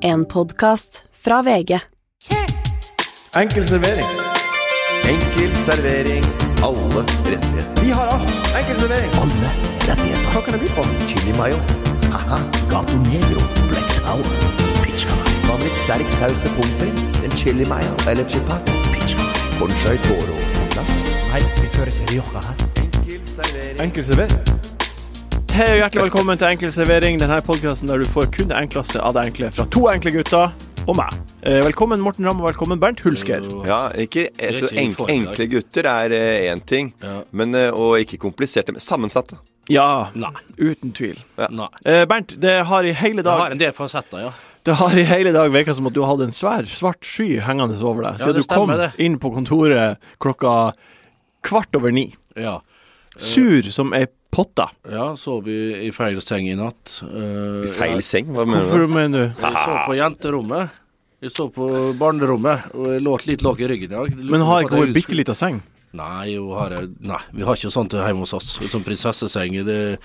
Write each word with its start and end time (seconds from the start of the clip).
En 0.00 0.24
podkast 0.24 1.04
fra 1.12 1.42
VG. 1.42 1.80
Enkel 3.36 3.68
servering. 3.68 4.06
Enkel 5.08 5.56
servering. 5.64 6.24
Alle 6.62 7.04
rettigheter. 7.24 7.82
Vi 7.82 7.90
har 7.90 8.06
alt. 8.06 8.56
Enkel 8.58 8.80
servering. 8.80 9.10
Alle 9.12 9.50
rettigheter. 9.88 10.32
Hva 10.32 10.42
kan 10.42 10.52
det 10.52 10.60
bli 10.60 10.68
på? 10.68 10.84
Chili 11.06 11.32
mayo. 11.38 11.56
Aha. 12.12 12.38
Gato 12.70 12.96
Negro. 12.96 13.42
Black 13.70 13.96
Tower. 14.00 14.36
Pizza. 14.84 15.16
Hva 15.46 15.56
med 15.56 15.66
litt 15.66 15.82
sterk 15.84 16.14
saus 16.18 16.38
til 16.44 16.54
pommes 16.58 16.78
frites? 16.82 17.24
En 17.24 17.36
chili 17.40 17.66
mayo 17.70 17.96
eller 18.06 18.28
chipat? 18.28 18.70
Pizza. 18.92 19.26
Conchai 19.58 19.98
toro 20.06 20.38
på 20.54 20.70
plass. 20.76 20.94
Nei, 21.32 21.42
vi 21.60 21.74
fører 21.74 21.90
til 21.90 22.14
Rioja 22.14 22.46
her. 22.46 22.64
Enkel 22.84 23.20
servering. 23.34 23.84
Enkel 23.88 24.10
servering. 24.12 24.57
Hei 25.52 25.66
og 25.74 25.78
hjertelig 25.80 26.04
velkommen 26.06 26.38
til 26.38 26.48
Enkel 26.52 26.70
servering, 26.74 27.16
denne 27.20 27.38
podkasten 27.44 27.90
der 27.90 28.00
du 28.02 28.06
får 28.08 28.28
kun 28.34 28.50
det 28.50 28.56
enkleste 28.60 29.00
av 29.02 29.14
det 29.16 29.24
enkle 29.28 29.48
fra 29.54 29.64
to 29.74 29.84
enkle 29.90 30.12
gutter 30.14 30.52
og 30.88 30.96
meg. 30.98 31.14
Eh, 31.46 31.58
velkommen 31.66 32.00
Morten 32.02 32.26
Ramm 32.28 32.40
og 32.42 32.48
velkommen 32.50 32.80
Bernt 32.82 33.02
Hulsker. 33.04 33.44
Ja, 33.68 33.80
ikke 33.98 34.28
et, 34.38 34.60
Rett 34.62 34.72
i 34.74 34.80
enk. 34.84 35.00
Enkle 35.12 35.46
gutter 35.52 35.88
er 35.90 36.14
én 36.52 36.62
ting, 36.66 36.92
Ja. 37.02 37.22
men, 37.32 37.54
eh, 37.54 37.70
og 37.74 37.98
ikke 37.98 38.18
kompliserte, 38.18 38.72
men 38.72 38.80
sammensatte. 38.80 39.38
Ja, 39.68 40.08
Nei. 40.14 40.30
uten 40.58 40.92
tvil. 40.92 41.18
Nei. 41.50 41.68
Eh, 41.84 42.04
Bernt, 42.06 42.38
det 42.40 42.64
har 42.66 42.82
i 42.84 42.92
hele 42.92 43.22
Det 43.22 43.30
har 43.30 43.38
dag 43.48 43.52
en 43.52 43.58
del 43.58 43.72
fasetter, 43.72 44.18
ja. 44.20 44.32
Det 44.64 44.74
har 44.76 44.90
i 44.96 45.02
hele 45.04 45.32
dag 45.32 45.50
virka 45.50 45.74
som 45.74 45.86
at 45.86 45.92
du 45.94 46.02
hadde 46.04 46.24
en 46.24 46.30
svær, 46.32 46.62
svart 46.66 47.02
sky 47.04 47.38
hengende 47.40 47.82
over 47.82 48.02
deg. 48.04 48.18
Ja, 48.18 48.24
Siden 48.26 48.34
det 48.34 48.48
du 48.48 48.54
kom 48.54 48.68
det. 48.68 48.92
inn 48.98 49.18
på 49.18 49.30
kontoret 49.34 49.96
klokka 50.20 50.72
kvart 51.42 51.74
over 51.76 51.90
ni. 51.90 52.14
ja. 52.36 52.60
Sur 53.18 53.62
som 53.72 53.92
ei 53.94 54.06
potta. 54.30 54.68
Ja, 54.90 55.16
sov 55.16 55.44
vi 55.48 55.56
i 55.86 55.90
feil 55.94 56.20
seng 56.24 56.48
i 56.50 56.54
natt. 56.58 56.98
I 57.02 57.70
Feil 57.74 58.02
seng? 58.04 58.28
Hva 58.34 58.44
mener 58.46 58.62
Hvorfor 58.62 58.84
du? 58.86 58.92
mener 58.92 59.18
du? 59.18 59.42
Jeg 59.42 59.64
sov 59.64 59.78
på 59.88 59.96
jenterommet. 59.98 60.70
Jeg 61.20 61.32
sov 61.34 61.48
på 61.56 61.68
barnerommet, 61.98 62.68
og 62.78 62.86
jeg 62.92 63.02
lå 63.02 63.16
litt 63.26 63.42
låg 63.42 63.60
i 63.64 63.66
ryggen 63.72 63.90
i 63.90 63.94
dag. 63.96 64.12
Men 64.18 64.44
har 64.46 64.62
ikke 64.62 64.78
hun 64.78 64.86
ei 64.92 64.94
bitte 64.94 65.16
lita 65.18 65.34
seng? 65.34 65.62
Nei, 65.98 66.36
har 66.36 66.70
jeg- 66.76 66.90
Nei, 67.00 67.18
vi 67.32 67.42
har 67.42 67.56
ikke 67.56 67.72
sånt 67.72 67.90
hjemme 67.96 68.20
hos 68.22 68.32
oss. 68.34 68.58
Sånn 68.70 68.84
prinsesseseng. 68.84 69.64
Det 69.64 69.74
er 69.94 69.98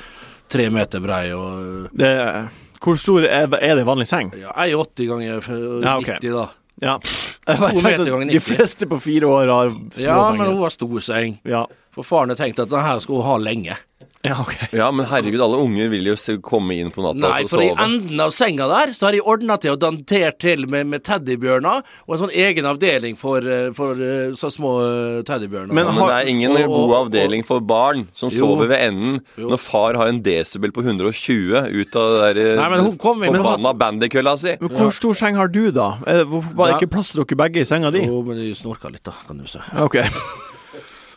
tre 0.50 0.70
meter 0.70 1.00
brei 1.04 1.32
og 1.32 1.90
Det, 1.96 2.50
hvor 2.82 2.98
stor 2.98 3.26
er, 3.28 3.48
er 3.62 3.76
det 3.76 3.86
vanlig 3.86 4.08
seng? 4.08 4.32
ja, 4.40 4.52
1,80 4.56 5.08
ganger 5.08 5.38
f- 5.38 5.84
Ja, 5.84 5.98
ok. 5.98 6.08
90, 6.20 6.32
da. 6.34 6.50
Ja. 6.82 6.98
De 7.46 8.40
fleste 8.40 8.88
på 8.90 8.98
fire 9.00 9.28
år 9.28 9.48
har 9.52 9.70
små 9.70 10.02
Ja, 10.02 10.32
men 10.32 10.48
hun 10.48 10.58
har 10.64 10.70
stor 10.72 11.00
seng. 11.02 11.38
Ja. 11.46 11.66
For 11.92 12.02
faren 12.04 12.30
har 12.30 12.36
tenkt 12.40 12.58
at 12.60 12.70
denne 12.70 12.82
her 12.82 13.00
skal 13.00 13.16
hun 13.22 13.26
ha 13.26 13.38
lenge. 13.38 13.78
ja, 14.30 14.38
OK. 14.40 14.54
Ja, 14.72 14.86
men 14.96 15.04
herregud, 15.10 15.42
alle 15.44 15.58
unger 15.60 15.90
vil 15.92 16.06
jo 16.08 16.14
komme 16.40 16.78
inn 16.80 16.92
på 16.96 17.04
natta 17.04 17.20
Nei, 17.20 17.42
og 17.44 17.50
for 17.52 17.60
i 17.60 17.74
enden 17.76 18.22
av 18.24 18.30
senga 18.32 18.70
der 18.72 18.94
så 18.96 19.10
har 19.10 19.12
de 19.18 19.20
ordna 19.20 19.58
til 19.60 19.74
og 19.74 19.82
dantert 19.82 20.38
til 20.40 20.64
med, 20.72 20.88
med 20.88 21.04
teddybjørner, 21.04 21.82
og 22.08 22.14
en 22.16 22.22
sånn 22.22 22.32
egen 22.32 22.64
avdeling 22.70 23.18
for, 23.20 23.44
eh, 23.44 23.74
for 23.76 24.00
eh, 24.00 24.32
så 24.40 24.48
små 24.54 24.72
eh, 24.86 25.18
teddybjørner. 25.28 25.76
Men 25.76 25.90
Ja, 25.90 25.92
men 25.98 26.08
det 26.08 26.16
er 26.22 26.32
ingen 26.32 26.56
og- 26.56 26.62
og- 26.70 26.78
god 26.78 26.96
avdeling 27.02 27.44
for 27.46 27.60
barn 27.60 28.06
som 28.14 28.30
Jo. 28.32 28.46
sover 28.46 28.72
ved 28.72 28.80
enden 28.88 29.20
Jo. 29.36 29.50
når 29.52 29.60
far 29.60 30.00
har 30.00 30.08
en 30.08 30.22
desibel 30.24 30.72
på 30.72 30.86
120 30.88 31.68
ut 31.84 31.96
av 32.00 32.34
det 32.34 32.46
der 32.46 32.56
Nei, 32.62 32.70
men 32.78 32.80
hun 32.88 32.98
kom 32.98 33.22
inn- 33.28 33.36
forbanna 33.36 33.74
bandykølla 33.76 34.38
si. 34.40 34.56
Men 34.62 34.70
hvor 34.70 34.94
stor 34.96 35.14
seng 35.20 35.36
har 35.36 35.48
du, 35.52 35.70
da? 35.72 35.98
Hvorfor 36.24 36.56
var 36.56 36.66
det 36.72 36.74
Ja. 36.76 36.80
ikke 36.80 36.92
plass 36.96 37.12
til 37.12 37.26
dere 37.26 37.36
begge 37.44 37.60
i 37.60 37.68
senga 37.68 37.92
di? 37.92 38.06
Jo, 38.08 38.24
men 38.24 38.38
de 38.40 38.54
snorka 38.56 38.88
litt, 38.90 39.04
da, 39.04 39.12
kan 39.28 39.38
du 39.38 39.46
se. 39.46 39.60
OK. 39.76 40.00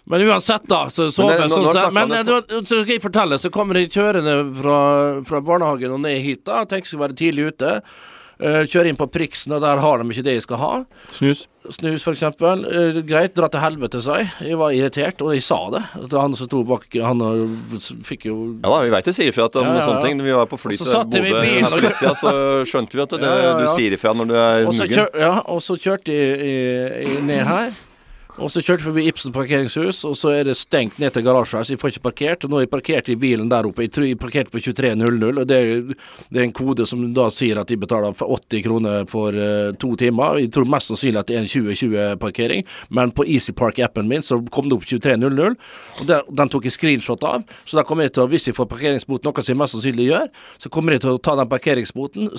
Men 0.06 0.22
uansett, 0.28 0.66
da. 0.70 0.84
Så 0.86 1.08
sover 1.10 1.34
Men 1.34 1.36
det- 1.36 1.46
jeg 1.46 1.50
sånn 1.50 1.64
nå 1.66 1.72
sett. 1.72 1.92
Men 1.92 2.64
så 2.64 2.82
skal 2.82 2.94
jeg 2.94 3.02
fortelle, 3.02 3.38
så 3.42 3.50
kommer 3.50 3.74
de 3.74 3.86
kjørende 3.88 4.36
fra, 4.54 5.22
fra 5.26 5.40
barnehagen 5.40 5.92
og 5.92 6.00
ned 6.00 6.20
hit, 6.22 6.44
da. 6.44 6.64
Tenker 6.64 6.86
skal 6.86 7.00
være 7.08 7.16
tidlig 7.18 7.48
ute. 7.52 7.80
Uh, 8.36 8.66
kjører 8.68 8.90
inn 8.90 8.96
på 9.00 9.06
Priksen, 9.08 9.54
og 9.56 9.62
der 9.62 9.78
har 9.80 9.96
de 9.96 10.04
ikke 10.12 10.22
det 10.22 10.34
jeg 10.36 10.42
skal 10.44 10.58
ha. 10.60 10.84
Snus. 11.10 11.46
Snus, 11.72 12.02
for 12.04 12.12
eksempel. 12.12 12.66
Eh, 12.68 12.98
greit, 13.08 13.32
dra 13.34 13.48
til 13.48 13.62
helvete, 13.62 14.02
sa 14.04 14.18
jeg. 14.20 14.28
Jeg 14.44 14.58
var 14.60 14.74
irritert, 14.76 15.22
og 15.24 15.32
jeg 15.32 15.42
sa 15.42 15.56
det. 15.72 15.80
At 16.04 16.12
Han 16.12 16.36
som 16.36 16.46
sto 16.46 16.60
bak, 16.62 16.84
han 16.92 17.18
fikk 18.04 18.26
jo 18.28 18.36
Ja 18.62 18.68
da, 18.68 18.82
vi 18.84 18.90
veit 18.92 19.08
du 19.08 19.10
sier 19.16 19.32
ifra 19.32 19.48
om 19.48 19.64
Ja, 19.64 19.72
ja, 19.72 19.78
ja. 19.80 19.86
sånne 19.88 20.02
ting. 20.04 20.20
Vi 20.22 20.36
var 20.36 20.46
på 20.46 20.58
fly 20.60 20.76
Og 20.76 20.78
så 20.78 20.84
til 20.84 20.92
satt 20.92 21.16
jeg 21.16 21.24
Bodø 21.24 21.42
her 21.48 21.70
for 21.70 21.80
litt 21.80 21.96
siden, 21.96 22.14
så 22.20 22.34
skjønte 22.68 22.92
vi 22.92 23.02
at 23.02 23.08
det, 23.16 23.20
Ja, 23.22 23.34
ja, 23.34 23.48
ja. 23.48 23.58
du 23.58 23.66
sier 23.72 23.96
ifra 23.96 24.12
når 24.14 24.28
du 24.28 24.36
er 24.36 24.68
kjør, 24.92 25.10
ja, 25.18 25.32
og 25.48 25.64
så 25.64 25.74
kjørte 25.80 26.12
jeg 26.12 26.38
i, 26.44 27.16
i, 27.16 27.20
ned 27.24 27.42
her. 27.48 27.72
Og 28.36 28.50
så 28.52 28.60
kjørte 28.60 28.82
vi 28.82 28.90
forbi 28.90 29.04
Ibsen 29.08 29.32
parkeringshus, 29.32 30.02
og 30.04 30.16
så 30.20 30.34
er 30.36 30.44
det 30.44 30.56
stengt 30.58 30.98
ned 31.00 31.14
til 31.14 31.24
garasjen 31.24 31.64
så 31.64 31.72
jeg 31.72 31.80
får 31.80 31.94
ikke 31.94 32.04
parkert. 32.04 32.44
Og 32.44 32.52
nå 32.52 32.58
har 32.58 32.66
jeg 32.66 32.72
parkert 32.74 33.08
i 33.08 33.16
bilen 33.20 33.48
der 33.48 33.68
oppe. 33.68 33.86
Jeg 33.86 33.94
tror 33.96 34.04
jeg 34.04 34.18
parkerte 34.20 34.52
på 34.52 34.60
23.00, 34.60 35.40
og 35.40 35.46
det 35.48 35.56
er, 35.56 35.94
det 36.28 36.42
er 36.42 36.44
en 36.44 36.52
kode 36.56 36.84
som 36.88 37.04
da 37.16 37.30
sier 37.32 37.60
at 37.60 37.72
de 37.72 37.78
betaler 37.80 38.12
80 38.12 38.64
kroner 38.66 39.06
for 39.08 39.32
uh, 39.32 39.70
to 39.80 39.94
timer. 39.96 40.42
Jeg 40.42 40.52
tror 40.52 40.68
mest 40.68 40.92
sannsynlig 40.92 41.22
at 41.22 41.30
det 41.30 41.38
er 41.38 41.46
en 41.46 41.50
2020-parkering, 41.54 42.66
men 42.98 43.14
på 43.16 43.24
EasyPark-appen 43.24 44.10
min 44.10 44.26
så 44.26 44.42
kom 44.52 44.68
det 44.68 44.76
opp 44.76 44.84
23.00, 44.84 45.56
og 46.02 46.12
der, 46.12 46.28
den 46.42 46.52
tok 46.52 46.68
jeg 46.68 46.76
screenshot 46.76 47.24
av. 47.24 47.48
Så 47.64 47.80
da 47.80 47.86
kommer 47.88 48.04
jeg 48.04 48.16
til 48.18 48.26
å, 48.26 48.30
hvis 48.32 48.50
jeg 48.50 48.58
får 48.58 48.68
parkeringsbot, 48.74 49.24
noe 49.24 49.40
som 49.40 49.54
jeg 49.54 49.62
mest 49.64 49.78
sannsynlig 49.78 50.10
gjør, 50.10 50.30
så 50.60 50.72
kommer 50.72 50.96
jeg 50.96 51.06
til 51.06 51.16
å 51.16 51.24
ta 51.24 51.38
den 51.40 51.50
parkeringsboten, 51.56 52.30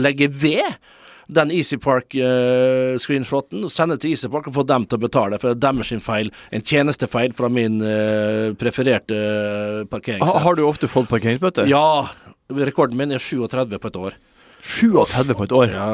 legge 0.00 0.32
ved 0.32 0.80
den 1.28 1.50
EasyPark-screenshoten, 1.54 3.68
sende 3.70 3.96
til 4.00 4.10
EasyPark 4.14 4.46
og 4.50 4.54
få 4.56 4.64
dem 4.68 4.86
til 4.88 4.96
å 4.98 5.00
betale, 5.04 5.38
for 5.40 5.46
det 5.52 5.56
er 5.58 5.62
deres 5.68 5.88
sin 5.92 6.02
feil. 6.04 6.28
En 6.54 6.64
tjenestefeil 6.66 7.30
fra 7.36 7.48
min 7.52 7.74
eh, 7.86 8.48
prefererte 8.58 9.16
parkering. 9.92 10.22
Ha, 10.26 10.32
har 10.46 10.54
du 10.58 10.62
ofte 10.66 10.86
fått 10.90 11.08
parkeringsbøter? 11.12 11.64
Ja. 11.70 11.86
Rekorden 12.52 12.96
min 12.98 13.12
er 13.14 13.20
37 13.22 13.78
på 13.80 13.88
et 13.92 13.96
år. 13.96 14.12
37 14.62 15.34
på 15.38 15.44
et 15.48 15.52
år. 15.56 15.68
Ja, 15.72 15.88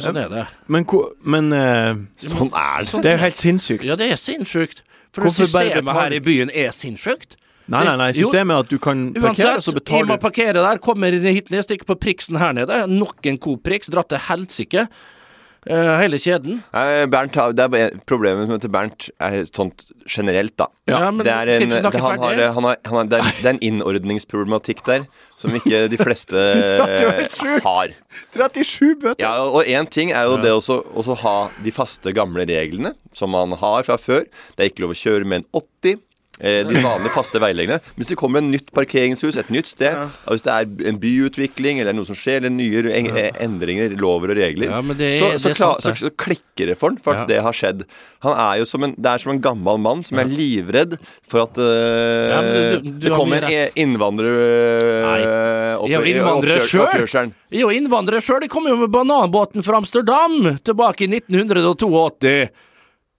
sånn 0.00 0.18
er 0.20 0.28
det. 0.32 0.44
Men, 0.72 0.82
men 1.22 1.44
eh, 1.56 1.92
Sånn 2.22 2.50
er 2.52 2.84
det. 2.84 3.00
det 3.02 3.08
er 3.10 3.14
jo 3.18 3.24
helt 3.26 3.40
sinnssykt. 3.40 3.84
Ja, 3.88 3.94
det 3.98 4.06
er 4.12 4.16
sinnssykt. 4.20 4.78
For 5.14 5.20
Hvorfor 5.24 5.44
systemet 5.48 5.94
her 5.96 6.10
i 6.12 6.20
byen 6.20 6.50
er 6.52 6.70
sinnssykt. 6.76 7.30
Nei, 7.72 7.82
nei, 7.82 7.96
nei. 7.98 8.12
Systemet 8.14 8.54
er 8.54 8.64
at 8.66 8.70
du 8.70 8.78
kan 8.78 9.08
parkere, 9.16 9.32
Uansett, 9.32 9.66
så 9.66 9.74
betaler 9.74 10.14
du 10.14 10.22
parkere 10.22 10.62
der, 10.62 10.80
kommer 10.82 11.14
hit 11.26 11.50
ned, 11.50 11.66
stikker 11.66 11.88
på 11.88 11.98
priksen 12.06 12.38
her 12.38 12.54
nede. 12.54 12.84
Nok 12.90 13.26
en 13.26 13.40
Coop-priks, 13.42 13.90
dratt 13.92 14.12
til 14.12 14.22
helsike. 14.28 14.86
Eh, 15.66 15.92
hele 15.98 16.18
kjeden. 16.22 16.60
Nei, 16.70 17.06
Bernt, 17.10 17.34
det 17.58 17.64
er 17.74 17.94
problemet 18.06 18.46
med 18.46 18.62
til 18.62 18.70
Bernt 18.70 19.08
er 19.18 19.40
sånt 19.50 19.88
generelt, 20.06 20.54
da. 20.60 20.68
Ja, 20.86 21.00
men 21.10 21.26
det 21.26 21.32
er 21.32 21.50
en, 21.56 21.72
det, 21.72 21.80
han 21.82 22.20
har, 22.22 22.42
han 22.54 22.68
har, 22.68 22.76
han 22.86 22.98
har, 23.00 23.08
det, 23.10 23.18
er, 23.18 23.48
en 23.50 23.58
innordningsproblematikk 23.58 24.84
der 24.86 25.08
som 25.34 25.56
ikke 25.58 25.88
de 25.90 25.98
fleste 25.98 26.38
har. 27.66 27.96
37 28.30 28.94
bøter! 29.02 29.18
Ja, 29.24 29.34
og 29.42 29.66
én 29.66 29.90
ting 29.90 30.14
er 30.14 30.30
jo 30.30 30.38
det 30.38 30.54
også 30.54 31.18
ha 31.24 31.36
de 31.66 31.74
faste, 31.74 32.14
gamle 32.14 32.46
reglene 32.46 32.94
som 33.16 33.34
man 33.34 33.58
har 33.58 33.82
fra 33.88 33.98
før. 33.98 34.28
Det 34.54 34.62
er 34.62 34.70
ikke 34.70 34.86
lov 34.86 34.94
å 34.94 35.00
kjøre 35.02 35.26
med 35.26 35.42
en 35.42 35.64
80. 35.66 36.05
Eh, 36.36 36.66
de 36.68 36.74
vanlige 36.84 37.14
faste 37.14 37.40
veileggene. 37.40 37.78
Hvis 37.96 38.10
det 38.10 38.16
kommer 38.20 38.42
en 38.42 38.50
nytt 38.52 38.66
parkeringshus 38.76 39.38
et 39.40 39.48
nytt 39.48 39.70
sted, 39.70 39.96
og 40.26 40.34
hvis 40.34 40.44
det 40.44 40.52
er 40.52 40.88
en 40.90 40.98
byutvikling 41.00 41.80
eller 41.80 41.96
noe 41.96 42.04
som 42.04 42.18
skjer, 42.18 42.42
eller 42.42 42.52
nye 42.52 42.82
eh, 42.92 43.30
endringer, 43.40 43.94
lover 43.96 44.34
og 44.34 44.40
regler, 44.42 44.68
Ja, 44.68 44.82
det 44.82 45.08
så, 45.16 45.30
det 45.32 45.40
så, 45.40 45.54
klar, 45.56 45.80
sant, 45.80 45.96
så, 45.96 46.10
så 46.10 46.12
klikker 46.12 46.68
det 46.72 46.76
for 46.76 46.92
han 46.92 46.98
for 47.00 47.16
at 47.16 47.24
Ja. 47.24 47.26
det 47.30 47.40
har 47.46 47.56
skjedd. 47.56 47.86
Han 48.26 48.36
er 48.36 48.60
jo 48.60 48.68
som 48.68 48.84
en, 48.84 48.92
det 48.98 49.14
er 49.14 49.24
som 49.24 49.32
en 49.32 49.40
gammel 49.40 49.80
mann 49.80 50.04
som 50.04 50.18
er 50.20 50.28
livredd 50.28 50.98
for 51.26 51.46
at 51.46 51.56
uh, 51.56 51.64
Ja, 51.64 52.42
du- 52.44 52.84
du 52.84 53.08
det 53.08 53.14
kommer 53.16 53.48
innvandrer 53.76 54.36
eh, 54.36 55.74
opp 55.80 55.88
i 55.88 56.20
oppkjørselen. 56.20 57.32
Jo 57.56 57.72
innvandrere 57.72 58.20
sjøl. 58.20 58.40
De 58.44 58.48
kom 58.52 58.66
jo 58.68 58.76
med 58.76 58.92
bananbåten 58.92 59.64
fra 59.64 59.80
Amsterdam 59.80 60.58
tilbake 60.64 61.06
i 61.06 61.10
1982. 61.16 62.48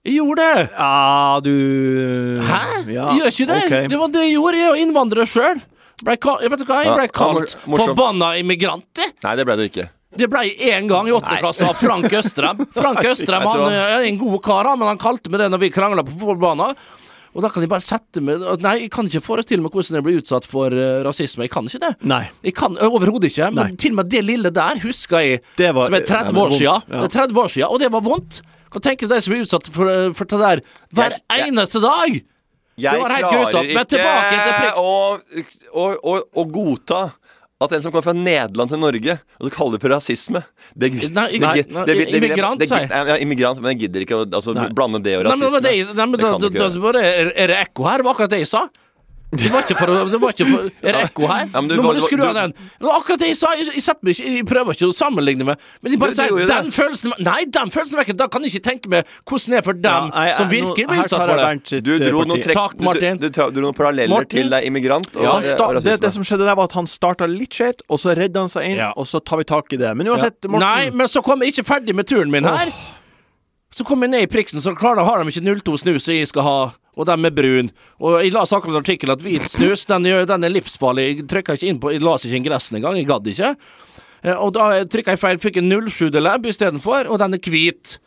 Jeg 0.06 0.14
gjorde 0.20 0.44
det. 0.44 0.68
Ja, 0.78 1.40
du 1.42 2.40
Hæ? 2.46 2.60
Ja, 2.94 3.08
gjør 3.18 3.32
ikke 3.32 3.48
det. 3.50 3.58
Okay. 3.66 3.88
Det 3.90 3.98
var 3.98 4.12
det 4.14 4.24
jeg 4.28 4.36
gjorde. 4.36 4.60
Jeg 4.62 4.70
er 4.70 4.82
innvandrer 4.84 5.28
sjøl. 5.28 5.60
Vet 6.06 6.22
du 6.22 6.28
hva, 6.30 6.82
jeg 6.86 6.94
ble 6.94 7.08
kalt 7.10 7.56
ja, 7.58 7.78
forbanna 7.82 8.36
immigrant. 8.38 9.00
Nei, 9.24 9.32
det 9.34 9.46
ble 9.48 9.56
det 9.58 9.72
ikke. 9.72 9.88
Det 10.18 10.28
ble 10.30 10.44
én 10.70 10.86
gang 10.88 11.10
i 11.10 11.12
åttende 11.12 11.42
klasse 11.42 11.66
av 11.66 11.76
Frank 11.78 12.12
Østrem. 12.20 12.62
Frank 12.78 13.02
Østrem 13.10 13.44
han 13.44 13.66
er 13.74 14.06
en 14.06 14.20
god 14.20 14.38
kar, 14.46 14.70
men 14.78 14.88
han 14.88 15.00
kalte 15.02 15.30
meg 15.32 15.42
det 15.42 15.50
når 15.52 15.62
vi 15.66 15.72
krangla 15.74 16.06
på 16.06 16.14
fotballbanen. 16.14 16.78
Og 17.36 17.44
da 17.44 17.50
kan 17.52 17.62
jeg 17.62 17.70
bare 17.70 17.84
sette 17.84 18.22
meg 18.24 18.40
Nei, 18.64 18.72
jeg 18.86 18.90
kan 18.90 19.06
ikke 19.06 19.20
forestille 19.22 19.62
meg 19.62 19.74
hvordan 19.74 19.98
jeg 19.98 20.04
blir 20.06 20.16
utsatt 20.22 20.46
for 20.48 20.72
eh, 20.74 21.02
rasisme. 21.04 21.44
Jeg 21.44 21.52
kan 21.52 21.66
ikke 21.68 21.82
det. 21.82 21.90
Nei. 22.08 22.22
Jeg 22.46 22.54
kan 22.56 22.78
Overhodet 22.88 23.28
ikke. 23.30 23.50
Men 23.52 23.74
Nei. 23.74 23.78
til 23.78 23.92
og 23.92 24.00
med 24.00 24.10
det 24.14 24.22
lille 24.24 24.52
der 24.54 24.80
husker 24.82 25.22
jeg 25.22 25.42
Det 25.60 25.74
var- 25.76 25.90
som 25.90 25.98
er 25.98 26.06
30 26.08 26.32
ja, 26.32 26.44
år 26.46 26.54
siden. 26.56 26.64
ja. 26.88 27.02
Det 27.02 27.10
er 27.10 27.14
30 27.20 27.42
år 27.44 27.52
siden, 27.52 27.68
og 27.68 27.82
det 27.84 27.92
var 27.92 28.06
vondt. 28.06 28.40
Kan 28.72 28.82
tenker 28.84 29.08
deg 29.08 29.22
som 29.24 29.32
blir 29.34 29.44
utsatt 29.46 29.68
for, 29.72 30.12
for 30.14 30.24
det 30.28 30.38
der 30.42 30.60
hver 30.94 31.10
Jeg- 31.16 31.22
jeg- 31.38 31.48
eneste 31.52 31.80
dag. 31.80 32.20
Jeg 32.78 33.00
var 33.00 33.10
helt 33.10 33.26
klarer 33.26 33.42
ikke 33.42 34.72
å, 34.78 35.88
å, 35.98 36.22
å, 36.36 36.44
godta 36.46 37.12
at 37.60 37.72
en 37.72 37.82
som 37.82 37.90
kommer 37.90 38.04
fra 38.06 38.12
Nederland 38.14 38.70
til 38.70 38.78
Norge, 38.78 39.16
og 39.40 39.48
så 39.48 39.50
kaller 39.50 39.72
det 39.72 39.80
for 39.82 39.90
rasisme 39.90 40.44
det, 40.78 40.92
Nei, 40.94 41.00
det- 41.02 41.10
nei, 41.10 41.30
nei, 41.40 41.54
det- 41.58 41.66
det- 41.72 42.06
det- 42.06 42.14
immigrant, 42.22 42.58
det- 42.60 42.68
sier 42.68 42.86
jeg. 42.86 42.90
Ja, 43.08 43.16
immigrant, 43.18 43.60
men 43.60 43.76
jeg 43.76 43.90
gidder 43.90 44.00
ikke 44.06 44.20
å 44.20 44.30
altså, 44.30 44.54
blande 44.72 45.02
det 45.02 45.16
og 45.18 45.24
Nei, 45.24 45.34
men, 45.34 45.50
rasisme. 45.50 45.62
det, 45.62 45.96
nei, 45.96 46.06
men 46.06 46.12
Det 46.12 46.18
du 46.20 46.48
da, 46.50 46.68
gjøre. 46.68 46.80
var 46.80 46.92
det, 46.92 47.32
er 47.34 47.46
det 47.48 47.56
ekko 47.66 47.88
her? 47.90 47.96
Det 47.98 48.04
var 48.04 48.14
akkurat 48.14 48.30
det 48.30 48.38
jeg 48.38 48.46
sa. 48.46 48.68
Det 49.30 49.50
var 49.52 49.60
ikke 49.60 49.74
for 49.76 49.90
å 49.92 49.96
det 50.08 50.18
var 50.22 50.32
ikke 50.32 50.44
for, 50.48 50.68
Er 50.88 50.94
det 50.96 51.00
ekko 51.10 51.26
her? 51.28 51.48
Ja, 51.52 51.60
du- 51.60 51.74
Nå 51.76 51.82
må 51.84 51.90
du- 51.92 52.00
skru 52.00 52.22
av 52.24 52.32
den. 52.32 52.52
Det 52.56 52.86
var 52.86 52.94
akkurat 52.98 53.18
det 53.20 53.26
jeg 53.28 53.36
sa. 53.36 53.50
Jeg, 53.52 53.66
jeg, 53.76 53.96
meg 54.00 54.14
ikke, 54.16 54.24
jeg 54.38 54.44
prøver 54.48 54.72
ikke 54.72 54.88
å 54.88 54.94
sammenligne 54.96 55.44
med 55.44 55.58
Men 55.82 55.92
de 55.92 55.98
bare 55.98 56.12
sier 56.16 56.32
den 56.46 56.46
det. 56.70 56.72
følelsen 56.72 57.12
Nei, 57.20 57.44
den 57.44 57.68
følelsen 57.70 57.98
vekker 58.00 58.16
Da 58.16 58.26
kan 58.32 58.42
jeg 58.42 58.54
ikke 58.54 58.64
tenke 58.70 58.88
meg 58.88 59.04
hvordan 59.28 59.50
det 59.52 59.58
er 59.58 59.62
for 59.68 59.72
dem 59.74 60.08
Ja, 60.16 60.34
som 60.34 60.48
virkelig 60.48 60.86
nå- 60.86 60.88
blir 60.94 61.02
utsatt 61.04 61.26
for 61.28 61.36
det. 61.36 61.82
Du 61.84 61.92
eh, 61.94 61.98
dro, 62.08 62.24
noen 62.24 62.40
trekk, 62.42 62.54
Takk, 62.56 62.80
Martin. 62.80 63.18
du, 63.18 63.28
du, 63.28 63.50
dro 63.52 63.60
noen 63.68 63.76
paralleller 63.76 64.08
Morten? 64.16 64.28
til 64.38 64.48
deg 64.48 64.64
immigrant 64.64 65.10
og, 65.14 65.22
Ja, 65.22 65.30
han 65.36 65.44
og 65.44 65.44
sta 65.52 65.68
det, 65.80 66.00
det 66.00 66.12
som 66.16 66.22
skjedde 66.24 66.46
der, 66.48 66.54
var 66.56 66.64
at 66.64 66.72
han 66.72 66.86
starta 66.86 67.28
litt 67.28 67.50
skjevt, 67.52 67.82
og 67.90 67.98
så 68.00 68.16
redda 68.16 68.40
han 68.40 68.48
seg 68.48 68.64
inn, 68.64 68.76
Ja. 68.80 68.92
og 68.96 69.04
så 69.04 69.20
tar 69.22 69.36
vi 69.36 69.44
tak 69.44 69.70
i 69.72 69.76
det. 69.76 69.92
Men 69.94 70.06
uansett, 70.08 70.40
Morten 70.48 70.60
Nei, 70.64 70.88
men 70.90 71.06
så 71.06 71.22
kom 71.22 71.40
jeg 71.44 71.52
ikke 71.52 71.66
ferdig 71.68 71.94
med 71.94 72.06
turen 72.08 72.30
min 72.30 72.44
her. 72.44 72.72
Så 73.74 73.84
kom 73.84 74.00
jeg 74.00 74.10
ned 74.10 74.22
i 74.22 74.26
priksen, 74.26 74.60
så 74.64 74.72
klarer 74.74 75.04
har 75.04 75.22
de 75.22 75.28
ikke 75.30 75.44
02 75.62 75.76
snus 75.84 76.04
så 76.08 76.16
jeg 76.16 76.26
skal 76.28 76.42
ha, 76.42 76.72
og 76.98 77.06
de 77.06 77.14
er 77.14 77.34
brun. 77.34 77.68
Og 78.02 78.16
jeg 78.24 78.32
las 78.34 78.52
akkurat 78.52 78.74
en 78.74 78.82
artikkel 78.82 79.12
at 79.14 79.22
hvit 79.22 79.44
snus, 79.46 79.84
den, 79.86 80.08
den 80.26 80.44
er 80.48 80.50
livsfarlig. 80.50 81.04
Jeg 81.12 81.28
trykka 81.30 81.54
ikke 81.54 81.70
inn 81.70 81.78
på 81.82 81.92
Jeg 81.94 82.02
las 82.02 82.26
ikke 82.26 82.40
ingressen 82.42 82.80
engang, 82.80 82.98
jeg 82.98 83.06
gadd 83.06 83.30
ikke. 83.30 83.52
Eh, 84.24 84.34
Og 84.34 84.52
da 84.56 84.82
trykka 84.90 85.14
jeg 85.14 85.22
feil, 85.22 85.38
fikk 85.38 85.60
en 85.62 85.70
07-lab 85.86 86.46
istedenfor, 86.50 87.06
og 87.08 87.22
den 87.22 87.38
er 87.38 87.50
hvit. 87.54 87.98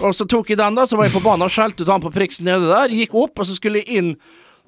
Og 0.00 0.12
så 0.16 0.24
tok 0.28 0.52
jeg 0.52 0.60
den, 0.60 0.76
da, 0.76 0.84
så 0.88 0.96
var 1.00 1.08
jeg 1.08 1.16
forbanna, 1.16 1.48
skjelte 1.50 1.84
ut 1.84 1.92
han 1.92 2.04
på 2.04 2.12
priksen 2.12 2.46
nede 2.48 2.68
der, 2.70 2.92
gikk 2.92 3.16
opp, 3.16 3.40
og 3.40 3.48
så 3.48 3.56
skulle 3.56 3.82
jeg 3.82 4.00
inn 4.00 4.12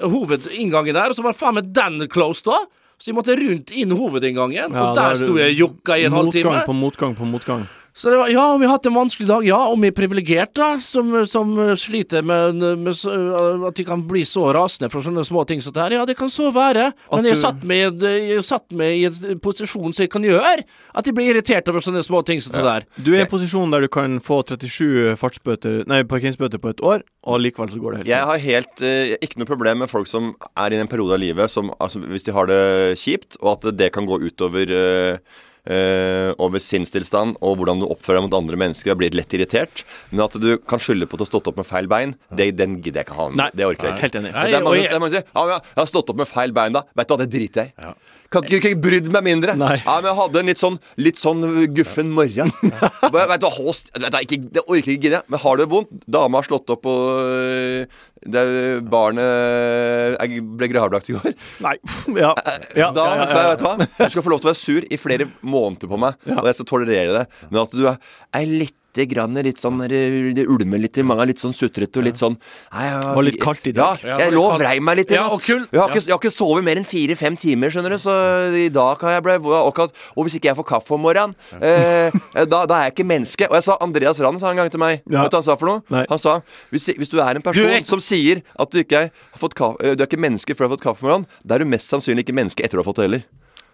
hovedinngangen 0.03 0.97
der, 0.97 1.13
og 1.13 1.17
så 1.17 1.25
var 1.25 1.37
faen 1.37 1.59
meg 1.61 1.71
den 1.77 2.09
closed 2.13 2.49
da. 2.49 2.63
Så 3.03 3.11
jeg 3.11 3.17
måtte 3.17 3.35
rundt 3.35 3.73
inn 3.75 3.91
hovedinngangen, 3.99 4.57
Ja, 4.57 4.67
og 4.71 4.97
der 4.97 5.15
er 5.15 5.19
sto 5.19 5.35
jeg 5.35 5.57
og 5.57 5.63
jokka 5.65 5.97
i 5.99 6.05
en 6.07 6.15
halvtime. 6.15 6.45
Motgang 6.53 6.67
på 6.69 6.77
motgang 6.79 7.17
på 7.19 7.27
motgang. 7.27 7.65
Så 7.95 8.09
det 8.09 8.17
var, 8.17 8.31
ja, 8.33 8.57
vi 8.57 8.65
har 8.65 8.79
hatt 8.79 8.87
en 8.89 8.95
vanskelig 8.97 9.27
dag. 9.29 9.45
Ja, 9.45 9.59
om 9.69 9.83
vi 9.85 9.91
er 9.91 9.97
privilegerte, 9.97 10.57
da, 10.57 10.69
som, 10.81 11.11
som 11.29 11.51
sliter 11.77 12.25
med, 12.25 12.57
med 12.81 12.95
uh, 13.05 13.67
at 13.69 13.77
de 13.77 13.85
kan 13.85 14.01
bli 14.09 14.23
så 14.29 14.47
rasende 14.57 14.89
for 14.93 15.05
sånne 15.05 15.25
små 15.29 15.45
ting 15.49 15.61
som 15.61 15.75
det 15.77 15.83
her. 15.85 15.97
Ja, 15.99 16.07
det 16.09 16.17
kan 16.17 16.33
så 16.33 16.49
være. 16.55 16.87
Men 17.13 17.29
jeg 17.29 17.37
du- 17.37 17.43
satt 17.43 17.67
meg 17.69 18.01
jeg 18.03 18.45
satt 18.47 18.73
meg 18.73 18.97
i 18.97 19.05
en 19.11 19.43
posisjon 19.45 19.93
som 19.93 20.07
jeg 20.07 20.13
kan 20.13 20.25
gjøre 20.25 20.65
at 20.65 21.05
jeg 21.09 21.15
blir 21.17 21.35
irritert 21.35 21.69
over 21.69 21.85
sånne 21.85 22.01
små 22.07 22.23
ting 22.25 22.41
som 22.41 22.57
det 22.57 22.65
der. 22.65 22.89
Du 22.97 23.13
er 23.13 23.21
i 23.21 23.25
en 23.27 23.31
posisjon 23.31 23.71
der 23.75 23.85
du 23.85 23.91
kan 23.93 24.17
få 24.25 24.41
37 24.47 25.13
fartsbøter 25.21 25.83
Nei, 25.91 26.03
parkeringsbøter 26.09 26.63
på 26.63 26.73
et 26.73 26.81
år, 26.81 27.05
og 27.29 27.41
likevel 27.45 27.71
så 27.73 27.81
går 27.83 27.93
det 27.93 28.01
helt 28.03 28.13
Jeg 28.13 28.29
har 28.31 28.43
helt 28.47 28.83
eh, 28.87 29.15
ikke 29.25 29.43
noe 29.43 29.51
problem 29.53 29.83
med 29.85 29.93
folk 29.93 30.09
som 30.09 30.33
er 30.57 30.73
i 30.73 30.81
en 30.81 30.89
periode 30.91 31.17
av 31.19 31.23
livet 31.23 31.53
som 31.53 31.73
altså, 31.79 32.01
Hvis 32.09 32.25
de 32.29 32.35
har 32.37 32.49
det 32.49 32.63
kjipt, 33.03 33.37
og 33.43 33.57
at 33.59 33.73
det 33.77 33.93
kan 33.95 34.09
gå 34.09 34.21
utover 34.23 34.73
eh, 34.73 35.41
eh, 35.67 36.33
over 36.43 36.59
sinnstilstand 36.63 37.37
og 37.41 37.59
hvordan 37.61 37.83
du 37.83 37.87
oppfører 37.91 38.19
deg 38.21 38.27
mot 38.31 38.39
andre 38.41 38.59
mennesker 38.65 38.93
og 38.95 38.99
blir 39.03 39.15
lett 39.15 39.33
irritert. 39.37 39.85
Men 40.11 40.25
at 40.27 40.39
du 40.43 40.57
kan 40.59 40.83
skylde 40.83 41.07
på 41.07 41.15
at 41.15 41.23
du 41.23 41.27
har 41.27 41.33
stått 41.33 41.51
opp 41.53 41.61
med 41.63 41.69
feil 41.69 41.87
bein, 41.91 42.17
det, 42.35 42.51
den 42.59 42.81
gidder 42.83 43.03
jeg 43.03 43.09
ikke 43.11 43.19
ha 43.21 43.29
med. 43.31 43.39
Nei, 43.43 43.51
det 43.55 43.69
orker 43.69 43.89
jeg 43.91 43.95
ikke. 43.95 44.07
helt 44.09 44.19
enig. 44.23 44.33
Nei, 44.33 44.47
det 44.51 44.59
er 44.59 44.65
mange, 44.67 44.81
jeg- 44.83 44.91
det 44.91 44.97
er 44.97 45.05
mange 45.05 45.13
som 45.15 45.23
sier 45.23 45.29
ja, 45.35 45.47
jeg, 45.55 45.77
har 45.83 45.87
stått 45.93 46.11
opp 46.11 46.17
med 46.25 46.29
feil 46.29 46.53
bein, 46.53 46.73
da. 46.73 46.83
Vet 46.97 47.09
du 47.09 47.15
hva, 47.15 47.21
det 47.25 47.31
driter 47.31 47.63
jeg 47.63 47.75
i. 47.79 47.95
Kan 48.33 48.47
ikke, 48.47 48.61
ikke 48.73 48.81
brydd 48.83 49.11
meg 49.15 49.27
mindre. 49.27 49.57
Nei. 49.61 49.75
Ja, 49.83 49.99
men 50.01 50.09
jeg 50.11 50.19
hadde 50.19 50.41
en 50.43 50.51
litt 50.53 50.63
sånn, 50.63 50.79
litt 51.01 51.21
sånn 51.21 51.45
guffen 51.77 52.13
morgen. 52.17 52.53
Vet 52.63 52.81
du, 52.81 53.17
hva, 53.17 53.27
vet 53.29 53.45
du, 53.45 54.19
ikke, 54.23 54.41
det 54.57 54.65
orker 54.65 54.95
ikke 54.95 55.09
gidde. 55.09 55.23
Men 55.33 55.43
har 55.43 55.59
du 55.59 55.65
det 55.65 55.69
vondt? 55.73 55.93
Dama 56.17 56.41
har 56.41 56.49
slått 56.49 56.73
opp, 56.73 56.89
og 56.89 57.23
øh, 57.23 58.01
det 58.33 58.43
barnet 58.87 60.21
Jeg 60.23 60.43
ble 60.59 60.69
gravlagt 60.71 61.11
i 61.11 61.17
går. 61.17 61.33
Nei, 61.65 61.75
ja. 62.19 62.33
ja, 62.79 62.91
Da, 62.95 63.07
ja, 63.09 63.25
ja, 63.25 63.31
ja. 63.33 63.49
Vet 63.53 63.63
du 63.63 63.67
hva? 63.67 63.89
Du 63.99 64.15
skal 64.15 64.27
få 64.27 64.33
lov 64.35 64.43
til 64.43 64.51
å 64.51 64.53
være 64.53 64.63
sur 64.63 64.87
i 64.87 65.01
flere 65.01 65.29
måneder 65.43 65.91
på 65.91 65.99
meg, 66.01 66.31
og 66.31 66.47
jeg 66.49 66.61
skal 66.61 66.71
tolerere 66.73 67.19
det. 67.21 67.27
Men 67.51 67.65
at 67.67 67.75
du 67.77 67.89
er 67.91 68.47
litt 68.53 68.79
Grann, 69.09 69.33
litt 69.41 69.57
sånn, 69.57 69.79
det 69.89 70.45
ulmer 70.45 70.79
litt 70.83 70.99
i 71.01 71.03
mange, 71.03 71.25
litt 71.31 71.41
sånn 71.41 71.55
sutrete 71.57 71.97
og 71.97 72.05
litt 72.05 72.19
sånn 72.21 72.35
nei, 72.37 72.83
jeg, 72.91 73.15
Var 73.17 73.25
litt 73.25 73.39
kaldt 73.41 73.67
i 73.71 73.73
dag. 73.73 74.03
Ja, 74.05 74.19
jeg 74.21 74.35
lå 74.35 74.43
og 74.45 74.59
vrei 74.61 74.75
meg 74.85 74.99
litt 74.99 75.11
i 75.11 75.17
Ja, 75.17 75.23
natt. 75.31 75.47
Jeg, 75.49 75.63
har 75.81 75.89
ikke, 75.89 76.03
jeg 76.05 76.13
har 76.13 76.21
ikke 76.21 76.33
sovet 76.35 76.67
mer 76.67 76.77
enn 76.77 76.85
fire-fem 76.85 77.37
timer, 77.41 77.73
skjønner 77.73 77.95
du, 77.97 77.99
så 78.03 78.13
i 78.53 78.69
dag 78.69 78.99
kan 79.01 79.15
jeg 79.15 79.25
bli 79.25 79.39
og, 79.41 79.81
og 79.81 80.21
hvis 80.27 80.37
ikke 80.37 80.51
jeg 80.51 80.59
får 80.61 80.69
kaffe 80.75 80.93
om 80.93 81.01
morgenen, 81.07 81.33
eh, 81.57 82.13
da, 82.45 82.65
da 82.69 82.83
er 82.83 82.91
jeg 82.91 82.97
ikke 82.99 83.09
menneske. 83.09 83.49
Og 83.49 83.57
jeg 83.57 83.65
sa 83.71 83.79
Andreas 83.81 84.21
Rand 84.21 84.41
sa 84.43 84.51
en 84.53 84.61
gang 84.61 84.71
til 84.71 84.83
meg 84.85 85.01
Ja. 85.09 85.23
Vet 85.25 85.33
du 85.33 85.39
hva 85.39 85.41
han 85.41 85.49
sa 85.49 85.57
for 85.57 85.71
noe? 85.73 85.83
Nei. 85.89 86.05
Han 86.13 86.21
sa 86.21 86.37
hvis, 86.71 86.91
hvis 87.01 87.09
du 87.13 87.17
er 87.21 87.41
en 87.41 87.43
person 87.49 87.65
er- 87.73 87.85
som 87.89 88.01
sier 88.01 88.43
at 88.61 88.71
du 88.71 88.83
ikke 88.85 89.07
har 89.09 89.41
fått 89.41 89.55
kaffe, 89.57 89.97
du 89.97 90.03
er 90.05 90.07
ikke 90.11 90.21
menneske 90.21 90.53
før 90.55 90.69
du 90.69 90.69
har 90.69 90.77
fått 90.77 90.85
kaffe 90.91 91.03
om 91.07 91.09
morgenen, 91.09 91.27
da 91.47 91.57
er 91.57 91.65
du 91.65 91.71
mest 91.73 91.89
sannsynlig 91.89 92.27
ikke 92.29 92.37
menneske 92.37 92.61
etter 92.65 92.77
du 92.77 92.83
har 92.85 92.89
fått 92.93 93.01
det 93.01 93.09
heller. 93.09 93.25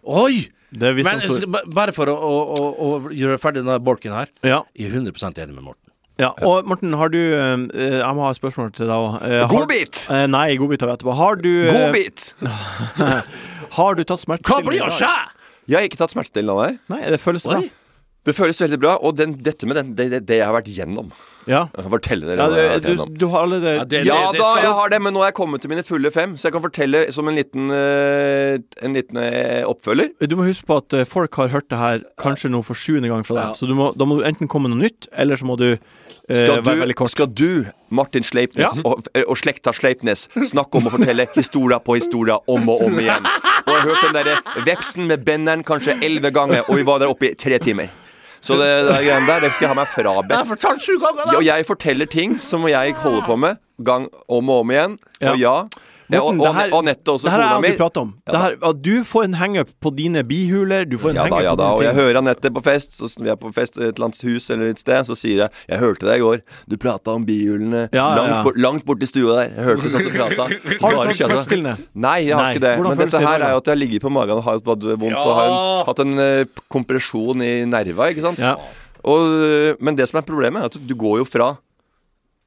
Oi! 0.06 0.46
Det 0.70 0.94
Men 1.00 1.22
så 1.24 1.38
bare 1.48 1.94
for 1.96 2.10
å, 2.12 2.14
å, 2.14 2.32
å, 2.58 2.88
å 3.08 3.12
gjøre 3.14 3.38
ferdig 3.40 3.62
denne 3.64 3.78
bolken 3.80 4.12
her. 4.16 4.32
Ja. 4.44 4.62
Jeg 4.76 4.90
er 4.90 4.98
100% 5.00 5.40
enig 5.40 5.54
med 5.56 5.64
Morten. 5.70 5.84
ja. 6.20 6.32
Og 6.44 6.68
Morten, 6.68 6.92
har 6.98 7.08
du 7.14 7.18
eh, 7.20 7.64
Jeg 7.72 8.12
må 8.18 8.26
ha 8.26 8.34
et 8.34 8.40
spørsmål 8.40 8.74
til 8.76 8.90
deg 8.90 9.06
òg. 9.06 9.16
Godbit! 9.54 10.04
Eh, 10.12 10.26
nei, 10.28 10.50
godbit 10.60 10.84
har 10.84 10.92
vi 10.92 10.96
etterpå. 10.98 11.16
Har 11.16 11.40
du 11.40 11.50
eh, 11.64 11.72
Godbit! 11.72 12.28
Har 13.78 13.94
du 13.98 14.04
tatt 14.08 14.24
Hva 14.24 14.62
blir 14.64 14.80
å 14.86 14.92
skje? 14.92 15.10
Jeg 15.68 15.76
har 15.76 15.84
ikke 15.84 15.98
tatt 16.00 16.14
smertestillende 16.14 16.54
av 16.54 16.62
deg. 16.64 16.78
Nei, 16.88 17.02
det 17.12 17.18
føles 17.20 17.44
bra. 17.44 17.58
Oi. 17.60 17.68
Det 18.28 18.36
føles 18.36 18.60
veldig 18.60 18.78
bra. 18.82 18.96
Og 19.02 19.16
den, 19.18 19.34
dette 19.42 19.66
med 19.66 19.80
den, 19.80 19.94
det, 19.98 20.10
det, 20.12 20.22
det 20.28 20.38
jeg 20.42 20.46
har 20.48 20.54
vært 20.60 20.68
gjennom 20.76 21.10
Ja. 21.48 21.62
Jeg 21.72 21.80
kan 21.86 21.92
fortelle 21.94 22.26
dere 22.28 22.44
ja 22.44 22.46
hva 22.50 22.56
jeg 22.58 22.68
har 22.68 22.74
vært 22.76 22.86
gjennom. 22.90 23.12
du 23.16 23.22
har 23.32 23.44
allerede 23.46 23.70
Ja, 23.78 23.84
det- 23.88 24.00
Ja 24.04 24.16
det 24.34 24.40
da, 24.42 24.48
skal- 24.50 24.64
jeg 24.66 24.72
har 24.78 24.88
det, 24.92 24.98
men 25.00 25.14
nå 25.16 25.22
er 25.22 25.30
jeg 25.30 25.36
kommet 25.38 25.62
til 25.64 25.70
mine 25.72 25.84
fulle 25.86 26.10
fem, 26.12 26.34
så 26.36 26.42
jeg 26.50 26.52
kan 26.52 26.64
fortelle 26.66 27.00
som 27.14 27.28
en 27.30 27.38
liten, 27.40 27.70
eh, 27.72 28.58
en 28.84 28.92
liten 28.98 29.16
eh, 29.22 29.62
oppfølger. 29.64 30.10
Du 30.28 30.36
må 30.36 30.44
huske 30.44 30.66
på 30.68 30.76
at 30.82 30.92
eh, 30.98 31.04
folk 31.08 31.34
har 31.40 31.48
hørt 31.54 31.70
det 31.72 31.78
her 31.80 32.02
kanskje 32.20 32.50
nå 32.52 32.60
for 32.66 32.74
sjuende 32.76 33.08
gang 33.08 33.24
fra 33.24 33.38
deg. 33.38 33.44
Ja. 33.48 33.54
Så 33.56 33.66
du 33.66 33.72
må, 33.78 33.94
da 33.96 34.04
må 34.04 34.18
du 34.20 34.26
enten 34.28 34.46
komme 34.46 34.68
med 34.68 34.76
noe 34.76 34.84
nytt, 34.90 35.08
eller 35.16 35.36
så 35.40 35.48
må 35.48 35.56
du 35.56 35.78
Skal 36.28 36.60
være 36.60 36.82
veldig 36.82 36.92
du, 36.92 36.98
kort. 37.00 37.10
skal 37.14 37.26
du 37.32 37.64
Martin 37.96 38.22
Sleipnes 38.28 38.76
Ja. 38.76 38.82
og, 38.84 39.06
og 39.16 39.36
slekta 39.40 39.72
Sleipnes 39.72 40.26
snakke 40.52 40.76
om 40.76 40.90
å 40.90 40.92
fortelle 40.98 41.24
historia 41.32 41.78
på 41.80 41.96
historia 41.96 42.36
om 42.46 42.68
og 42.68 42.82
om 42.84 42.98
igjen? 43.00 43.24
Og 43.64 43.72
jeg 43.72 43.80
har 43.80 43.88
hørt 43.88 44.04
den 44.04 44.18
derre 44.18 44.64
vepsen 44.68 45.06
med 45.08 45.24
benneren 45.24 45.64
kanskje 45.64 45.96
elleve 46.04 46.30
ganger, 46.30 46.68
og 46.68 46.76
vi 46.76 46.84
var 46.84 46.98
der 47.00 47.08
oppe 47.08 47.30
i 47.30 47.34
tre 47.34 47.56
timer. 47.58 47.88
Så 48.40 48.54
det, 48.60 48.68
det 48.86 48.92
der 48.92 49.02
greiene 49.04 49.26
der, 49.26 49.40
det 49.40 49.50
skal 49.52 49.66
jeg 49.66 49.72
ha 49.74 49.74
meg 49.80 49.88
frabedt. 49.92 50.36
og 51.36 51.44
jeg 51.44 51.66
forteller 51.66 52.06
ting 52.06 52.38
som 52.42 52.66
jeg 52.68 52.94
holder 53.02 53.22
på 53.26 53.36
med 53.36 53.56
gang 53.84 54.08
om 54.28 54.48
og 54.50 54.60
om 54.64 54.70
igjen. 54.70 54.98
Og 55.22 55.38
ja. 55.38 55.56
Ja 56.08 56.20
og, 56.24 56.34
Morten, 56.38 56.72
og, 56.72 56.78
og 56.78 56.84
nettet 56.86 57.08
også, 57.12 57.26
det 57.26 57.32
her 57.32 57.42
har 57.42 57.54
kona 57.58 57.68
jeg 57.68 57.78
mi. 57.78 58.00
om. 58.00 58.12
Ja 58.26 58.40
her, 58.42 58.54
du 58.72 59.04
får 59.04 59.24
en 59.28 59.34
hangup 59.36 59.72
på 59.84 59.90
dine 59.96 60.22
bihuler. 60.24 60.86
Du 60.88 60.96
får 60.98 61.10
en 61.12 61.18
Ja 61.18 61.24
da, 61.24 61.28
hangup 61.28 61.44
ja 61.44 61.52
på 61.52 61.60
da. 61.60 61.68
Og 61.76 61.82
jeg 61.84 61.94
hører 61.98 62.18
Anette 62.22 62.52
på 62.54 62.62
fest. 62.64 62.96
Så 62.98 63.10
vi 63.20 63.28
er 63.28 63.36
på 63.36 63.52
fest 63.52 63.76
i 63.76 63.82
et 63.84 63.98
eller 63.98 64.08
annet 64.08 64.22
hus 64.24 64.48
eller 64.54 64.72
et 64.72 64.80
sted, 64.80 65.04
så 65.08 65.16
sier 65.18 65.44
jeg 65.44 65.50
'Jeg 65.68 65.78
hørte 65.84 66.08
deg 66.08 66.16
i 66.20 66.24
går. 66.24 66.40
Du 66.70 66.76
prata 66.80 67.12
om 67.12 67.26
bihulene 67.28 67.88
Ja, 67.92 67.98
ja, 67.98 68.08
ja. 68.08 68.16
langt, 68.16 68.44
bort, 68.44 68.56
langt 68.56 68.84
borti 68.88 69.06
stua 69.06 69.36
der. 69.42 69.52
Jeg 69.56 69.64
hørte 69.68 69.82
du 69.82 69.90
satt 69.90 70.06
og 70.06 70.16
prata. 70.18 70.42
Har 70.80 70.90
du 70.92 71.02
tatt 71.12 71.16
smertestillende? 71.20 71.76
Nei, 71.94 72.18
jeg 72.26 72.34
har 72.36 72.42
Nei. 72.42 72.54
ikke 72.54 72.64
det. 72.66 72.74
Hvordan 72.78 72.96
Men 72.96 73.08
dette 73.08 73.20
her 73.28 73.40
er 73.40 73.50
jo 73.50 73.56
at 73.62 73.66
jeg 73.66 73.72
har 73.76 73.82
ligget 73.84 74.02
på 74.02 74.10
magen 74.10 74.36
og 74.38 74.44
har 74.44 74.52
hatt 74.58 74.64
vondt 74.64 74.84
og 75.26 75.34
har 75.36 75.46
en, 75.48 75.86
hatt 75.88 75.98
en 76.04 76.18
uh, 76.18 76.44
kompresjon 76.72 77.42
i 77.42 77.64
nerva, 77.68 78.08
ikke 78.08 78.24
sant. 78.24 78.38
Ja. 78.38 78.56
Og, 79.04 79.20
øh, 79.44 79.74
men 79.80 79.96
det 79.96 80.08
som 80.10 80.18
er 80.18 80.26
problemet, 80.26 80.60
er 80.60 80.64
at 80.72 80.78
du 80.88 80.94
går 80.98 81.18
jo 81.22 81.24
fra 81.28 81.56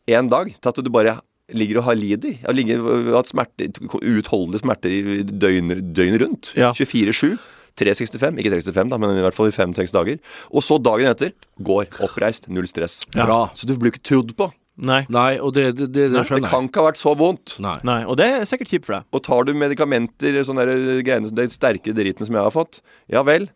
én 0.10 0.30
dag 0.30 0.50
til 0.52 0.70
at 0.70 0.82
du 0.84 0.90
bare 0.92 1.20
ligger 1.58 1.82
og 1.82 1.88
har 1.90 1.98
lider. 2.00 2.38
Har 2.46 2.56
ligget 2.58 2.84
og 2.84 3.12
hatt 3.16 3.32
smerter, 3.32 3.72
uutholdelige 4.02 4.64
smerter 4.64 4.94
i 4.94 5.24
døgn, 5.24 5.74
døgn 5.96 6.20
rundt. 6.26 6.54
Ja. 6.60 6.72
24-7. 6.78 7.36
365, 7.80 8.36
ikke 8.42 8.52
365 8.52 8.90
da, 8.92 8.98
men 9.00 9.16
i 9.16 9.22
hvert 9.24 9.36
fall 9.38 9.48
i 9.48 9.54
fem-seks 9.56 9.94
dager. 9.96 10.18
Og 10.52 10.64
så 10.66 10.76
dagen 10.84 11.08
etter 11.08 11.32
går 11.64 11.88
oppreist, 12.04 12.50
null 12.52 12.68
stress. 12.68 13.02
Ja. 13.16 13.24
Bra. 13.24 13.38
Så 13.56 13.70
du 13.70 13.78
blir 13.80 13.94
ikke 13.94 14.04
trodd 14.12 14.34
på. 14.38 14.50
Nei. 14.82 15.04
Nei, 15.14 15.36
og 15.44 15.54
det, 15.56 15.66
det, 15.78 15.88
det, 15.94 16.08
det 16.14 16.24
Det 16.26 16.42
kan 16.48 16.68
ikke 16.68 16.82
ha 16.82 16.90
vært 16.90 17.00
så 17.00 17.14
vondt. 17.18 17.56
Nei. 17.64 17.78
Nei. 17.88 18.00
Og 18.10 18.18
det 18.20 18.28
er 18.28 18.46
sikkert 18.50 18.72
kjipt 18.72 18.88
for 18.88 18.98
deg. 18.98 19.08
Og 19.14 19.24
tar 19.28 19.48
du 19.48 19.54
medikamenter, 19.58 20.40
sånne 20.48 20.66
greiene, 21.06 21.32
den 21.38 21.54
sterke 21.54 21.94
driten 21.96 22.28
som 22.28 22.38
jeg 22.38 22.48
har 22.48 22.56
fått, 22.56 22.82
ja 23.12 23.24
vel, 23.28 23.50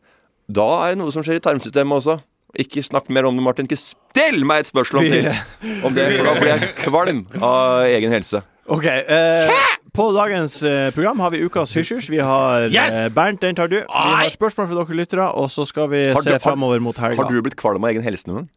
da 0.46 0.68
er 0.86 0.94
det 0.94 1.02
noe 1.02 1.14
som 1.16 1.25
skjer 1.25 1.40
i 1.40 1.44
tarmsystemet 1.44 2.02
også. 2.04 2.20
Ikke 2.62 2.84
snakk 2.86 3.10
mer 3.12 3.26
om 3.28 3.36
det, 3.36 3.44
Martin. 3.44 3.68
Ikke 3.68 3.78
still 3.82 4.46
meg 4.48 4.64
et 4.64 4.70
spørsmål 4.72 5.10
til 5.12 5.28
om 5.86 5.94
det, 5.96 6.06
for 6.18 6.28
da 6.30 6.36
blir 6.40 6.52
jeg 6.54 6.76
kvalm 6.86 7.24
av 7.44 7.86
egen 7.90 8.14
helse. 8.16 8.42
OK. 8.72 8.86
Eh, 8.88 9.52
på 9.96 10.06
dagens 10.16 10.56
eh, 10.66 10.88
program 10.96 11.20
har 11.22 11.30
vi 11.36 11.44
ukas 11.46 11.74
hysjers. 11.78 12.08
Vi 12.10 12.18
har 12.24 12.70
Yes! 12.74 12.94
eh, 12.94 13.10
Bernt, 13.14 13.42
den 13.44 13.56
tar 13.56 13.68
du. 13.72 13.76
Vi 13.82 13.86
har 13.90 14.32
spørsmål 14.34 14.68
fra 14.72 14.80
dere 14.82 14.98
lyttere, 14.98 15.28
og 15.38 15.52
så 15.54 15.68
skal 15.70 15.90
vi 15.92 16.06
du- 16.14 16.22
se 16.26 16.40
framover 16.42 16.80
mot 16.82 16.98
helga. 16.98 17.22
Har 17.22 17.30
du 17.32 17.42
blitt 17.46 17.56
kvalm 17.60 17.84
av 17.84 17.92
egen 17.94 18.04
helse 18.08 18.26
noen 18.28 18.46
gang? 18.46 18.50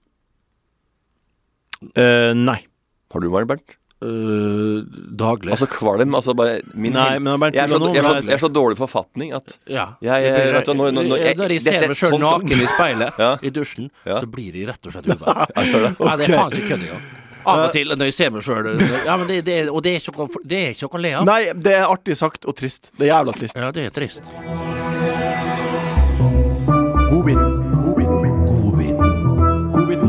Eh, 1.95 2.33
nei. 2.35 2.59
Har 3.13 3.21
du, 3.23 3.29
vært, 3.33 3.47
Bernt? 3.51 3.77
Øh, 4.01 4.85
daglig. 5.19 5.51
Altså 5.51 5.67
kvalm, 5.67 6.15
altså 6.15 6.31
bare 6.39 6.61
min 6.75 6.93
Nei, 6.95 7.19
men 7.19 7.41
jeg, 7.51 7.65
er 7.65 7.67
så, 7.67 7.79
jeg, 7.91 7.97
er 7.99 8.03
så, 8.07 8.13
jeg- 8.15 8.25
jeg 8.29 8.33
er 8.37 8.43
så 8.45 8.49
dårlig 8.55 8.77
forfatning 8.79 9.33
at 9.35 9.57
ja. 9.67 9.87
jeg, 10.01 10.23
jeg, 10.23 10.53
vet 10.55 10.67
du, 10.67 10.73
når, 10.75 10.91
når, 10.95 11.03
når, 11.03 11.09
Når 11.41 11.49
jeg 11.57 11.63
ser 11.65 11.81
meg 11.89 11.97
sjøl 11.99 12.11
sånn 12.15 12.21
naken 12.23 12.61
i 12.63 12.67
speilet 12.71 13.13
Ja. 13.25 13.33
i 13.43 13.51
dusjen, 13.51 13.91
Ja. 14.07 14.21
så 14.23 14.27
blir 14.31 14.53
de 14.55 14.67
rett 14.71 14.87
og 14.87 14.93
slett 14.95 15.07
ubehag. 15.11 15.51
Ja, 15.99 16.15
det 16.17 16.25
er 16.29 16.33
faen 16.37 16.53
ikke 16.55 16.69
kødd 16.69 16.83
engang. 16.87 17.03
Av 17.49 17.59
og 17.65 17.73
til 17.73 17.89
når 17.97 18.05
jeg 18.11 18.15
ser 18.15 18.31
meg 18.31 18.43
sjøl 18.47 18.67
ja, 19.07 19.17
men 19.17 19.27
det, 19.27 19.41
det, 19.47 19.59
Og 19.73 19.83
det 19.83 19.93
er 19.97 20.01
ikke 20.03 20.15
noe, 20.19 20.29
det 20.47 20.59
er 20.63 20.71
ikke 20.77 20.91
å 20.95 20.99
le 21.03 21.13
av. 21.19 21.25
Nei, 21.27 21.43
det 21.57 21.73
er 21.81 21.87
artig 21.91 22.17
sagt 22.23 22.45
og 22.47 22.55
trist. 22.59 22.93
Det 22.99 23.05
er 23.09 23.13
jævla 23.17 23.33
trist. 23.35 23.57
Ja, 23.59 23.71
det 23.75 23.83
er 23.89 23.93
trist. 23.99 24.23
Godbiten. 27.11 27.53
Godbiten. 27.83 28.19
Godbiten. 28.47 29.03
Godbiten. 29.75 30.09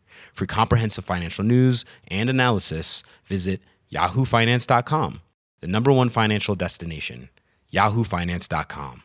For 0.33 0.45
comprehensive 0.45 1.05
financial 1.05 1.43
news 1.43 1.85
and 2.07 2.29
analysis, 2.29 3.03
visit 3.25 3.61
yahoofinance.com, 3.91 5.21
the 5.59 5.67
number 5.67 5.91
one 5.91 6.09
financial 6.09 6.55
destination, 6.55 7.29
yahoofinance.com. 7.73 9.03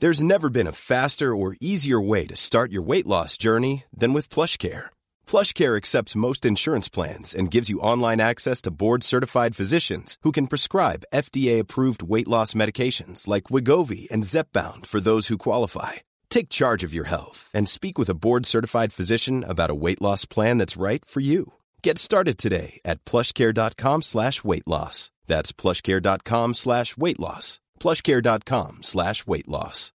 There's 0.00 0.22
never 0.22 0.50
been 0.50 0.66
a 0.66 0.72
faster 0.72 1.34
or 1.34 1.56
easier 1.60 2.00
way 2.00 2.26
to 2.26 2.36
start 2.36 2.72
your 2.72 2.82
weight 2.82 3.06
loss 3.06 3.38
journey 3.38 3.84
than 3.96 4.12
with 4.12 4.28
PlushCare. 4.28 4.86
PlushCare 5.26 5.76
accepts 5.76 6.16
most 6.16 6.44
insurance 6.44 6.88
plans 6.88 7.32
and 7.34 7.50
gives 7.50 7.70
you 7.70 7.78
online 7.78 8.20
access 8.20 8.60
to 8.62 8.72
board-certified 8.72 9.54
physicians 9.54 10.18
who 10.22 10.32
can 10.32 10.48
prescribe 10.48 11.04
FDA-approved 11.14 12.02
weight 12.02 12.26
loss 12.28 12.54
medications 12.54 13.28
like 13.28 13.44
Wigovi 13.44 14.10
and 14.10 14.24
Zepbound 14.24 14.84
for 14.84 14.98
those 15.00 15.28
who 15.28 15.38
qualify. 15.38 15.92
Take 16.34 16.48
charge 16.48 16.82
of 16.82 16.92
your 16.92 17.04
health 17.06 17.48
and 17.54 17.68
speak 17.68 17.96
with 17.96 18.10
a 18.10 18.14
board-certified 18.24 18.92
physician 18.92 19.44
about 19.46 19.70
a 19.70 19.74
weight 19.84 20.02
loss 20.02 20.24
plan 20.24 20.58
that's 20.58 20.76
right 20.76 21.04
for 21.04 21.20
you. 21.20 21.52
Get 21.86 21.96
started 21.96 22.38
today 22.38 22.80
at 22.84 23.04
plushcare.com 23.04 24.02
slash 24.02 24.42
weight 24.42 24.66
loss. 24.66 25.12
That's 25.28 25.52
plushcare.com 25.52 26.54
slash 26.54 26.96
weight 26.96 27.20
loss. 27.20 27.60
plushcare.com 27.78 28.78
slash 28.82 29.26
weight 29.28 29.46
loss. 29.46 29.92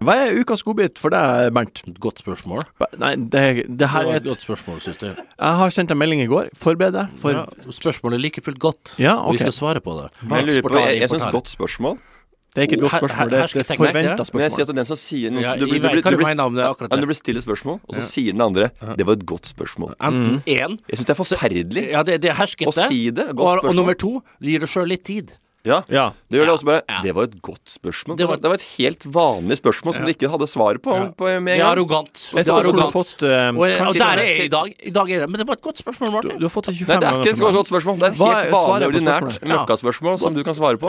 Hva 0.00 0.14
er 0.16 0.38
ukas 0.40 0.62
godbit 0.64 0.96
for 0.96 1.12
deg, 1.12 1.50
Bernt? 1.52 1.82
Godt 2.00 2.22
spørsmål. 2.22 2.62
Ba- 2.80 2.88
Nei, 3.02 3.10
det, 3.34 3.42
det 3.76 3.90
her 3.92 4.06
er 4.08 4.22
et 4.22 4.28
godt 4.30 4.40
spørsmål, 4.46 4.78
syns 4.80 4.96
du. 5.02 5.10
Jeg 5.10 5.58
har 5.60 5.74
sendt 5.76 5.92
en 5.92 6.00
melding 6.00 6.22
i 6.24 6.28
går. 6.30 6.48
Forbered 6.56 6.96
deg. 6.96 7.12
For 7.20 7.36
Ja, 7.36 7.44
spørsmålet 7.68 8.16
er 8.16 8.24
like 8.24 8.40
fullt 8.40 8.58
godt, 8.64 8.94
Ja, 8.96 9.18
okay. 9.20 9.32
vi 9.36 9.42
skal 9.44 9.52
svare 9.52 9.84
på 9.84 9.98
det. 10.00 10.08
Men 10.22 10.38
jeg 10.48 10.54
lurer 10.54 10.64
på, 10.70 10.78
jeg, 10.80 11.02
jeg 11.02 11.12
syns 11.12 11.28
godt 11.36 11.52
spørsmål. 11.52 12.00
Det 12.50 12.58
er 12.58 12.66
ikke 12.66 12.78
et 12.78 12.82
godt 12.82 12.96
spørsmål, 12.98 13.30
det 13.30 13.38
er 13.38 13.44
et 13.44 13.66
forventa 13.78 14.24
spørsmål. 14.26 14.40
Men 14.40 14.42
jeg 14.42 14.52
sier 14.56 14.66
at 14.66 14.74
den 14.74 14.84
som 14.88 14.96
sier 14.98 15.30
noe 15.30 15.42
Ja, 15.44 15.52
du, 15.54 15.66
du, 15.66 15.66
du, 15.66 15.78
du 15.78 16.16
blir- 16.18 16.90
Ja, 16.90 16.96
du 16.96 17.06
stille 17.14 17.42
spørsmål, 17.42 17.78
og 17.86 17.94
så 17.94 18.02
sier 18.02 18.32
den 18.32 18.40
andre 18.42 18.70
Det 18.98 19.06
var 19.06 19.12
et 19.12 19.26
godt 19.26 19.46
spørsmål. 19.46 19.94
Enten 20.00 20.42
én 20.46 20.78
Jeg 20.88 20.98
syns 20.98 21.06
det 21.06 21.14
er 21.14 21.20
forferdelig 21.22 21.84
Ja, 21.92 22.02
det, 22.02 22.20
det 22.22 22.30
er 22.30 22.34
å 22.34 22.72
si 22.88 23.10
det. 23.10 23.28
og, 23.30 23.38
spørsmål. 23.38 23.68
og 23.70 23.74
nummer 23.78 23.94
to, 23.94 24.22
du 24.42 24.46
gir 24.50 24.58
deg 24.58 24.68
sjøl 24.68 24.88
litt 24.88 25.04
tid. 25.04 25.30
Ja, 25.62 25.82
Ja. 25.92 26.10
det 26.30 26.38
gjør 26.40 26.46
det 26.48 26.52
også 26.56 26.64
bare 26.64 26.80
ja. 26.88 27.02
Det 27.04 27.14
var 27.14 27.22
et 27.28 27.42
godt 27.42 27.68
spørsmål. 27.68 28.16
Det 28.16 28.26
var- 28.26 28.36
det 28.40 28.48
var 28.48 28.54
et 28.54 28.66
helt 28.78 29.04
vanlig 29.12 29.58
spørsmål 29.60 29.94
som 29.94 30.04
du 30.06 30.10
ikke 30.10 30.30
hadde 30.30 30.48
svaret 30.48 30.80
på, 30.82 30.90
Ja. 30.96 31.08
på 31.12 31.24
med 31.40 31.52
en 31.52 31.58
gang. 31.60 31.70
arrogant. 31.76 32.08
Et 32.32 32.34
Det 32.34 32.48
er 32.48 32.50
spørsmål 32.50 32.62
du 32.64 32.80
arrogant. 32.80 32.92
fått 32.92 33.22
uh, 33.22 33.28
Og, 33.28 33.88
og 33.88 33.94
der 33.94 34.16
det 34.16 34.24
er 34.24 34.34
jeg 34.34 34.44
i 34.44 34.48
dag. 34.48 34.74
I 34.86 34.90
dag 34.90 35.10
er 35.10 35.18
det 35.20 35.28
Men 35.30 35.38
det 35.38 35.46
var 35.46 35.52
et 35.54 35.60
godt 35.62 35.78
spørsmål, 35.78 36.10
Martin. 36.12 36.38
du 36.38 36.44
har 36.48 36.48
fått 36.50 36.66
det 36.66 36.74
25 36.74 36.88
Nei, 36.88 36.98
det 36.98 37.06
er 37.06 37.34
ikke 37.34 37.48
et 37.48 37.54
godt 37.54 37.68
spørsmål. 37.68 37.94
Det 38.00 38.02
er 38.02 38.12
et 38.12 38.18
helt 38.18 38.50
vanlig, 38.50 38.86
ordinært? 38.90 39.38
Ja. 39.46 39.48
møkkaspørsmål 39.66 40.18
som 40.18 40.34
du 40.34 40.42
kan 40.42 40.54
svare 40.54 40.78
på. 40.78 40.88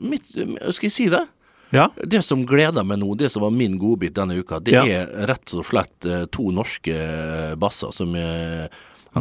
Mitt, 0.00 0.26
skal 0.32 0.88
jeg 0.88 0.92
si 0.94 1.08
det? 1.12 1.24
Ja. 1.72 1.86
Det 2.04 2.20
som 2.24 2.44
gleder 2.46 2.84
meg 2.84 2.98
nå, 3.00 3.14
det 3.16 3.30
som 3.32 3.42
var 3.46 3.50
min 3.56 3.78
godbit 3.80 4.14
denne 4.18 4.36
uka, 4.36 4.58
det 4.60 4.74
Ja. 4.76 4.84
er 4.84 5.26
rett 5.30 5.54
og 5.56 5.64
slett 5.64 6.04
eh, 6.04 6.26
to 6.32 6.50
norske 6.52 6.92
eh, 6.92 7.54
basser 7.56 7.92
som 7.96 8.14
eh, 8.14 8.66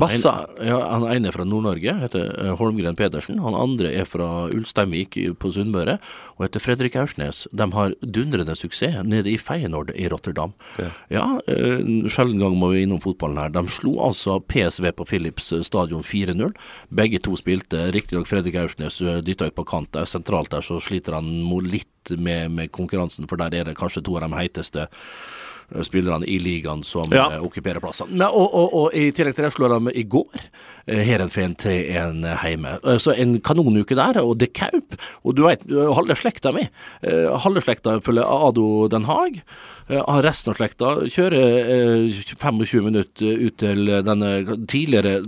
ene- 0.08 0.22
Ja, 0.64 0.78
han 0.94 1.04
ene 1.04 1.28
er 1.28 1.32
fra 1.36 1.44
Nord-Norge, 1.44 1.94
heter 2.00 2.30
eh, 2.40 2.52
Holmgren 2.56 2.96
Pedersen. 2.96 3.40
Han 3.44 3.54
andre 3.60 3.92
er 3.92 4.06
fra 4.08 4.48
Ulsteinvik 4.48 5.18
på 5.38 5.52
Sunnmøre 5.52 5.98
og 6.38 6.46
heter 6.46 6.64
Fredrik 6.64 6.96
Aursnes. 6.96 7.42
De 7.52 7.68
har 7.76 7.92
dundrende 8.00 8.56
suksess 8.56 9.04
nede 9.04 9.28
i 9.34 9.36
Feyenoord 9.38 9.92
i 9.96 10.08
Rotterdam. 10.08 10.54
Ja, 11.12 11.26
eh, 11.46 11.84
sjelden 12.08 12.40
gang 12.40 12.56
må 12.56 12.72
vi 12.72 12.86
innom 12.86 13.02
fotballen 13.04 13.38
her. 13.44 13.50
De 13.50 13.66
slo 13.68 13.98
altså 14.08 14.40
PSV 14.40 14.94
på 14.96 15.06
Philips 15.12 15.52
stadion 15.68 16.04
4-0. 16.08 16.56
Begge 16.90 17.20
to 17.20 17.36
spilte. 17.36 17.92
Riktignok 17.92 18.28
Fredrik 18.32 18.56
Aursnes 18.56 19.02
eh, 19.02 19.20
dytta 19.22 19.52
ut 19.52 19.56
på 19.60 19.68
kant 19.68 19.92
der. 19.92 20.06
Sentralt 20.08 20.52
der 20.56 20.62
så 20.64 20.80
sliter 20.80 21.20
han 21.20 21.28
litt 21.68 21.88
med, 22.18 22.50
med 22.52 22.72
konkurransen, 22.72 23.28
for 23.28 23.36
der 23.38 23.54
er 23.60 23.64
det 23.68 23.76
kanskje 23.78 24.02
to 24.08 24.16
av 24.16 24.24
de 24.24 24.36
heiteste 24.40 24.88
eh, 24.88 24.96
spillerne 25.84 26.26
i 26.28 26.40
ligaen 26.40 26.84
som 26.84 27.12
Ja. 27.14 27.30
eh, 27.34 27.44
okkuperer 27.44 27.80
plassene. 27.80 28.28
Og, 28.30 28.54
og, 28.54 28.74
og 28.74 28.94
i 28.98 29.12
tillegg 29.12 29.36
til 29.36 29.46
det 29.48 29.54
slår 29.54 29.78
de 29.80 29.94
i 30.00 30.04
går 30.04 30.42
Heerenveen 30.88 31.56
3-1 31.56 32.24
hjemme. 32.42 32.78
Eh, 32.84 32.98
Så 32.98 33.14
en 33.18 33.40
kanonuke 33.42 33.96
der, 33.96 34.22
og 34.22 34.38
det 34.40 34.54
Kaup. 34.54 34.96
Og 35.26 35.36
du 35.36 35.46
eh, 35.50 35.58
halve 35.96 36.16
slekta 36.18 36.52
mi, 36.54 36.68
eh, 37.04 37.30
halve 37.44 37.62
slekta 37.62 38.00
følger 38.02 38.26
Ado 38.26 38.88
Den 38.88 39.06
Haag. 39.06 39.42
Eh, 39.90 40.02
resten 40.24 40.52
av 40.54 40.58
slekta 40.60 40.92
kjører 41.12 42.08
eh, 42.08 42.24
25 42.38 42.84
minutter 42.86 43.46
ut 43.48 43.58
til 43.58 43.86
denne 44.06 44.32
tidligere 44.68 45.22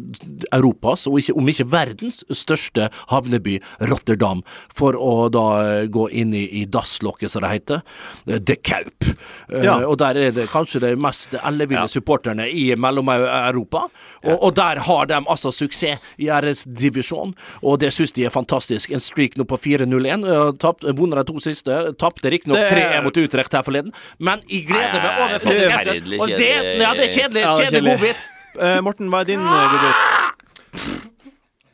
Europas, 0.53 1.07
og 1.07 1.19
ikke, 1.19 1.36
om 1.38 1.48
ikke 1.51 1.67
verdens, 1.72 2.24
største 2.31 2.89
havneby, 3.12 3.60
Rotterdam, 3.81 4.43
for 4.74 4.93
å 4.98 5.29
da 5.33 5.45
eh, 5.81 5.88
gå 5.91 6.07
inn 6.12 6.33
i, 6.33 6.45
i 6.62 6.65
dasslokket, 6.65 7.31
som 7.33 7.43
det 7.43 7.51
heter. 7.57 7.81
eh, 8.27 8.39
De 8.39 8.55
Kaup. 8.55 9.10
Eh, 9.50 9.63
Ja. 9.63 9.77
Og 9.88 9.98
der 10.00 10.17
er 10.17 10.31
det 10.36 10.48
kanskje 10.51 10.79
de 10.83 10.95
mest 11.00 11.33
elleville 11.39 11.88
supporterne 11.89 12.45
i 12.51 12.74
Mellom-Europa. 12.75 13.86
Og, 14.24 14.38
og 14.43 14.55
der 14.55 14.79
har 14.86 15.05
de 15.07 15.19
altså 15.29 15.42
suksess 15.51 16.00
i 16.17 16.29
RS-divisjon, 16.29 17.33
og 17.63 17.79
det 17.79 17.91
syns 17.93 18.13
de 18.13 18.23
er 18.25 18.29
fantastisk. 18.29 18.91
En 18.91 19.00
streak 19.00 19.35
nå 19.35 19.43
på 19.43 19.57
4-0-1. 19.57 20.23
eh, 20.23 20.93
Vunnet 20.93 21.17
de 21.17 21.23
to 21.33 21.39
siste. 21.39 21.71
Tapte 22.00 22.29
riktignok 22.31 22.57
Det 22.57 22.71
er- 22.71 23.01
3-1 23.01 23.03
mot 23.03 23.17
Utrecht 23.17 23.51
her 23.53 23.63
forleden, 23.63 23.91
men 24.19 24.41
jeg 24.47 24.67
gleder 24.67 25.01
meg 25.01 25.19
over 25.19 25.33
er 25.35 25.39
forferdelig 25.39 26.19
det, 26.19 26.38
kjedelig. 26.38 26.79
ja, 26.81 26.93
det 26.93 27.03
er 27.09 27.13
kjedelig. 27.13 27.43
Kjedelig 27.43 27.71
kjedelig. 27.71 27.97
godbit. 27.97 28.15
Uh, 28.53 28.81
Morten, 28.85 29.09
hva 29.09 29.19
er 29.21 29.25
din 29.25 29.39
uh, 29.41 29.73
godbit? 29.73 31.09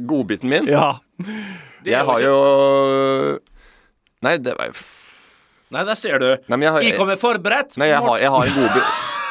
Godbiten 0.07 0.49
min 0.49 0.67
Ja. 0.67 0.99
Jeg 1.85 2.05
har 2.05 2.19
jo 2.23 3.39
Nei, 4.21 4.37
det 4.37 4.53
var 4.57 4.67
jo 4.71 4.73
Nei, 5.69 5.83
der 5.85 5.93
ser 5.99 6.17
du. 6.17 6.25
Nei, 6.47 6.57
men 6.57 6.61
jeg 6.65 6.71
har, 6.73 6.81
Jeg 6.81 6.95
kommer 6.97 7.15
forberedt. 7.21 7.75
Nei, 7.77 7.91
jeg 7.91 7.99
har, 8.01 8.17
jeg 8.17 8.29
har 8.33 8.47
en 8.47 8.55
godbit. 8.55 8.87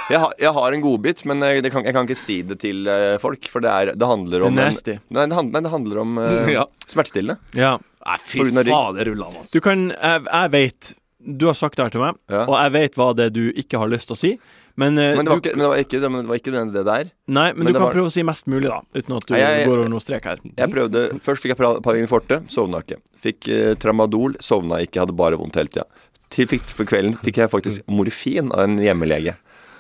Jeg 0.09 0.21
har, 0.23 0.33
jeg 0.41 0.53
har 0.57 0.73
en 0.73 0.81
godbit, 0.85 1.25
men 1.29 1.43
jeg, 1.45 1.63
det 1.63 1.71
kan, 1.75 1.85
jeg 1.85 1.93
kan 1.97 2.07
ikke 2.09 2.17
si 2.19 2.39
det 2.43 2.59
til 2.63 2.87
uh, 2.89 3.19
folk. 3.21 3.45
For 3.53 3.61
det, 3.65 3.69
er, 3.71 3.91
det 3.99 4.07
handler 4.09 4.47
om 4.47 4.57
Det 4.57 4.65
er 4.65 4.71
en- 4.73 5.03
Nei, 5.11 5.27
det, 5.27 5.37
handler, 5.37 5.53
nei, 5.59 5.65
det 5.67 5.73
handler 5.75 6.01
om 6.05 6.19
uh, 6.19 6.49
Ja. 6.59 6.65
smertestillende. 6.89 7.39
ja. 7.55 7.75
Nei, 8.09 8.15
fy 8.25 8.39
ruller 8.41 8.65
han, 8.73 9.35
altså. 9.43 9.53
Du 9.53 9.61
kan 9.61 9.89
Jeg, 9.91 10.23
jeg 10.25 10.51
vet 10.55 10.95
Du 11.37 11.43
har 11.51 11.57
sagt 11.59 11.77
det 11.77 11.83
her 11.85 11.91
til 11.93 12.01
meg, 12.01 12.17
Ja. 12.33 12.47
og 12.47 12.55
jeg 12.57 12.73
vet 12.79 12.95
hva 12.97 13.09
det 13.19 13.27
er 13.27 13.35
du 13.35 13.43
ikke 13.53 13.77
har 13.83 13.91
lyst 13.93 14.09
til 14.09 14.17
å 14.17 14.21
si. 14.21 14.31
Men, 14.79 14.95
eh, 14.97 15.17
Men 15.19 15.27
det 15.27 15.33
var 15.35 15.41
du, 15.43 15.49
ikke, 15.49 15.57
men 15.59 15.65
det 15.65 15.69
var 15.73 15.81
ikke, 15.83 16.01
det, 16.01 16.11
men 16.15 16.23
det 16.23 16.29
var 16.31 16.39
ikke 16.39 16.53
det, 16.55 16.85
der. 16.87 17.11
Nei, 17.27 17.47
men, 17.53 17.65
men 17.65 17.67
du 17.67 17.79
kan 17.81 17.83
var- 17.89 17.97
prøve 17.99 18.09
å 18.09 18.15
si 18.15 18.23
mest 18.23 18.47
mulig, 18.49 18.69
da. 18.71 18.79
Uten 18.95 19.17
at 19.19 19.27
du 19.27 19.35
Nei, 19.35 19.41
jeg- 19.43 19.67
går 19.69 19.79
over 19.83 19.91
noen 19.93 20.05
strek 20.07 20.25
her. 20.31 20.39
Jeg 20.57 20.71
prøvde, 20.73 21.03
Først 21.27 21.43
fikk 21.45 21.53
jeg 21.53 21.59
Paragin 21.83 22.07
Forte, 22.09 22.39
sovna 22.49 22.81
ikke. 22.87 23.01
Fikk 23.27 23.49
eh, 23.53 23.75
Tramadol, 23.83 24.39
sovna 24.41 24.79
ikke, 24.87 25.03
hadde 25.03 25.17
bare 25.19 25.37
vondt 25.37 25.59
hele 25.59 25.69
tida. 25.75 25.85
Til 26.31 26.47
fikk, 26.47 26.71
på 26.79 26.87
kvelden 26.87 27.19
fikk 27.25 27.43
jeg 27.43 27.51
faktisk 27.51 27.83
morfin 27.91 28.53
av 28.55 28.65
en 28.69 28.79
hjemmelege. 28.79 29.35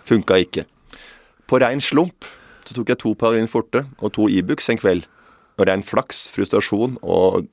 Funka 0.09 0.38
ikke. 0.41 0.65
På 1.49 1.61
rein 1.61 1.81
slump 1.85 2.25
så 2.69 2.75
tok 2.77 2.88
jeg 2.93 2.99
to 3.00 3.15
Parin 3.17 3.49
Forte 3.49 3.87
og 4.05 4.12
to 4.17 4.27
Ibux 4.29 4.69
en 4.73 4.81
kveld. 4.81 5.07
Og 5.59 5.67
rein 5.69 5.83
flaks, 5.83 6.27
frustrasjon 6.33 6.99
og 7.03 7.47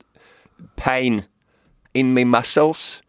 pain 0.76 1.22
in 1.94 2.12
my 2.14 2.24
muscles, 2.24 3.02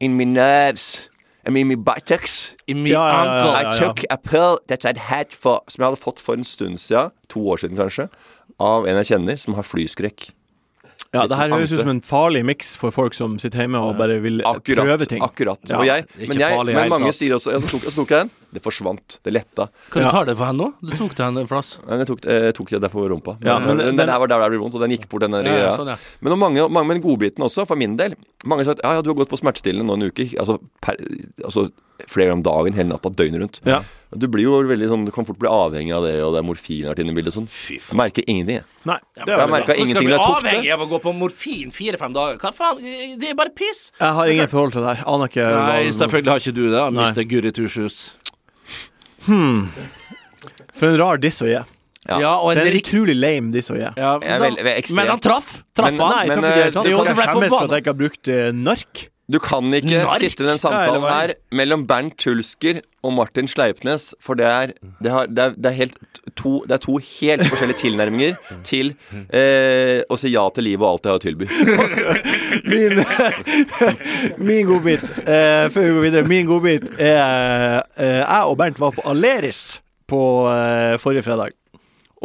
in 0.00 0.16
my 0.18 0.24
nerves, 0.24 1.08
I 1.46 1.50
in 1.52 1.68
my 1.68 1.74
buttocks. 1.76 2.54
In 2.66 2.82
my 2.82 2.90
Ja, 2.90 3.00
ja, 3.08 3.24
ja, 3.24 3.30
ankle. 3.38 3.50
ja, 3.52 3.70
I 3.70 3.78
took 3.78 4.04
a 4.10 4.16
pill 4.16 4.58
that 4.68 4.84
I'd 4.86 4.96
had 4.98 5.26
for 5.30 5.62
Som 5.68 5.82
jeg 5.82 5.90
hadde 5.90 6.00
fått 6.00 6.18
for 6.20 6.34
en 6.34 6.44
stund 6.44 6.78
siden, 6.78 7.10
to 7.28 7.40
år 7.48 7.56
siden 7.60 7.76
kanskje, 7.76 8.08
av 8.58 8.86
en 8.86 8.96
jeg 8.96 9.06
kjenner 9.06 9.36
som 9.36 9.54
har 9.54 9.62
flyskrekk. 9.62 10.30
Ja, 11.14 11.24
det 11.30 11.36
her 11.38 11.46
sånn 11.48 11.54
høres 11.60 11.72
ut 11.72 11.80
som 11.84 11.90
en 11.94 12.00
farlig 12.02 12.40
miks 12.44 12.72
for 12.76 12.90
folk 12.94 13.14
som 13.14 13.36
sitter 13.38 13.62
hjemme 13.64 13.78
og 13.78 13.94
bare 14.00 14.16
vil 14.24 14.40
akkurat, 14.44 14.82
prøve 14.84 15.06
ting. 15.06 15.22
akkurat 15.22 15.60
Ja, 15.70 15.78
og 15.78 15.86
jeg, 15.86 16.06
men, 16.18 16.40
jeg, 16.42 16.56
farlig 16.58 16.74
men 16.74 16.90
mange 16.90 17.12
sier 17.14 17.36
også 17.36 17.52
ja, 17.54 17.60
så, 17.62 17.70
tok, 17.70 17.86
så 17.86 17.94
tok 18.02 18.10
jeg 18.16 18.24
den. 18.26 18.32
Det 18.54 18.62
forsvant. 18.62 19.16
Det 19.26 19.32
letta. 19.34 19.68
Kan 19.90 20.02
du 20.02 20.06
Ja. 20.06 20.10
ta 20.14 20.24
det 20.28 20.36
for 20.38 20.46
henne 20.46 20.58
nå? 20.62 20.68
Du 20.82 20.92
tok 20.94 21.14
det 21.18 21.24
henne 21.26 21.40
en 21.42 21.48
plass. 21.50 21.72
Men 21.88 21.98
jeg 22.02 22.06
tok, 22.10 22.20
jeg 22.26 22.54
tok 22.54 22.68
det 22.70 22.80
der 22.84 22.92
på 22.92 23.06
rumpa. 23.10 23.36
Ja, 23.42 23.58
men 23.58 23.76
den, 23.78 23.86
den- 23.86 23.96
den 24.02 24.08
her 24.12 24.18
var 24.22 24.28
der 24.30 24.38
det 24.44 24.50
ble 24.52 24.60
vondt, 24.62 24.74
og 24.78 24.80
den 24.84 24.90
gikk 24.94 25.08
bort, 25.08 25.22
den 25.26 25.32
der 25.38 25.42
Ja, 25.48 25.56
ja, 25.70 25.70
sånn, 25.78 25.88
ja. 25.90 25.96
Men 26.20 26.38
mange, 26.38 26.68
mange 26.70 26.86
med 26.92 27.02
godbiten 27.02 27.42
også, 27.42 27.66
for 27.66 27.74
min 27.76 27.96
del. 27.96 28.14
Mange 28.44 28.62
har 28.64 28.74
sagt 28.74 28.82
ja, 28.84 28.92
ja, 28.94 29.02
du 29.02 29.10
har 29.10 29.18
gått 29.22 29.30
på 29.30 29.38
smertestillende 29.40 29.86
nå 29.86 29.94
en 29.98 30.06
uke. 30.10 30.28
Altså, 30.38 30.60
per, 30.80 30.94
altså 31.44 31.70
flere 32.10 32.30
ganger 32.30 32.38
om 32.42 32.46
dagen, 32.46 32.74
hele 32.78 32.88
natta, 32.90 33.10
døgnet 33.10 33.40
rundt. 33.42 33.60
Ja. 33.66 33.80
Du 34.16 34.26
blir 34.30 34.44
jo 34.46 34.62
veldig 34.62 34.88
sånn, 34.88 35.04
du 35.06 35.10
kan 35.14 35.24
fort 35.26 35.38
bli 35.38 35.48
avhengig 35.50 35.94
av 35.96 36.04
det, 36.06 36.12
og 36.22 36.34
det 36.34 36.40
er 36.42 36.46
morfin 36.46 36.84
vært 36.86 37.00
inne 37.02 37.10
i 37.10 37.16
bildet. 37.16 37.34
Sånn. 37.34 37.48
Jeg 37.70 37.96
merker 37.98 38.22
ingenting. 38.26 38.60
jeg. 38.60 38.64
Nei, 38.86 38.98
det 39.16 39.26
Jeg 39.26 39.26
merker 39.26 39.42
ingenting 39.42 39.50
merka 39.50 39.64
skal 39.64 39.80
ingenting 39.82 39.94
du 39.94 40.00
da 40.00 40.04
bli 40.04 40.14
jeg 40.14 40.24
tok 40.24 40.42
det. 40.42 40.50
avhengig 40.50 40.72
av 40.72 40.80
å 40.80 40.88
gå 40.92 41.00
på 41.02 41.14
morfin 41.18 41.70
fire-fem 41.74 42.12
dager. 42.14 42.38
Hva 42.38 42.52
faen? 42.54 43.18
Det 43.18 43.30
er 43.30 43.34
bare 43.34 43.50
piss. 43.50 43.90
Jeg 44.00 44.12
har 44.18 44.26
ingen 44.28 44.48
forhold 44.48 44.72
til 44.72 44.82
det 44.82 44.96
her. 44.96 45.04
Aner 45.06 45.26
ikke 45.32 45.48
Nei, 45.50 45.90
selvfølgelig 45.90 46.30
har 46.34 46.38
ikke 46.44 46.54
du 46.54 46.70
det, 46.70 46.92
Mister 46.92 47.22
Guri 47.24 47.50
Goody 47.50 47.52
Hmm. 49.24 49.68
For 50.74 50.86
en 50.90 50.98
rar 51.00 51.16
diss 51.16 51.40
å 51.40 51.46
gi. 51.48 51.62
Ja. 52.04 52.18
Ja, 52.20 52.32
og 52.36 52.52
en 52.52 52.58
Det 52.58 52.66
er 52.68 52.76
utrolig 52.82 53.14
lame, 53.16 53.50
ja, 53.96 54.18
da- 54.18 54.38
veldig- 54.44 54.58
veldig 54.60 54.78
ekstrem. 54.78 54.96
Men 54.96 55.06
han 55.08 55.20
traff! 55.20 55.64
Traff 55.74 55.90
Men- 55.90 56.00
han? 56.00 56.10
Nei, 56.10 56.26
jeg 56.26 56.34
traff 56.34 56.44
ikke 56.44 56.44
i 56.44 56.50
det 56.50 56.52
hele 56.52 56.66
eh, 56.66 56.70
tatt. 56.72 56.84
Jeg 56.84 56.94
skjemmes 57.16 57.48
for 57.48 57.64
at 57.64 57.70
jeg 57.70 57.80
ikke 57.82 57.86
har 57.86 58.00
brukt 58.02 58.28
uh, 58.28 58.52
nark. 58.52 59.08
Du 59.32 59.38
kan 59.40 59.72
ikke 59.72 60.02
Nark? 60.02 60.20
sitte 60.20 60.44
i 60.44 60.48
den 60.50 60.58
samtalen 60.60 61.00
ja, 61.00 61.12
her 61.16 61.32
mellom 61.56 61.86
Bernt 61.88 62.18
Tulsker 62.20 62.82
og 63.04 63.14
Martin 63.16 63.48
Sleipnes, 63.48 64.10
for 64.20 64.36
det 64.36 64.44
er, 64.44 64.74
det 65.00 65.12
har, 65.12 65.30
det 65.32 65.44
er, 65.46 65.54
det 65.56 65.70
er, 65.70 65.76
helt 65.78 65.96
to, 66.36 66.58
det 66.68 66.76
er 66.76 66.82
to 66.84 66.98
helt 66.98 67.46
forskjellige 67.48 67.80
tilnærminger 67.80 68.36
til 68.68 68.92
eh, 69.32 70.04
å 70.04 70.18
si 70.20 70.34
ja 70.34 70.44
til 70.52 70.68
livet 70.68 70.84
og 70.84 70.90
alt 70.90 71.06
det 71.06 71.12
har 71.12 71.22
å 71.22 71.24
tilby. 71.24 71.48
Min, 72.70 73.00
min 74.48 74.68
godbit, 74.68 75.04
eh, 75.24 75.66
før 75.72 75.80
vi 75.80 75.96
går 75.96 76.04
videre, 76.04 76.28
min 76.28 76.46
godbit 76.48 76.86
er 76.98 77.82
eh, 77.96 78.20
Jeg 78.20 78.44
og 78.44 78.56
Bernt 78.60 78.80
var 78.80 78.92
på 78.96 79.04
Aleris 79.08 79.64
på 80.08 80.22
eh, 80.52 80.96
forrige 81.00 81.24
fredag. 81.24 81.56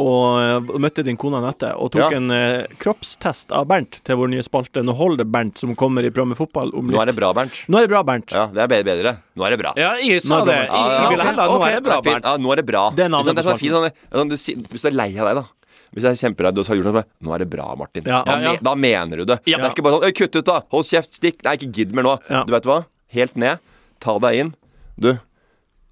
Og 0.00 0.40
eh, 0.40 0.70
møtte 0.80 1.04
din 1.04 1.18
kone 1.20 1.38
Anette 1.42 1.74
og 1.76 1.90
tok 1.92 2.00
Ja. 2.06 2.08
en 2.16 2.30
eh, 2.32 2.64
kroppstest 2.80 3.52
av 3.52 3.66
Bernt 3.70 3.98
til 4.06 4.16
vår 4.16 4.30
nye 4.32 4.44
spalte. 4.46 4.80
Nå 4.86 4.94
holder 4.96 5.22
det 5.24 5.28
Bernt, 5.34 5.60
som 5.60 5.74
kommer 5.78 6.06
i 6.06 6.10
programmet 6.10 6.38
Fotball 6.40 6.72
om 6.72 6.88
litt. 6.88 6.96
Nå 6.96 7.02
er 7.02 7.10
det 7.12 7.16
bra, 7.18 7.32
Bernt. 7.36 7.58
Nå 7.68 7.78
er 7.80 7.86
det 7.86 7.92
bra, 7.92 8.02
Bernt. 8.08 8.32
Ja, 8.34 8.46
det 8.54 8.64
er 8.64 8.72
bedre. 8.88 9.14
Nå 9.36 9.46
er 9.46 9.54
det 9.56 9.60
bra. 9.60 9.74
Ja, 9.76 9.92
jeg 10.00 10.22
sa 10.24 10.40
Nå 10.40 10.48
det. 10.48 10.56
Jeg, 10.64 10.90
jeg 10.96 11.14
ville 11.14 11.28
heller 11.30 11.54
Nå 11.54 11.62
er 11.68 11.76
det 11.78 11.84
bra, 11.86 11.98
er. 12.00 12.04
Bernt. 12.08 12.24
Ja, 12.30 12.36
nå 12.40 12.52
er 12.54 12.62
det 12.62 12.66
bra. 12.72 12.84
Det 12.96 13.04
er 13.06 13.12
navnet 13.12 13.36
det 13.36 13.44
er 13.44 13.48
på 13.48 13.54
sånn 13.54 13.62
fint, 13.62 13.76
sånn, 13.76 13.90
sånn, 14.16 14.30
du, 14.32 14.68
hvis 14.74 14.86
du 14.86 14.90
er 14.90 14.96
lei 14.96 15.10
av 15.20 15.30
deg, 15.30 15.40
da. 15.42 15.46
Hvis 15.90 16.04
jeg 16.06 16.14
er 16.14 16.20
kjemperedd 16.22 16.58
og 16.62 16.68
har 16.70 16.78
gjort 16.78 16.92
noe, 16.94 17.04
Nå 17.26 17.32
er 17.34 17.42
det 17.44 17.48
bra, 17.50 17.68
Martin. 17.76 18.04
Ja. 18.06 18.20
Da, 18.24 18.36
Ja, 18.44 18.52
da 18.62 18.74
mener 18.78 19.20
du 19.20 19.24
det. 19.32 19.40
Ja. 19.50 19.58
Det 19.58 19.66
er 19.66 19.72
ikke 19.74 19.82
bare 19.88 19.98
sånn 20.00 20.14
kutt 20.20 20.36
ut, 20.38 20.46
da! 20.46 20.60
Hold 20.70 20.86
kjeft, 20.86 21.16
stikk! 21.18 21.42
Nei, 21.44 21.56
ikke 21.58 21.72
gidd 21.80 21.92
mer 21.98 22.06
nå. 22.06 22.12
Ja. 22.30 22.44
Du 22.46 22.52
vet 22.54 22.68
hva? 22.70 22.84
Helt 23.10 23.34
ned. 23.36 23.58
Ta 24.00 24.14
deg 24.22 24.38
inn. 24.44 24.52
Du, 25.00 25.10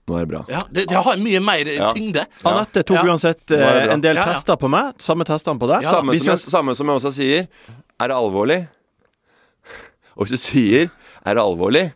nå 0.08 0.16
er 0.16 0.24
det 0.24 0.28
bra. 0.32 0.40
Ja, 0.48 0.62
det, 0.72 0.86
det 0.88 0.96
har 1.04 1.16
mye 1.20 1.40
mer 1.44 1.68
Ja. 1.74 1.90
tyngde. 1.92 2.24
Anette 2.48 2.82
tok 2.88 2.96
Ja. 2.96 3.04
uansett 3.04 3.50
eh, 3.52 3.92
en 3.92 4.00
del 4.00 4.16
Ja, 4.16 4.24
ja. 4.24 4.32
tester 4.34 4.56
på 4.56 4.68
meg. 4.72 4.94
Samme 4.98 5.24
testene 5.28 5.58
på 5.60 5.68
deg. 5.68 5.84
samme, 5.84 6.16
som 6.18 6.32
jeg, 6.32 6.38
samme 6.38 6.74
som 6.76 6.86
jeg 6.88 6.96
også 7.02 7.12
sier. 7.12 7.48
Er 8.00 8.08
det 8.08 8.16
alvorlig? 8.16 8.68
Og 10.16 10.26
hvis 10.26 10.30
du 10.34 10.36
sier 10.40 10.90
'er 11.26 11.34
det 11.34 11.42
alvorlig', 11.42 11.92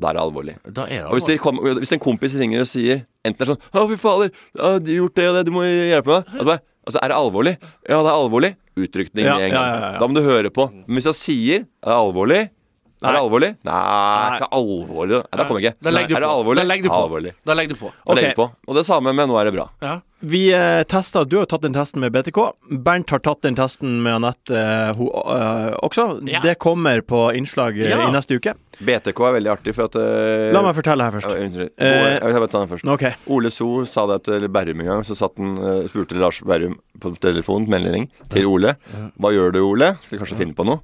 da 0.00 0.08
er 0.08 0.12
det 0.14 0.22
alvorlig. 0.22 0.54
Da 0.72 0.82
er 0.84 1.02
det 1.02 1.04
Og 1.04 1.12
hvis, 1.18 1.24
det 1.26 1.40
kom, 1.40 1.58
hvis 1.58 1.92
en 1.92 1.98
kompis 1.98 2.34
ringer 2.38 2.60
og 2.60 2.66
sier 2.66 3.04
enten 3.24 3.42
er 3.42 3.46
sånn 3.54 3.60
'Å, 3.72 3.88
fy 3.90 3.96
fader, 3.96 4.30
ja, 4.56 4.78
de 4.78 4.92
har 4.96 5.00
gjort 5.08 5.14
det 5.14 5.28
og 5.28 5.34
det, 5.36 5.44
du 5.46 5.50
må 5.52 5.62
hjelpe 5.64 6.06
meg'. 6.24 6.44
Bare, 6.44 6.60
altså, 6.86 6.98
er 7.02 7.08
det 7.08 7.16
alvorlig? 7.16 7.56
Ja, 7.88 8.02
det 8.02 8.10
er 8.12 8.16
alvorlig. 8.16 8.56
Uttrykning 8.76 9.24
Ja, 9.24 9.34
med 9.36 9.44
en 9.48 9.52
ja, 9.52 9.56
gang. 9.56 9.80
ja, 9.82 9.92
ja. 9.92 9.98
Da 9.98 10.06
må 10.06 10.14
du 10.14 10.22
høre 10.22 10.50
på. 10.50 10.70
Men 10.70 10.96
hvis 10.96 11.04
jeg 11.04 11.14
sier 11.14 11.58
'er 11.60 11.90
det 11.90 11.96
alvorlig'? 11.96 12.50
Er 12.96 13.12
det 13.12 13.12
Nei. 13.12 13.20
alvorlig? 13.26 13.48
Nei, 13.68 14.36
ikke 14.38 14.46
alvorlig. 14.56 15.16
Nei, 15.20 15.36
da 15.36 15.44
kommer 15.44 15.60
jeg 15.60 15.72
ikke. 15.72 15.84
Da 15.84 15.90
legger 15.92 16.08
du 16.08 16.14
er 16.16 16.20
det 16.22 16.28
på. 16.28 16.36
alvorlig? 16.40 16.56
Da 16.62 16.64
legger 16.70 16.82
du 16.82 16.88
på. 16.88 17.00
Alvorlig. 17.04 17.32
Da 17.44 17.54
legger 17.58 17.68
du 17.74 17.80
på. 17.80 17.90
Okay. 18.06 18.16
legger 18.22 18.36
på. 18.38 18.46
Og 18.68 18.74
det 18.78 18.84
samme 18.88 19.12
med 19.12 19.28
'nå 19.28 19.36
er 19.40 19.44
det 19.50 19.54
bra'. 19.58 19.68
Ja. 19.82 20.00
Vi 20.24 20.48
eh, 20.50 20.82
testa 20.88 21.24
Du 21.28 21.36
har 21.36 21.42
jo 21.44 21.50
tatt 21.50 21.60
den 21.60 21.74
testen 21.74 22.00
med 22.00 22.10
BTK. 22.12 22.38
Bernt 22.80 23.10
har 23.10 23.18
tatt 23.20 23.42
den 23.42 23.54
testen 23.54 24.02
med 24.02 24.14
Anette 24.14 24.56
eh, 24.56 24.88
eh, 24.88 25.76
også. 25.84 26.26
Ja. 26.26 26.40
Det 26.40 26.56
kommer 26.58 27.00
på 27.02 27.34
innslag 27.36 27.76
eh, 27.78 27.90
Ja. 27.90 28.08
i 28.08 28.12
neste 28.12 28.34
uke. 28.40 28.54
BTK 28.80 29.20
er 29.28 29.32
veldig 29.36 29.52
artig, 29.52 29.74
for 29.74 29.84
at 29.84 29.96
eh, 30.00 30.52
La 30.56 30.62
meg 30.62 30.74
fortelle 30.74 31.04
her 31.04 31.12
først. 31.12 31.36
Eh, 31.36 32.16
Jeg 32.16 32.32
vil 32.40 32.48
ta 32.48 32.58
den 32.64 32.68
først. 32.72 32.88
Okay. 32.96 33.12
Ole 33.28 33.50
So 33.50 33.84
sa 33.84 34.06
det 34.06 34.22
til 34.24 34.48
Berrum 34.48 34.80
en 34.80 34.86
gang. 34.86 35.04
Så 35.04 35.14
satt 35.14 35.36
han, 35.36 35.56
spurte 35.88 36.16
Lars 36.16 36.40
Berrum 36.40 36.78
på 36.98 37.12
telefonen, 37.20 37.68
melding 37.68 38.08
til 38.30 38.46
Ole. 38.46 38.76
Hva 39.20 39.32
gjør 39.36 39.52
du, 39.52 39.60
Ole? 39.68 39.98
Skal 40.00 40.18
kanskje 40.18 40.36
finne 40.40 40.54
på 40.56 40.64
noe? 40.64 40.80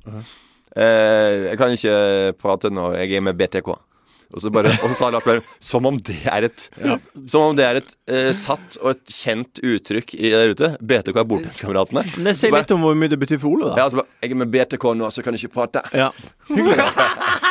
Eh, 0.77 1.51
jeg 1.53 1.59
kan 1.61 1.75
ikke 1.77 1.97
prate 2.41 2.71
nå, 2.73 2.93
jeg 2.97 3.17
er 3.19 3.25
med 3.25 3.37
BTK. 3.41 3.73
Og 4.33 4.41
så, 4.41 4.49
bare, 4.49 4.71
og 4.81 4.89
så 4.89 4.95
sa 4.97 5.09
Lars 5.13 5.27
Berrum 5.27 5.45
som 5.61 5.85
om 5.85 5.99
det 6.01 6.15
er 6.25 6.47
et 6.47 6.63
Som 7.29 7.51
om 7.51 7.57
det 7.59 7.67
er 7.69 7.79
et 7.83 7.91
eh, 8.09 8.31
satt 8.33 8.79
og 8.81 8.95
et 8.95 9.13
kjent 9.13 9.61
uttrykk 9.61 10.15
i 10.17 10.31
der 10.33 10.55
ute. 10.55 10.71
BTK 10.81 11.19
er 11.21 11.27
bordtenniskameratene. 11.29 12.07
Det 12.17 12.33
sier 12.41 12.55
litt 12.57 12.73
om 12.73 12.81
hvor 12.87 12.97
mye 12.97 13.13
det 13.13 13.19
betyr 13.21 13.37
for 13.43 13.53
Ole, 13.53 13.75
da. 13.75 13.83
Ja, 13.83 13.91
så 13.93 14.01
bare, 14.01 14.09
jeg 14.25 14.33
er 14.33 14.41
med 14.41 14.49
BTK 14.55 14.87
nå, 14.97 15.11
så 15.13 15.21
kan 15.27 15.37
jeg 15.37 15.45
ikke 15.45 15.59
prate. 15.61 15.85
Ja. 15.93 16.09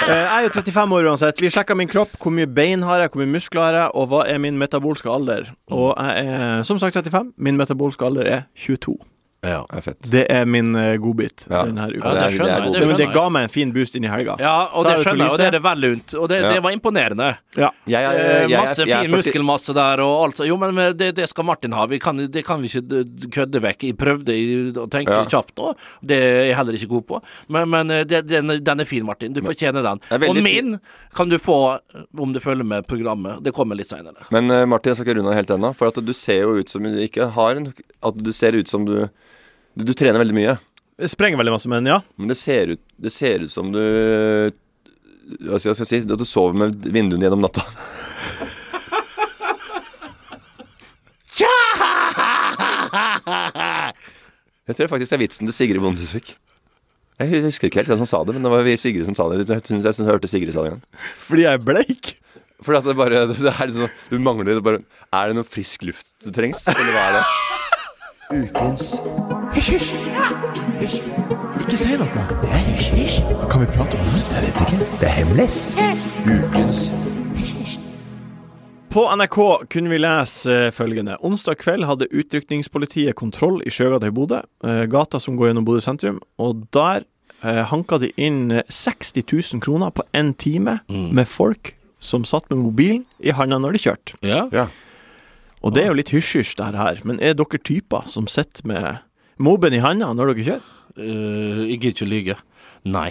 Eh, 0.00 0.06
Jeg 0.06 0.28
er 0.32 0.44
jo 0.46 0.50
35 0.54 0.94
år 0.96 1.06
uansett. 1.10 1.40
Vi 1.42 1.48
sjekker 1.52 1.76
min 1.76 1.88
kropp. 1.90 2.12
Hvor 2.22 2.32
mye 2.32 2.46
bein 2.48 2.80
har 2.86 3.02
jeg, 3.02 3.10
hvor 3.12 3.20
mye 3.20 3.32
muskler 3.34 3.64
har 3.66 3.76
jeg, 3.76 3.88
og 3.98 4.06
hva 4.08 4.20
er 4.30 4.38
min 4.40 4.56
metabolske 4.60 5.10
alder? 5.12 5.50
Og 5.74 5.90
jeg 5.98 6.30
er 6.30 6.62
som 6.64 6.78
sagt 6.80 6.96
35. 6.96 7.32
Min 7.36 7.58
metabolske 7.58 8.06
alder 8.06 8.28
er 8.30 8.44
22. 8.56 8.94
Ja. 9.42 9.62
Det 9.70 9.78
er 9.78 9.84
fett. 9.86 10.08
Det 10.12 10.22
er 10.28 10.44
min 10.44 10.74
uh, 10.76 10.96
godbit 11.00 11.46
Ja. 11.48 11.62
denne 11.64 11.86
uka. 11.94 12.10
Ja, 12.10 12.12
det 12.12 12.20
det, 12.20 12.32
skjønner 12.36 12.64
det, 12.66 12.72
Det 12.80 12.88
men 12.90 12.96
det 12.98 13.06
ga 13.14 13.22
meg 13.32 13.46
en 13.46 13.52
fin 13.54 13.70
boost 13.72 13.94
inn 13.96 14.04
i 14.04 14.10
helga. 14.12 14.34
Ja, 14.38 14.68
og 14.76 14.84
det 14.84 14.98
skjønner 15.00 15.24
jeg, 15.24 15.32
og 15.32 15.38
det 15.40 15.46
er 15.46 15.54
det 15.56 15.60
vel 15.64 15.80
lunt. 15.80 16.14
Og 16.20 16.26
det, 16.28 16.40
Ja. 16.42 16.50
det 16.52 16.62
var 16.66 16.70
imponerende. 16.76 17.28
Ja. 17.56 17.70
Jeg, 17.88 18.04
er- 18.04 18.18
Eh, 18.20 18.48
jeg, 18.50 18.60
masse 18.60 18.84
jeg 18.84 18.90
er 18.98 19.06
fin 19.08 19.10
muskelmasse 19.16 19.72
der 19.74 20.00
og 20.04 20.24
alt. 20.26 20.42
Jo, 20.44 20.56
men 20.60 20.76
det, 20.96 21.14
det 21.16 21.28
skal 21.30 21.44
Martin 21.48 21.72
ha. 21.72 21.86
Vi 21.86 21.98
kan, 21.98 22.16
det 22.16 22.44
kan 22.44 22.60
vi 22.60 22.68
ikke 22.68 23.30
kødde 23.32 23.62
vekk. 23.64 23.82
Jeg 23.88 23.96
prøvde 23.96 24.36
å 24.76 24.86
tenke 24.92 25.10
Ja. 25.16 25.24
kjapt 25.24 25.56
òg. 25.56 25.74
Det 26.04 26.16
er 26.20 26.44
jeg 26.50 26.56
heller 26.56 26.72
ikke 26.76 26.88
god 26.92 27.06
på. 27.06 27.22
Men, 27.48 27.68
men 27.70 27.90
eh, 27.90 28.04
det, 28.04 28.26
den, 28.28 28.46
den 28.62 28.80
er 28.80 28.84
fin, 28.84 29.04
Martin. 29.08 29.32
Du 29.32 29.40
fortjener 29.40 29.82
den. 29.82 30.00
Og 30.28 30.36
min 30.44 30.78
kan 31.16 31.28
du 31.32 31.38
få 31.38 31.78
om 32.18 32.32
du 32.32 32.40
følger 32.40 32.64
med 32.64 32.86
programmet. 32.86 33.42
Det 33.42 33.54
kommer 33.56 33.74
litt 33.74 33.88
seinere. 33.88 34.20
Men 34.30 34.52
Martin, 34.68 34.90
jeg 34.92 34.96
skal 35.00 35.08
ikke 35.08 35.18
runde 35.22 35.32
av 35.32 35.40
helt 35.40 35.50
ennå. 35.56 35.72
For 35.74 35.88
at 35.88 36.04
du 36.04 36.12
ser 36.12 36.42
jo 36.44 36.58
ut 36.60 36.68
som 36.68 36.82
du 36.84 36.90
ikke 37.00 37.30
har 37.32 37.56
en 37.56 37.72
At 38.02 38.16
du 38.16 38.32
ser 38.32 38.52
ut 38.52 38.68
som 38.68 38.84
du 38.84 39.08
Du, 39.80 39.86
du 39.88 39.94
trener 39.96 40.20
veldig 40.20 40.36
mye. 40.36 40.56
Jeg 41.00 41.14
sprenger 41.14 41.40
veldig 41.40 41.54
masse, 41.54 41.68
men 41.72 41.86
ja. 41.88 42.00
Men 42.20 42.28
det 42.28 42.36
ser 42.36 42.74
ut, 42.74 42.82
det 43.00 43.12
ser 43.14 43.46
ut 43.46 43.52
som 43.52 43.70
du 43.72 43.80
Hva 45.40 45.60
skal 45.60 45.72
jeg 45.72 45.88
si? 45.88 46.00
At 46.04 46.20
du 46.20 46.26
sover 46.28 46.58
med 46.58 46.90
vinduene 46.92 47.24
gjennom 47.24 47.44
natta. 47.46 47.64
Jeg 54.70 54.76
tror 54.76 54.90
faktisk 54.92 55.10
det 55.10 55.16
er 55.16 55.22
vitsen 55.24 55.48
til 55.48 55.54
Sigrid 55.56 55.82
Bondesvik. 55.82 56.36
Jeg 57.20 57.42
husker 57.44 57.68
ikke 57.68 57.80
helt 57.82 57.90
hvem 57.90 58.00
som 58.00 58.08
sa 58.08 58.20
det, 58.24 58.36
men 58.36 58.44
det 58.46 58.52
var 58.52 58.68
Sigrid 58.78 59.08
som 59.08 59.16
sa 59.18 59.26
det. 59.32 59.42
Jeg 59.48 59.64
synes 59.66 59.84
jeg, 59.88 60.06
hørte 60.06 60.30
Sigrid 60.30 60.54
sa 60.54 60.62
det 60.62 60.70
en 60.70 60.76
gang. 60.78 61.06
Fordi 61.26 61.42
jeg 61.42 61.58
er 61.58 61.64
bleik. 61.64 62.12
Fordi 62.62 62.78
at 62.78 62.86
det 62.86 62.96
bare 62.98 63.24
det 63.30 63.50
er 63.50 63.66
liksom, 63.66 63.88
Du 64.12 64.18
mangler 64.20 64.52
det 64.52 64.62
bare 64.62 64.82
Er 65.16 65.30
det 65.30 65.38
noe 65.38 65.48
frisk 65.48 65.82
luft 65.88 66.12
du 66.20 66.28
trengs? 66.34 66.66
Eller 66.68 66.92
hva 66.92 67.04
er 67.08 67.16
det? 67.18 67.24
Ukens 68.30 68.94
Hysj, 69.54 69.70
hysj. 69.74 69.94
Hysj. 70.78 70.98
Ikke 71.58 71.78
si 71.80 71.96
noe. 71.98 72.24
Det 72.30 72.50
er 72.54 72.60
hysj, 72.68 72.90
hysj. 72.94 73.16
Kan 73.50 73.64
vi 73.64 73.66
prate 73.74 73.98
om 73.98 74.10
det? 74.12 74.20
Jeg 74.30 74.44
vet 74.44 74.60
ikke. 74.62 74.86
Det 75.00 75.06
er 75.08 75.14
hemmelig. 75.16 75.46
Ukens. 76.30 76.82
På 78.94 79.02
NRK 79.18 79.38
kunne 79.74 79.90
vi 79.90 79.98
lese 79.98 80.54
eh, 80.68 80.70
følgende. 80.74 81.16
Onsdag 81.26 81.58
kveld 81.58 81.88
hadde 81.90 82.06
utrykningspolitiet 82.14 83.18
kontroll 83.18 83.64
i 83.66 83.72
Sjøgata 83.74 84.06
i 84.06 84.14
Bodø, 84.14 84.38
eh, 84.62 84.84
gata 84.90 85.18
som 85.18 85.34
går 85.38 85.50
gjennom 85.50 85.66
Bodø 85.66 85.82
sentrum, 85.82 86.20
og 86.38 86.68
der 86.74 87.02
eh, 87.42 87.64
hanka 87.72 87.98
de 88.02 88.12
inn 88.14 88.44
eh, 88.60 88.62
60 88.70 89.24
000 89.26 89.64
kroner 89.66 89.90
på 89.90 90.06
én 90.14 90.30
time 90.38 90.78
med 90.88 91.26
folk 91.26 91.74
som 91.98 92.22
satt 92.22 92.46
med 92.50 92.62
mobilen 92.62 93.02
i 93.18 93.34
handa 93.34 93.58
når 93.58 93.74
de 93.74 93.82
kjørte. 93.88 94.20
Ja. 94.22 94.44
Ja. 94.54 94.68
Og 95.60 95.74
det 95.76 95.84
er 95.84 95.90
jo 95.90 95.98
litt 95.98 96.12
hysj-hysj, 96.14 96.54
det 96.56 96.70
her, 96.78 97.00
men 97.04 97.20
er 97.20 97.36
dere 97.36 97.60
typer 97.60 98.06
som 98.08 98.28
sitter 98.30 98.64
med 98.68 99.02
mobben 99.40 99.76
i 99.76 99.82
handa 99.84 100.12
når 100.16 100.32
dere 100.32 100.46
kjører? 100.46 100.76
Uh, 100.96 101.66
jeg 101.68 101.80
gidder 101.80 101.92
ikke 101.94 102.06
å 102.06 102.10
lyge. 102.10 102.36
Nei. 102.88 103.10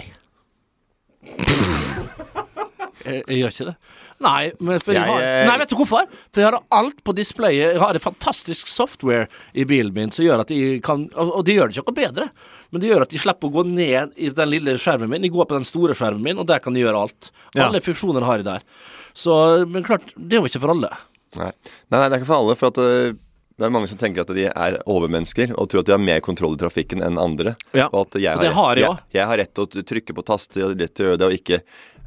jeg, 3.06 3.22
jeg 3.22 3.38
gjør 3.38 3.54
ikke 3.54 3.68
det. 3.70 3.76
Nei, 4.20 4.50
men 4.60 4.76
jeg, 4.76 5.00
har, 5.00 5.22
eh, 5.24 5.46
nei, 5.48 5.54
vet 5.62 5.70
du 5.70 5.78
hvorfor? 5.78 6.08
For 6.28 6.42
jeg 6.42 6.50
har 6.50 6.58
alt 6.76 6.98
på 7.06 7.14
displayet. 7.16 7.72
Jeg 7.72 7.80
har 7.80 7.96
et 7.96 8.04
fantastisk 8.04 8.68
software 8.68 9.30
i 9.56 9.64
bilen 9.68 9.94
min 9.96 10.12
som 10.12 10.26
gjør 10.26 10.42
at 10.42 10.52
jeg 10.52 10.82
kan 10.84 11.06
Og 11.14 11.40
det 11.46 11.54
gjør 11.56 11.70
det 11.70 11.78
ikke 11.78 11.86
noe 11.88 12.00
bedre, 12.02 12.26
men 12.68 12.82
det 12.82 12.90
gjør 12.90 13.06
at 13.06 13.14
de 13.14 13.20
slipper 13.22 13.48
å 13.48 13.54
gå 13.54 13.64
ned 13.70 14.12
i 14.20 14.28
den 14.36 14.52
lille 14.52 14.76
skjermen 14.76 15.08
min. 15.08 15.24
De 15.24 15.32
går 15.32 15.48
på 15.48 15.56
den 15.56 15.64
store 15.68 15.96
skjermen 15.96 16.26
min, 16.26 16.42
og 16.42 16.50
der 16.50 16.60
kan 16.60 16.76
de 16.76 16.84
gjøre 16.84 17.00
alt. 17.06 17.30
Ja. 17.54 17.70
Alle 17.70 17.80
funksjoner 17.84 18.26
har 18.28 18.42
jeg 18.42 18.50
der. 18.50 18.66
Så, 19.16 19.34
men 19.70 19.88
klart, 19.88 20.12
det 20.20 20.36
er 20.36 20.44
jo 20.44 20.52
ikke 20.52 20.60
for 20.66 20.74
alle. 20.74 20.92
Nei. 21.38 21.50
Nei, 21.90 21.98
nei, 21.98 22.06
det 22.08 22.14
er 22.16 22.20
ikke 22.22 22.30
for 22.32 22.42
alle. 22.42 22.56
For 22.58 22.72
at 22.72 22.80
øh, 22.82 23.12
det 23.60 23.66
er 23.68 23.72
mange 23.74 23.90
som 23.90 23.98
tenker 24.00 24.24
at 24.24 24.32
de 24.34 24.46
er 24.48 24.78
overmennesker 24.88 25.52
og 25.54 25.68
tror 25.70 25.82
at 25.84 25.90
de 25.90 25.92
har 25.94 26.00
mer 26.02 26.22
kontroll 26.24 26.56
i 26.56 26.60
trafikken 26.62 27.02
enn 27.04 27.20
andre. 27.20 27.52
Ja. 27.76 27.90
Og 27.92 28.06
at 28.08 28.20
jeg 28.22 28.38
Og 28.38 28.44
det 28.46 28.52
har 28.56 28.70
jeg 28.76 28.82
jeg, 28.86 28.90
også. 28.94 29.04
jeg 29.18 29.26
har 29.30 29.40
rett 29.42 29.54
til 29.54 29.66
å 29.66 29.84
trykke 29.92 30.16
på 30.16 30.24
taster 30.32 30.64
og 30.66 30.80
rett 30.80 30.94
til 30.96 31.06
å 31.06 31.10
gjøre 31.10 31.20
det, 31.20 31.28
og 31.28 31.36
ikke 31.36 31.60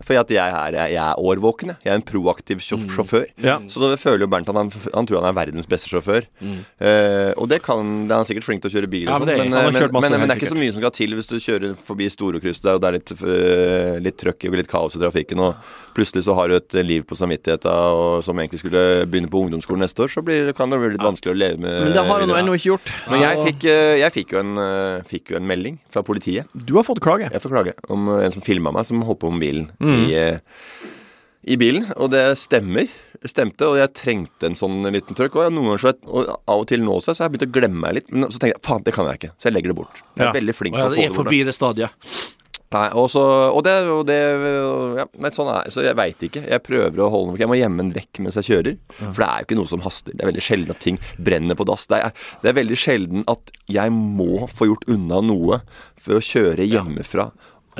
at 0.04 0.30
jeg 0.34 0.38
er, 0.38 0.76
jeg 0.92 1.00
er 1.00 1.16
årvåken. 1.20 1.74
jeg. 1.74 1.88
Er 1.88 1.96
en 1.96 2.04
proaktiv 2.06 2.60
sjåfør. 2.60 2.84
Mm. 2.84 2.96
sjåfør. 2.98 3.26
Ja. 3.44 3.58
Så 3.72 3.80
da 3.80 3.96
føler 3.96 4.26
jo 4.26 4.28
Bernt 4.34 4.50
at 4.52 4.56
han, 4.58 4.72
han 4.94 5.08
tror 5.08 5.22
han 5.22 5.30
er 5.30 5.38
verdens 5.38 5.70
beste 5.70 5.88
sjåfør. 5.90 6.26
Eh, 6.44 7.32
og 7.40 7.48
det 7.50 7.62
kan 7.64 7.80
han 7.84 8.12
er 8.20 8.28
sikkert 8.28 8.46
flink 8.48 8.64
til 8.64 8.72
å 8.72 8.74
kjøre 8.76 8.90
bil, 8.92 9.08
Ja, 9.08 9.16
og 9.16 9.26
men 9.26 9.38
sånn, 9.38 9.52
det 9.54 9.60
er- 9.64 9.72
men, 9.72 9.74
men, 9.74 10.02
men, 10.02 10.20
men, 10.20 10.28
det 10.28 10.36
er 10.36 10.42
ikke 10.42 10.52
så 10.54 10.60
mye 10.60 10.74
som 10.74 10.82
skal 10.84 10.94
til 10.98 11.16
hvis 11.18 11.30
du 11.30 11.36
kjører 11.40 11.76
forbi 11.78 12.10
Storokrysset 12.12 12.64
der, 12.68 12.76
og 12.78 12.82
det 12.84 12.90
er 12.90 12.98
litt, 13.00 13.14
uh, 13.24 14.00
litt 14.04 14.18
trøkk 14.22 14.48
og 14.50 14.58
litt 14.60 14.72
kaos 14.72 14.98
i 14.98 15.02
trafikken, 15.02 15.40
og 15.40 15.56
plutselig 15.96 16.26
så 16.28 16.36
har 16.38 16.52
du 16.52 16.56
et 16.58 16.78
liv 16.84 17.06
på 17.08 17.16
samvittigheten 17.18 17.72
og 17.74 18.24
som 18.26 18.38
egentlig 18.42 18.60
skulle 18.64 18.84
begynne 19.08 19.32
på 19.32 19.40
ungdomsskolen 19.46 19.84
neste 19.86 20.04
år, 20.06 20.12
så 20.12 20.24
blir, 20.26 20.52
kan 20.58 20.70
det 20.74 20.80
bli 20.82 20.94
litt 20.96 21.04
vanskelig 21.06 21.34
å 21.34 21.38
leve 21.38 21.60
med 21.64 21.80
Men 21.88 21.94
det 21.96 22.06
har 22.08 22.26
han 22.26 22.36
ennå 22.44 22.58
ikke 22.58 22.72
gjort. 22.74 22.92
Men 23.12 23.24
jeg 23.24 23.46
fikk, 23.48 23.68
uh, 23.70 23.96
jeg 24.04 24.16
fikk, 24.18 24.36
jo 24.36 24.44
en, 24.44 24.54
fikk 25.08 25.34
jo 25.34 25.40
en 25.40 25.48
melding 25.48 25.80
fra 25.94 26.04
politiet. 26.06 26.50
Du 26.54 26.76
har 26.80 26.84
fått 26.88 27.02
klage. 27.04 27.30
Jeg 27.32 27.44
får 27.44 27.56
klage 27.56 27.76
om 27.94 28.10
en 28.20 28.34
som 28.34 28.44
filma 28.46 28.74
meg, 28.76 28.86
som 28.90 29.02
holdt 29.08 29.22
på 29.24 29.32
med 29.32 29.40
mobilen 29.40 29.70
Mm. 29.84 29.93
I, 29.94 30.14
øh, 30.20 30.92
i 31.54 31.58
bilen, 31.60 31.90
og 31.98 32.12
det 32.14 32.26
stemmer. 32.42 32.88
Stemte, 33.24 33.64
og 33.70 33.78
jeg 33.80 33.94
trengte 33.96 34.50
en 34.50 34.56
sånn 34.60 34.82
liten 34.92 35.16
trøkk. 35.16 35.38
Og, 35.40 35.54
noen 35.56 35.70
ganger 35.72 35.80
så, 35.86 35.94
og 36.12 36.28
av 36.44 36.60
og 36.60 36.68
til 36.68 36.82
nå 36.84 36.98
også, 37.00 37.14
så 37.16 37.24
har 37.24 37.30
jeg 37.30 37.38
begynt 37.38 37.50
å 37.50 37.56
glemme 37.56 37.80
meg 37.86 37.94
litt. 38.02 38.10
Men 38.12 38.28
så 38.28 38.36
tenker 38.42 38.58
jeg 38.58 38.66
faen, 38.68 38.84
det 38.84 38.94
kan 38.98 39.08
jeg 39.08 39.22
ikke. 39.22 39.30
Så 39.40 39.48
jeg 39.48 39.56
legger 39.56 39.72
det 39.72 39.78
bort. 39.80 40.02
Jeg 40.18 40.26
er 40.26 40.28
Ja. 40.28 40.34
veldig 40.36 40.56
flink 40.58 40.76
ja, 40.76 40.90
til 40.90 40.92
å 40.92 40.92
få 40.92 41.00
er 41.00 41.04
det 41.08 41.14
bort. 41.14 41.20
forbi 41.24 41.44
det 41.48 41.54
stadiet. 41.56 41.90
Nei, 42.74 42.88
og, 42.98 43.06
så, 43.14 43.22
og 43.54 43.62
det, 43.64 43.74
og 43.94 44.02
det 44.10 44.18
ja, 44.98 45.04
men 45.22 45.32
sånn 45.36 45.50
er 45.54 45.68
Så 45.70 45.84
jeg 45.86 45.94
veit 45.96 46.24
ikke. 46.26 46.42
Jeg 46.50 46.64
prøver 46.66 47.04
å 47.06 47.10
holde 47.14 47.38
Jeg 47.38 47.48
må 47.52 47.54
gjemme 47.60 47.78
den 47.84 47.92
vekk 47.94 48.18
mens 48.26 48.36
jeg 48.42 48.48
kjører. 48.50 48.78
For 48.98 49.22
det 49.22 49.28
er 49.30 49.44
jo 49.44 49.46
ikke 49.48 49.58
noe 49.60 49.70
som 49.70 49.84
haster. 49.86 50.12
Det 50.18 50.26
er 50.26 50.32
veldig 50.32 50.42
sjelden 50.48 50.74
at 50.74 50.80
ting 50.82 50.98
brenner 51.22 51.56
på 51.60 51.68
dass. 51.70 51.86
Det 51.86 52.00
er, 52.02 52.12
det 52.42 52.50
er 52.50 52.58
veldig 52.58 52.80
sjelden 52.82 53.24
at 53.30 53.54
jeg 53.70 53.94
må 53.94 54.48
få 54.50 54.68
gjort 54.72 54.88
unna 54.90 55.22
noe 55.22 55.62
for 56.02 56.18
å 56.18 56.24
kjøre 56.26 56.66
hjemmefra 56.68 57.30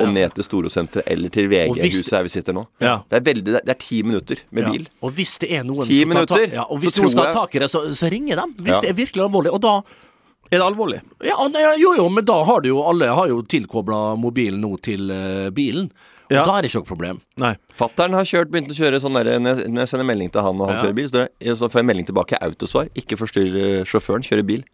og 0.00 0.08
ned 0.12 0.34
til 0.34 0.44
Storosenteret 0.44 1.04
eller 1.06 1.28
til 1.30 1.48
VG-huset 1.48 2.10
her 2.16 2.22
vi 2.26 2.28
sitter 2.32 2.52
nå. 2.56 2.66
Ja. 2.80 2.96
Det 3.08 3.16
er 3.20 3.24
veldig 3.34 3.44
Det 3.64 3.68
er 3.74 3.78
ti 3.78 4.02
minutter 4.02 4.36
med 4.50 4.64
Ja. 4.64 4.70
bil. 4.72 4.88
Og 5.02 5.12
hvis 5.12 5.38
det 5.38 5.50
er 5.52 5.62
noen 5.64 5.86
Ti 5.86 6.00
som 6.02 6.10
kan 6.12 6.26
ta, 6.26 6.38
ja, 6.46 6.62
og 6.68 6.80
hvis 6.80 6.94
så 6.94 7.02
noen 7.02 7.10
skal 7.12 7.26
ha 7.26 7.32
tak 7.32 7.54
i 7.54 7.58
det, 7.58 7.70
så, 7.70 7.84
så 7.94 8.10
ringer 8.10 8.36
dem. 8.36 8.54
Hvis 8.58 8.74
Ja. 8.74 8.80
det 8.80 8.90
er 8.90 8.94
virkelig 8.94 9.22
alvorlig. 9.28 9.52
Og 9.52 9.60
da 9.60 9.82
Er 10.52 10.58
det 10.58 10.62
alvorlig? 10.66 11.00
ja, 11.24 11.74
Jo, 11.78 11.94
jo, 11.96 12.08
men 12.08 12.24
da 12.24 12.42
har 12.44 12.60
du 12.60 12.68
jo 12.68 12.82
Alle 12.82 13.06
har 13.06 13.28
jo 13.28 13.42
tilkobla 13.42 14.16
mobilen 14.18 14.60
nå 14.60 14.76
til 14.82 15.10
uh, 15.10 15.50
bilen. 15.50 15.90
Og 16.30 16.32
Ja. 16.32 16.44
da 16.44 16.56
er 16.58 16.62
det 16.62 16.70
ikke 16.72 16.80
noe 16.80 16.88
problem. 16.96 17.20
Nei. 17.36 17.54
Fattern 17.76 18.12
har 18.14 18.24
kjørt, 18.24 18.48
begynt 18.50 18.70
å 18.72 18.74
kjøre 18.74 18.98
sånn 19.00 19.12
der 19.14 19.38
Når 19.38 19.76
jeg- 19.76 19.88
sender 19.88 20.04
melding 20.06 20.30
til 20.32 20.40
han 20.42 20.58
og 20.60 20.68
han 20.68 20.76
Ja. 20.76 20.82
kjører 20.82 20.94
bil, 20.94 21.04
så, 21.08 21.12
det- 21.12 21.58
så 21.58 21.68
får 21.68 21.80
jeg 21.80 21.84
melding 21.86 22.06
tilbake 22.06 22.38
autosvar. 22.40 22.88
Ikke 22.96 23.16
forstyrr 23.16 23.54
eh, 23.80 23.84
sjåføren, 23.84 24.22
kjøre 24.24 24.42
bil. 24.46 24.64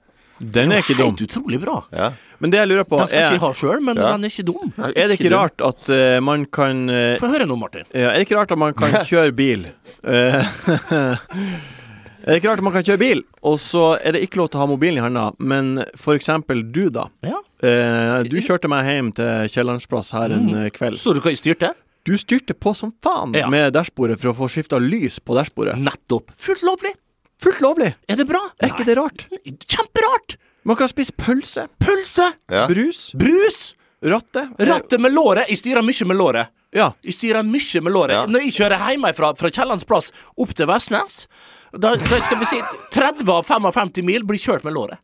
Den 0.41 0.73
er 0.73 0.81
ikke 0.83 0.97
dum. 0.99 1.11
Helt 1.15 1.25
utrolig 1.29 1.61
bra. 1.61 1.85
Ja. 1.93 2.11
Men 2.41 2.51
det 2.51 2.59
jeg 2.63 2.69
lurer 2.71 2.85
på, 2.89 2.97
Den 2.99 3.09
skal 3.11 3.21
er 3.21 3.35
ikke 3.37 3.45
ha 3.45 3.53
sjøl, 3.53 3.81
men 3.85 3.97
Ja. 4.01 4.13
den 4.15 4.25
er 4.25 4.29
ikke 4.33 4.47
dum. 4.49 4.73
Er 4.81 4.95
det 5.11 5.19
ikke 5.21 5.29
dum. 5.29 5.39
rart 5.39 5.61
at 5.61 5.91
uh, 5.93 6.21
man 6.25 6.47
kan 6.49 6.89
uh, 6.89 7.19
Få 7.21 7.29
høre 7.29 7.45
nå, 7.47 7.57
Martin. 7.61 7.85
ja, 7.93 8.09
Er 8.15 8.19
det 8.19 8.27
ikke 8.29 8.39
rart 8.41 8.51
at 8.53 8.59
man 8.59 8.73
kan 8.75 8.97
kjøre 9.11 9.35
bil? 9.37 9.67
uh, 10.09 10.41
er 12.25 12.33
det 12.33 12.41
ikke 12.41 12.51
rart 12.51 12.61
at 12.61 12.65
man 12.67 12.73
kan 12.77 12.85
kjøre 12.87 13.01
bil, 13.01 13.23
og 13.47 13.59
så 13.61 13.85
er 14.05 14.17
det 14.17 14.23
ikke 14.27 14.41
lov 14.41 14.51
til 14.53 14.61
å 14.61 14.65
ha 14.65 14.71
mobilen 14.71 15.01
i 15.01 15.05
handa, 15.05 15.29
men 15.39 15.85
for 16.01 16.17
eksempel 16.19 16.63
du, 16.73 16.87
da. 16.93 17.07
Ja. 17.25 17.39
Eh, 17.65 18.23
du 18.29 18.37
kjørte 18.41 18.69
meg 18.73 18.87
hjem 18.89 19.11
til 19.17 19.49
Kiellandsplass 19.53 20.13
her 20.17 20.33
en 20.37 20.47
eh, 20.65 20.71
kveld. 20.73 20.97
Så 21.01 21.13
du 21.17 21.21
hva 21.21 21.33
jeg 21.33 21.41
styrte? 21.43 21.73
Du 22.09 22.15
styrte 22.17 22.55
på 22.57 22.73
som 22.77 22.93
faen 23.05 23.35
Ja. 23.37 23.49
med 23.53 23.73
dashbordet 23.77 24.17
for 24.21 24.33
å 24.33 24.37
få 24.37 24.49
skifta 24.53 24.79
lys 24.81 25.19
på 25.21 25.37
dashbordet. 25.37 25.77
Nettopp. 25.81 26.33
Fullt 26.41 26.65
lovlig. 26.65 26.95
Fullt 27.41 27.61
lovlig! 27.65 27.95
Er 28.09 28.21
det 28.21 28.27
bra? 28.29 28.43
Er 28.61 28.73
ikke 28.75 28.85
det 28.89 28.97
rart? 28.99 29.27
Kjemperart! 29.45 30.37
Man 30.69 30.77
kan 30.77 30.91
spise 30.91 31.15
pølse, 31.17 31.67
Pølse. 31.81 32.27
Ja. 32.53 32.67
brus, 32.69 33.13
Brus. 33.17 33.61
rattet. 34.05 34.51
Rattet 34.59 35.01
med 35.01 35.15
låret. 35.17 35.49
Jeg 35.49 35.59
styrer 35.63 35.85
mye 35.85 36.07
med 36.11 36.19
låret. 36.21 36.53
Ja. 36.77 36.91
Jeg 37.03 37.17
styrer 37.17 37.43
mye 37.47 37.81
med 37.83 37.93
låret. 37.97 38.15
Ja. 38.19 38.27
Når 38.29 38.45
jeg 38.45 38.57
kjører 38.59 38.85
hjemmefra 38.91 39.33
fra 39.41 39.51
Kiellands 39.51 39.89
plass 39.89 40.13
opp 40.37 40.53
til 40.55 40.69
Vestnes, 40.71 41.25
da, 41.73 41.95
da 41.97 42.21
skal 42.27 42.41
vi 42.43 42.51
si 42.51 42.61
30 42.93 43.25
av 43.33 43.49
55 43.49 44.05
mil 44.05 44.27
blir 44.29 44.43
kjørt 44.43 44.67
med 44.67 44.77
låret. 44.77 45.01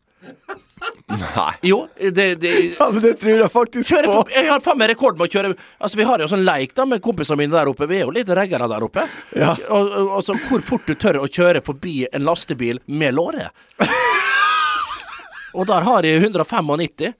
Nei. 1.06 1.52
Jo, 1.62 1.88
det, 1.96 2.34
det 2.34 2.50
ja, 2.78 2.90
men 2.92 3.00
det 3.00 3.14
tror 3.20 3.38
jeg 3.38 3.52
faktisk 3.52 3.88
Kjører 3.88 4.10
på. 4.10 4.16
for, 4.18 4.32
jeg 4.34 4.48
har 4.50 4.60
faen 4.60 4.76
meg 4.80 4.90
rekord 4.90 5.16
med 5.16 5.30
å 5.30 5.32
kjøre 5.32 5.52
Altså 5.56 6.00
Vi 6.00 6.06
har 6.08 6.20
jo 6.20 6.28
sånn 6.28 6.44
leik 6.44 6.74
da 6.76 6.84
med 6.88 7.00
kompisene 7.04 7.40
mine 7.40 7.54
der 7.54 7.70
oppe. 7.70 7.88
Vi 7.88 8.00
er 8.00 8.04
jo 8.04 8.12
litt 8.12 8.28
reggere 8.36 8.68
der 8.68 8.84
oppe. 8.84 9.06
Ja. 9.32 9.54
Og, 9.70 9.86
og, 9.88 10.10
altså, 10.18 10.36
hvor 10.48 10.64
fort 10.66 10.88
du 10.88 10.92
tør 10.98 11.22
å 11.22 11.30
kjøre 11.30 11.62
forbi 11.64 12.02
en 12.12 12.26
lastebil 12.26 12.82
med 12.86 13.16
låret. 13.16 13.54
og 15.56 15.70
der 15.70 15.86
har 15.88 16.08
jeg 16.08 16.20
195. 16.20 17.14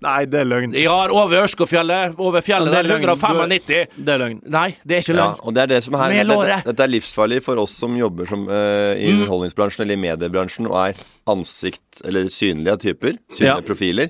Nei, 0.00 0.24
det 0.24 0.38
er 0.40 0.46
løgn. 0.48 0.72
Har 0.88 1.10
over 1.12 1.42
Ørskogfjellet, 1.44 2.14
over 2.18 2.40
fjellet 2.40 2.72
Ja, 2.72 2.82
det 2.82 2.84
er 2.84 2.88
løgn. 2.88 3.02
195. 3.04 3.86
Det 3.98 4.14
er 4.14 4.18
løgn. 4.22 4.38
Nei, 4.48 4.76
det 4.86 4.96
er 4.96 5.02
ikke 5.04 5.14
Ja, 5.16 5.26
løgn. 5.26 5.40
og 5.44 5.54
det 5.54 5.62
er 5.62 5.66
det 5.74 5.80
som 5.84 5.94
er 5.94 6.08
Med 6.08 6.26
det- 6.26 6.26
låret. 6.36 6.56
det- 6.64 6.64
Dette 6.76 6.80
er 6.86 6.88
livsfarlig 6.88 7.42
for 7.42 7.56
oss 7.58 7.72
som 7.76 7.96
jobber 7.96 8.26
som, 8.26 8.46
uh, 8.48 8.94
i 8.96 9.10
Mm. 9.10 9.20
underholdningsbransjen 9.20 9.80
eller 9.84 9.94
i 9.94 10.04
mediebransjen 10.06 10.66
og 10.70 10.88
er 10.88 10.94
ansikt 11.28 12.00
eller 12.04 12.24
synlige 12.32 12.78
typer. 12.80 13.18
Synlige 13.30 13.44
Ja. 13.44 13.60
profiler. 13.60 14.08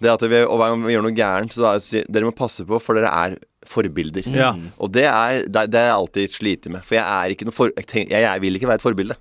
Det 0.00 0.10
at 0.10 0.20
vi, 0.28 0.42
og 0.42 0.58
hver 0.58 0.68
gang 0.74 0.84
vi 0.84 0.92
gjør 0.92 1.02
noe 1.02 1.16
gærent, 1.16 1.52
så 1.54 1.74
er, 1.74 2.04
dere 2.10 2.24
må 2.24 2.34
passe 2.36 2.64
på, 2.66 2.80
for 2.82 2.94
dere 2.94 3.08
er 3.08 3.36
forbilder. 3.64 4.26
Ja. 4.34 4.52
Og 4.78 4.92
det 4.92 5.04
er 5.04 5.42
det, 5.48 5.70
det 5.70 5.74
er 5.80 5.88
jeg 5.88 5.96
alltid 5.96 6.28
sliter 6.30 6.70
med. 6.70 6.84
For 6.84 6.96
jeg 6.96 7.04
er 7.04 7.34
ikke 7.34 7.44
noe 7.46 7.52
for... 7.52 7.70
Jeg, 7.76 8.08
jeg 8.10 8.40
vil 8.42 8.54
ikke 8.58 8.66
være 8.68 8.74
et 8.74 8.82
forbilde. 8.82 9.16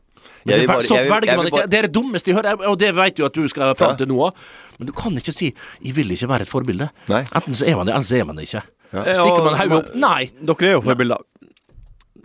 Men 0.45 0.53
det, 0.53 0.59
vil 0.59 0.67
bare- 0.67 0.83
sånt 0.83 1.09
velger 1.09 1.37
man 1.39 1.49
ikke. 1.49 1.65
Det 1.69 1.79
er 1.79 1.87
det 1.87 1.93
dummeste 1.95 2.31
jeg 2.31 2.35
hører, 2.35 2.67
og 2.67 2.77
det 2.79 2.95
vet 2.95 3.19
jo 3.19 3.25
at 3.25 3.33
du 3.33 3.47
skal 3.47 3.75
fram 3.79 3.97
til 3.97 4.07
nå 4.07 4.17
òg. 4.27 4.33
Men 4.79 4.87
du 4.87 4.93
kan 4.93 5.15
ikke 5.15 5.33
si 5.33 5.53
'jeg 5.81 5.95
vil 5.95 6.11
ikke 6.11 6.27
være 6.27 6.41
et 6.41 6.49
forbilde'. 6.49 6.89
Nei. 7.09 7.23
Enten 7.35 7.53
så 7.53 7.67
er 7.67 7.75
man 7.75 7.85
det, 7.87 7.93
eller 7.95 8.05
så 8.05 8.19
er 8.19 8.25
man 8.25 8.35
det 8.35 8.43
ikke. 8.49 8.63
Ja. 8.93 9.03
Stikker 9.15 9.43
man 9.43 9.57
hodet 9.57 9.71
opp 9.71 9.95
Nei, 9.95 10.31
Dere 10.45 10.67
er 10.69 10.73
jo 10.73 10.81
forbilder. 10.81 11.17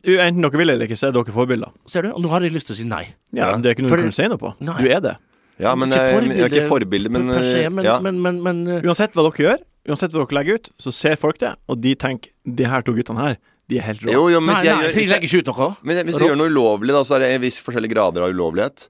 Enten 0.05 0.43
dere 0.43 0.59
vil 0.59 0.71
eller 0.71 0.87
ikke, 0.87 0.97
så 0.97 1.09
er 1.09 1.13
dere 1.13 1.33
forbilder. 1.35 1.71
ser 1.87 2.03
du. 2.03 2.13
Og 2.13 2.21
nå 2.23 2.29
har 2.29 2.41
jeg 2.41 2.53
lyst 2.53 2.67
til 2.71 2.75
å 2.75 2.79
si 2.79 2.85
nei. 2.85 3.15
Ja. 3.33 3.57
Det 3.57 3.67
er 3.67 3.75
ikke 3.75 3.83
noe 3.87 3.97
du 3.97 4.03
kan 4.03 4.13
si 4.13 4.29
noe 4.29 4.39
på. 4.39 4.55
Nei. 4.61 4.83
Du 4.83 4.89
er 4.89 5.01
det. 5.01 5.17
Ja, 5.59 5.75
men 5.75 5.91
Ikke 5.91 5.99
eh, 5.99 6.29
jeg 6.39 6.45
er 6.47 6.53
ikke 6.53 6.69
forbilde, 6.71 7.11
men, 7.11 7.33
se, 7.33 7.65
eh, 7.65 7.69
men, 7.69 7.85
ja. 7.85 7.99
men, 7.99 8.21
men, 8.23 8.37
men 8.45 8.61
eh, 8.69 8.85
Uansett 8.87 9.17
hva 9.19 9.25
dere 9.27 9.43
gjør, 9.43 9.65
uansett 9.91 10.13
hva 10.15 10.23
dere 10.23 10.37
legger 10.39 10.55
ut, 10.61 10.69
så 10.79 10.93
ser 10.95 11.17
folk 11.19 11.41
det, 11.43 11.51
og 11.67 11.81
de 11.83 11.97
tenker 11.99 12.31
de 12.47 12.69
her 12.71 12.85
to 12.87 12.95
guttene 12.95 13.25
her, 13.25 13.41
de 13.69 13.79
er 13.79 13.83
helt 13.85 14.01
rå. 14.07 14.13
Jo, 14.13 14.23
jo, 14.33 14.41
men 14.41 14.55
Nei, 14.55 14.63
hvis 14.63 14.65
jeg 14.65 14.75
nei, 14.75 14.83
gjør 14.83 14.89
jeg 14.89 14.95
hvis 14.97 15.09
jeg- 15.09 15.21
legger 15.21 15.29
ikke 15.29 15.39
ut 15.39 15.59
noe. 15.59 15.77
Men 15.83 15.97
hvis 16.07 16.17
du 16.19 16.25
gjør 16.25 16.37
noe 16.41 16.49
ulovlig, 16.49 16.93
da, 16.97 17.03
så 17.05 17.15
er 17.17 17.19
det 17.25 17.29
en 17.35 17.41
viss 17.43 17.61
forskjellige 17.61 17.93
grader 17.95 18.23
av 18.25 18.31
ulovlighet. 18.33 18.89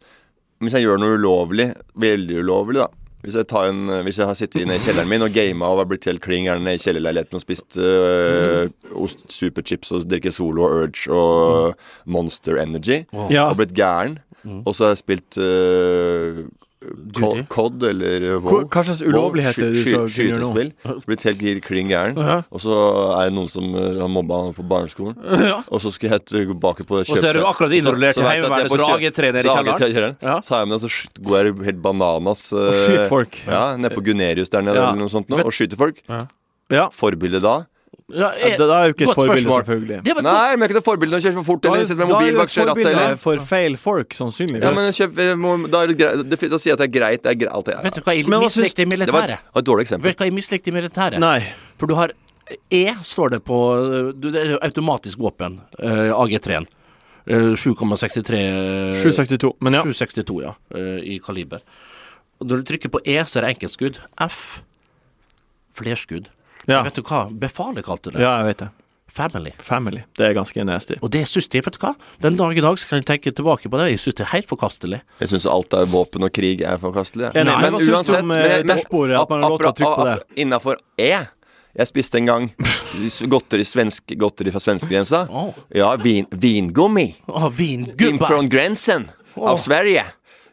Hvis 0.62 0.72
jeg 0.74 0.84
gjør 0.86 0.98
noe 1.02 1.16
ulovlig, 1.18 1.68
veldig 1.98 2.38
ulovlig, 2.44 2.80
da 2.82 2.88
Hvis 3.22 3.34
jeg, 3.34 3.48
tar 3.50 3.64
en, 3.66 3.80
hvis 4.06 4.16
jeg 4.18 4.26
har 4.30 4.34
sittet 4.38 4.60
inne 4.62 4.76
i 4.76 4.78
kjelleren 4.78 5.08
min 5.10 5.22
og 5.26 5.32
gama 5.34 5.66
og 5.66 5.78
har 5.80 5.86
blitt 5.90 6.04
helt 6.06 6.20
kling 6.22 6.46
gæren 6.46 6.68
i 6.70 6.76
kjellerleiligheten 6.78 7.34
og 7.34 7.42
spist 7.42 7.74
øh, 7.76 8.68
ost, 8.94 9.24
superchips 9.34 9.90
og 9.90 10.04
drikket 10.08 10.34
Solo 10.36 10.62
og 10.62 10.84
Urge 10.84 11.10
og 11.10 11.74
Monster 12.06 12.56
Energy 12.62 13.00
Ja. 13.28 13.48
og 13.50 13.56
blitt 13.58 13.74
gæren, 13.74 14.18
og 14.64 14.70
så 14.72 14.84
har 14.86 14.90
jeg 14.94 14.98
spilt 15.02 15.36
øh, 15.42 16.44
Duty. 16.78 17.42
COD 17.50 17.82
eller 17.88 18.24
WoW 18.38 18.60
hva 18.70 18.82
slags 18.86 19.00
ulovligheter 19.02 19.66
er 19.66 19.74
gjøre 19.74 20.02
nå? 20.04 20.08
Skytespill. 20.14 20.68
Blitt 21.08 21.24
helt 21.26 21.40
gir- 21.42 21.60
kling 21.64 21.88
gæren. 21.90 22.14
-huh. 22.14 22.44
Og 22.54 22.60
så 22.62 22.74
er 23.18 23.24
det 23.26 23.34
noen 23.34 23.48
som 23.48 23.74
øh, 23.74 24.00
har 24.00 24.08
mobba 24.08 24.44
han 24.44 24.54
på 24.54 24.62
barneskolen. 24.62 25.16
Ja. 25.48 25.62
Og 25.68 25.80
så 25.80 25.90
skal 25.90 26.10
jeg 26.10 26.20
gå 26.46 26.52
tilbake 26.54 26.84
på 26.86 27.00
Og 27.00 27.06
så 27.06 27.28
er 27.28 27.32
du 27.32 27.44
akkurat 27.46 27.72
innrullert 27.72 28.16
i 28.16 28.20
heimevernet, 28.22 28.70
så 28.70 28.76
AG3 28.76 29.32
nede 29.32 29.38
i 29.38 29.50
kjelleren. 29.50 30.16
Ja. 30.22 30.40
Så 30.40 30.54
er 30.54 30.58
jeg 30.58 30.68
med, 30.68 30.74
og 30.74 30.80
så 30.90 31.08
går 31.22 31.36
jeg 31.36 31.54
helt 31.64 31.82
bananas 31.82 32.52
Og 32.52 32.68
eh, 32.68 32.74
skyter 32.74 33.08
folk. 33.08 33.42
Ja, 33.46 33.76
nede 33.76 33.94
på 33.94 34.00
Gunerius 34.04 34.48
der 34.48 34.60
nede 34.62 34.76
Ja. 34.76 34.90
eller 34.90 34.98
noe 34.98 35.08
sånt 35.08 35.28
nå, 35.28 35.42
og 35.42 35.52
skyter 35.52 35.76
folk. 35.76 36.02
Ja. 36.70 36.88
Forbilde 36.92 37.40
da? 37.40 37.64
Ja, 38.08 38.30
da 38.56 38.66
er 38.72 38.86
jo 38.88 38.94
ikke 38.94 39.04
et 39.04 39.18
forbilde, 39.18 39.42
spørsmål. 39.42 39.64
selvfølgelig. 39.66 39.96
Nei, 40.00 40.12
men 40.16 40.28
jeg 40.32 40.54
er 40.56 40.62
ikke 40.64 40.76
noe 40.78 40.84
forbilde 40.86 41.12
når 41.12 41.20
du 41.20 41.26
kjører 41.26 41.36
for 41.36 41.48
fort 41.48 41.66
eller 41.68 41.82
er, 41.82 41.88
sitter 41.90 41.98
med 41.98 42.06
er 42.06 42.12
mobil 42.14 42.30
jo 42.32 42.38
bak 42.38 42.54
rattet. 42.56 42.78
Da 42.78 42.88
er 42.88 42.94
eller 43.02 43.18
for 43.20 43.42
feil 43.50 43.76
folk, 43.82 44.14
sannsynligvis. 44.16 44.64
ja, 44.64 44.70
men 44.78 44.94
kjøp, 44.96 45.18
eh, 45.24 45.34
må, 45.36 45.50
da, 45.68 45.82
er 45.82 45.92
det 45.92 45.96
greit, 45.98 46.22
det, 46.30 46.38
da 46.40 46.60
sier 46.62 46.72
jeg 46.72 46.78
at 46.78 46.84
det 46.84 46.86
er 46.88 46.94
greit. 46.94 47.22
Det 47.26 47.34
er 47.34 47.38
greit 47.42 47.52
alt 47.58 47.68
det 47.68 47.76
Vet 47.84 47.98
du 47.98 48.06
hva 48.06 48.14
jeg 48.16 48.30
mislikte 48.32 48.86
i 48.86 48.88
Det 48.88 49.12
var 49.12 49.28
et, 49.28 49.34
militæret? 49.34 49.60
dårlig 49.68 49.84
eksempel. 49.84 50.08
Vet 50.08 50.16
du 50.16 50.22
hva 50.24 50.30
jeg 50.30 50.36
mislikte 50.38 50.72
i 50.72 50.76
militæret? 50.78 51.20
Nei. 51.20 51.36
For 51.76 51.90
du 51.90 51.94
har 52.00 52.16
E, 52.72 52.82
står 53.04 53.34
det 53.34 53.42
på 53.44 53.56
du, 54.16 54.30
Det 54.32 54.40
er 54.40 54.54
jo 54.54 54.58
automatisk 54.64 55.20
våpen, 55.20 55.60
eh, 55.76 56.08
AG3-en. 56.16 56.64
Eh, 57.28 57.52
7,63 57.60 58.40
eh, 58.40 59.02
762. 59.02 59.52
Men 59.60 59.76
ja. 59.76 59.82
762, 59.84 60.40
ja, 60.46 60.54
eh, 60.74 60.96
i 61.04 61.18
kaliber. 61.20 61.60
Og 62.40 62.48
når 62.48 62.62
du 62.62 62.72
trykker 62.72 62.88
på 62.88 63.02
E, 63.04 63.18
så 63.28 63.42
er 63.42 63.44
det 63.44 63.52
enkeltskudd. 63.58 64.00
F 64.24 64.62
flerskudd. 65.76 66.30
Ja. 66.68 66.82
Vet 66.84 66.98
du 67.00 67.02
hva 67.02 67.26
befalet 67.32 67.86
kalte 67.86 68.12
det? 68.12 68.20
ja, 68.22 68.38
jeg 68.42 68.52
vet 68.52 68.66
det. 68.66 68.68
Family. 69.08 69.52
Family. 69.64 70.02
Det 70.18 70.26
er 70.28 70.34
ganske 70.36 70.64
nasty. 70.68 70.98
Og 71.00 71.10
det 71.10 71.22
syns 71.30 71.48
jeg, 71.50 71.64
vet 71.64 71.78
du 71.78 71.80
hva, 71.80 71.94
den 72.22 72.36
dag 72.36 72.58
i 72.58 72.60
dag 72.62 72.76
så 72.78 72.90
kan 72.90 73.00
jeg 73.00 73.06
tenke 73.08 73.32
tilbake 73.34 73.70
på 73.72 73.80
det, 73.80 73.86
jeg 73.94 74.02
syns 74.02 74.18
det 74.20 74.24
er 74.26 74.30
helt 74.34 74.48
forkastelig. 74.50 75.00
Jeg 75.22 75.32
syns 75.32 75.46
alt 75.48 75.74
av 75.78 75.88
våpen 75.90 76.26
og 76.28 76.34
krig 76.36 76.60
er 76.60 76.76
forkastelig. 76.82 77.32
Nei, 77.32 77.44
Men 77.46 77.48
Men 77.62 77.72
hva 77.72 77.80
syns 77.80 77.88
du 77.88 77.96
uansett 77.96 78.20
om, 78.22 78.28
men- 78.28 78.44
eh, 78.44 78.58
men- 78.58 78.76
dashbordet, 78.76 79.20
at 79.20 79.30
man 79.30 79.42
har 79.42 79.50
lov 79.50 79.58
til 79.58 79.66
å 79.72 79.74
trykke 79.80 79.96
på 79.96 80.04
det? 80.04 80.44
Innafor 80.44 80.76
E 80.98 81.26
Jeg 81.78 81.86
spiste 81.86 82.16
en 82.16 82.26
gang 82.26 82.54
godteri, 83.28 83.62
svensk, 83.64 84.02
godteri 84.18 84.50
fra 84.50 84.58
svenskegrensa. 84.58 85.28
Oh. 85.30 85.54
Ja, 85.70 85.94
vin, 85.96 86.26
vingummi. 86.30 87.14
Å, 87.28 87.52
In 87.60 88.18
From 88.18 88.48
grensen 88.48 89.04
gränsen 89.04 89.08
av 89.36 89.58
Sverige. 89.58 90.04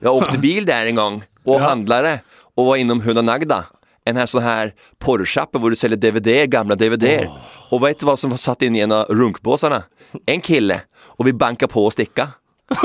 Jeg 0.01 0.11
åkte 0.11 0.39
bil 0.39 0.65
der 0.65 0.85
en 0.87 0.95
gang, 0.95 1.23
og 1.45 1.59
ja. 1.59 1.69
handlade 1.69 2.21
og 2.55 2.67
var 2.67 2.75
innom 2.75 3.01
Huna 3.01 3.21
Nagda. 3.21 3.65
En 4.07 4.17
här 4.17 4.25
sån 4.25 4.43
här 4.43 4.73
porrshoppa 4.99 5.59
hvor 5.59 5.69
du 5.69 5.75
selger 5.75 5.97
DVD, 5.97 6.49
gamla 6.49 6.75
DVD. 6.75 7.27
Och 7.71 7.83
vet 7.83 7.99
du 7.99 8.05
hva 8.05 8.17
som 8.17 8.29
var 8.29 8.37
satt 8.37 8.61
inn 8.61 8.75
i 8.75 8.79
en 8.79 8.91
av 8.91 9.05
runkbåsarna? 9.09 9.83
En 10.25 10.41
kille. 10.41 10.81
Og 11.17 11.25
vi 11.25 11.33
banka 11.33 11.67
på 11.67 11.85
å 11.87 11.89
stikke. 11.89 12.27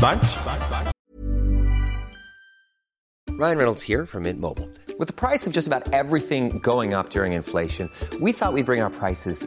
Bernt? 0.00 0.36
Ryan 3.38 3.58
Reynolds 3.58 3.82
here 3.82 4.06
from 4.06 4.22
Mint 4.22 4.40
Mobile. 4.40 4.68
With 4.98 5.06
the 5.08 5.14
price 5.28 5.46
of 5.46 5.52
just 5.52 5.66
about 5.68 5.92
everything 5.92 6.58
going 6.62 6.94
up 6.94 7.10
during 7.10 7.32
inflation, 7.32 7.90
we 8.20 8.32
thought 8.32 8.52
we'd 8.52 8.66
bring 8.66 8.82
our 8.82 8.90
prices 8.90 9.46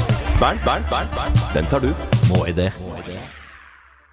Bernt, 0.41 0.63
Bernt, 0.65 0.89
Bernt, 0.89 1.11
Bernt. 1.15 1.53
Den 1.53 1.65
tar 1.69 1.79
du. 1.83 1.91
Må 2.29 2.45
i 2.49 2.51
det? 2.51 2.71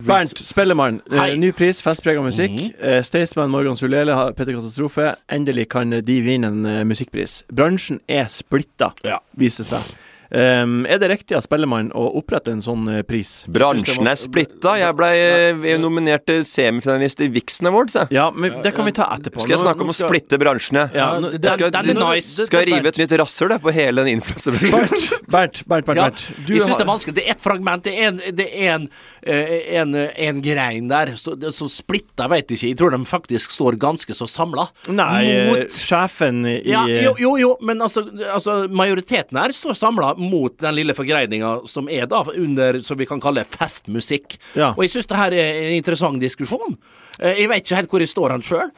Bernt 0.04 0.38
Spellemann, 0.38 1.00
eh, 1.10 1.16
Hei. 1.18 1.36
ny 1.40 1.48
pris, 1.56 1.80
festprega 1.82 2.20
musikk. 2.22 2.52
Eh, 2.80 3.00
Staysman, 3.02 3.50
Morgan 3.50 3.76
Sulele, 3.76 4.12
har 4.14 4.32
Petter 4.36 4.52
Katastrofe. 4.54 5.14
Endelig 5.32 5.68
kan 5.72 5.90
de 5.90 6.18
vinne 6.22 6.50
en 6.52 6.66
eh, 6.68 6.84
musikkpris. 6.84 7.40
Bransjen 7.48 8.00
er 8.08 8.28
splitta, 8.30 8.92
Ja. 9.04 9.18
viser 9.40 9.64
det 9.64 9.70
seg. 9.72 9.94
Um, 10.28 10.82
er 10.84 10.98
det 11.00 11.08
riktig 11.08 11.36
av 11.38 11.40
Spellemann 11.46 11.88
å 11.96 12.02
opprette 12.20 12.52
en 12.52 12.60
sånn 12.64 12.82
eh, 12.92 13.00
pris? 13.08 13.46
Bransjen 13.48 14.04
er 14.10 14.18
splitta. 14.20 14.74
Jeg 14.76 14.96
ble 14.98 15.78
nominert 15.80 16.26
til 16.28 16.42
semifinalist 16.44 17.22
i 17.24 17.30
Vixen 17.32 17.70
Awards. 17.70 17.96
Jeg. 17.96 18.12
Ja, 18.12 18.26
men 18.34 18.58
det 18.64 18.74
kan 18.76 18.84
vi 18.84 18.92
ta 18.98 19.06
etterpå. 19.16 19.40
Skal 19.40 19.56
jeg 19.56 19.62
snakke 19.64 19.86
om 19.86 19.92
å 19.94 19.96
splitte 19.96 20.36
bransjene? 20.40 20.88
Ja, 20.92 21.14
nå- 21.22 21.30
det- 21.32 21.54
skal, 21.56 21.72
det, 21.72 21.94
nice. 21.96 22.44
skal 22.44 22.60
jeg 22.60 22.74
rive 22.74 22.92
et 22.92 23.00
nytt 23.00 23.14
rasshøl 23.22 23.56
på 23.62 23.72
hele 23.72 24.04
den 24.04 24.18
influensebransjen? 24.18 25.24
Bernt, 25.32 25.62
Bernt, 25.64 25.86
Bernt. 25.88 25.96
Bernt. 25.96 26.26
Du 26.44 26.52
jeg 26.52 26.66
syns 26.66 26.76
det 26.76 26.84
er 26.84 26.90
vanskelig. 26.92 27.16
Det 27.16 27.24
er 27.24 27.32
et 27.32 27.44
fragment, 27.44 27.84
det 27.88 27.96
er 27.96 28.10
en, 28.12 28.20
det 28.36 28.48
er 28.52 28.74
en, 28.74 28.86
eh, 29.22 29.56
en, 29.80 29.96
en 30.28 30.42
grein 30.44 30.92
der. 30.92 31.14
Så, 31.16 31.38
det, 31.40 31.54
så 31.56 31.70
splitta 31.72 32.28
vet 32.28 32.52
jeg 32.52 32.60
ikke. 32.60 32.68
Jeg 32.74 32.80
tror 32.82 32.92
de 32.92 33.00
faktisk 33.08 33.56
står 33.56 33.80
ganske 33.80 34.12
så 34.18 34.28
samla. 34.28 34.68
Nei, 34.92 35.24
eh, 35.24 35.48
Mot 35.54 35.72
sjefen 35.72 36.44
i 36.48 36.58
ja, 36.68 36.84
jo, 37.08 37.14
jo, 37.16 37.34
jo, 37.40 37.50
men 37.64 37.80
altså, 37.80 38.04
altså 38.28 38.60
majoriteten 38.68 39.40
her 39.40 39.56
står 39.56 39.76
samla 39.78 40.14
mot 40.18 40.54
den 40.60 40.74
lille 40.76 40.94
forgreininga 40.98 41.54
som 41.70 41.88
er 41.88 42.08
da 42.10 42.24
under, 42.34 42.80
som 42.86 42.98
vi 42.98 43.06
kan 43.08 43.22
kalle 43.22 43.46
festmusikk. 43.48 44.38
Ja. 44.58 44.72
Og 44.74 44.84
jeg 44.84 44.96
syns 44.96 45.10
det 45.10 45.20
her 45.20 45.36
er 45.38 45.60
en 45.62 45.76
interessant 45.78 46.22
diskusjon. 46.22 46.78
Eh, 47.20 47.34
Jeg 47.42 47.48
vet 47.50 47.64
ikke 47.64 47.76
helt 47.76 47.90
hvor 47.90 48.00
jeg 48.04 48.08
står 48.12 48.30
han 48.36 48.42
sjøl. 48.46 48.70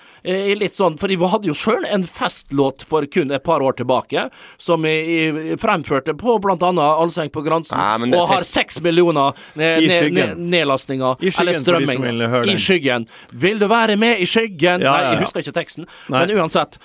Litt 0.60 0.74
sånn, 0.76 0.98
for 1.00 1.08
jeg 1.12 1.18
hadde 1.32 1.48
jo 1.48 1.54
sjøl 1.56 1.84
en 1.88 2.04
festlåt 2.04 2.82
for 2.88 3.06
kun 3.06 3.30
et 3.32 3.42
par 3.44 3.60
år 3.64 3.76
tilbake, 3.78 4.26
som 4.60 4.84
jeg, 4.84 5.06
jeg 5.50 5.58
fremførte 5.60 6.14
på 6.18 6.36
annet 6.40 6.80
Allseng 6.84 7.30
på 7.32 7.42
Gransen, 7.44 7.78
Nei, 7.78 8.10
og 8.18 8.28
har 8.28 8.44
seks 8.44 8.80
millioner 8.84 9.32
nedlastninger, 9.56 11.16
eller 11.40 11.54
strømming. 11.58 12.04
I 12.50 12.56
skyggen. 12.60 13.06
Vil 13.32 13.58
du 13.60 13.66
være 13.70 13.96
med 14.00 14.20
i 14.20 14.26
skyggen? 14.28 14.80
Ja, 14.84 14.92
Nei, 14.92 15.00
ja, 15.04 15.10
jeg 15.14 15.22
husker 15.24 15.40
ikke 15.44 15.56
teksten, 15.56 15.86
Nei. 16.08 16.24
men 16.26 16.36
uansett. 16.38 16.78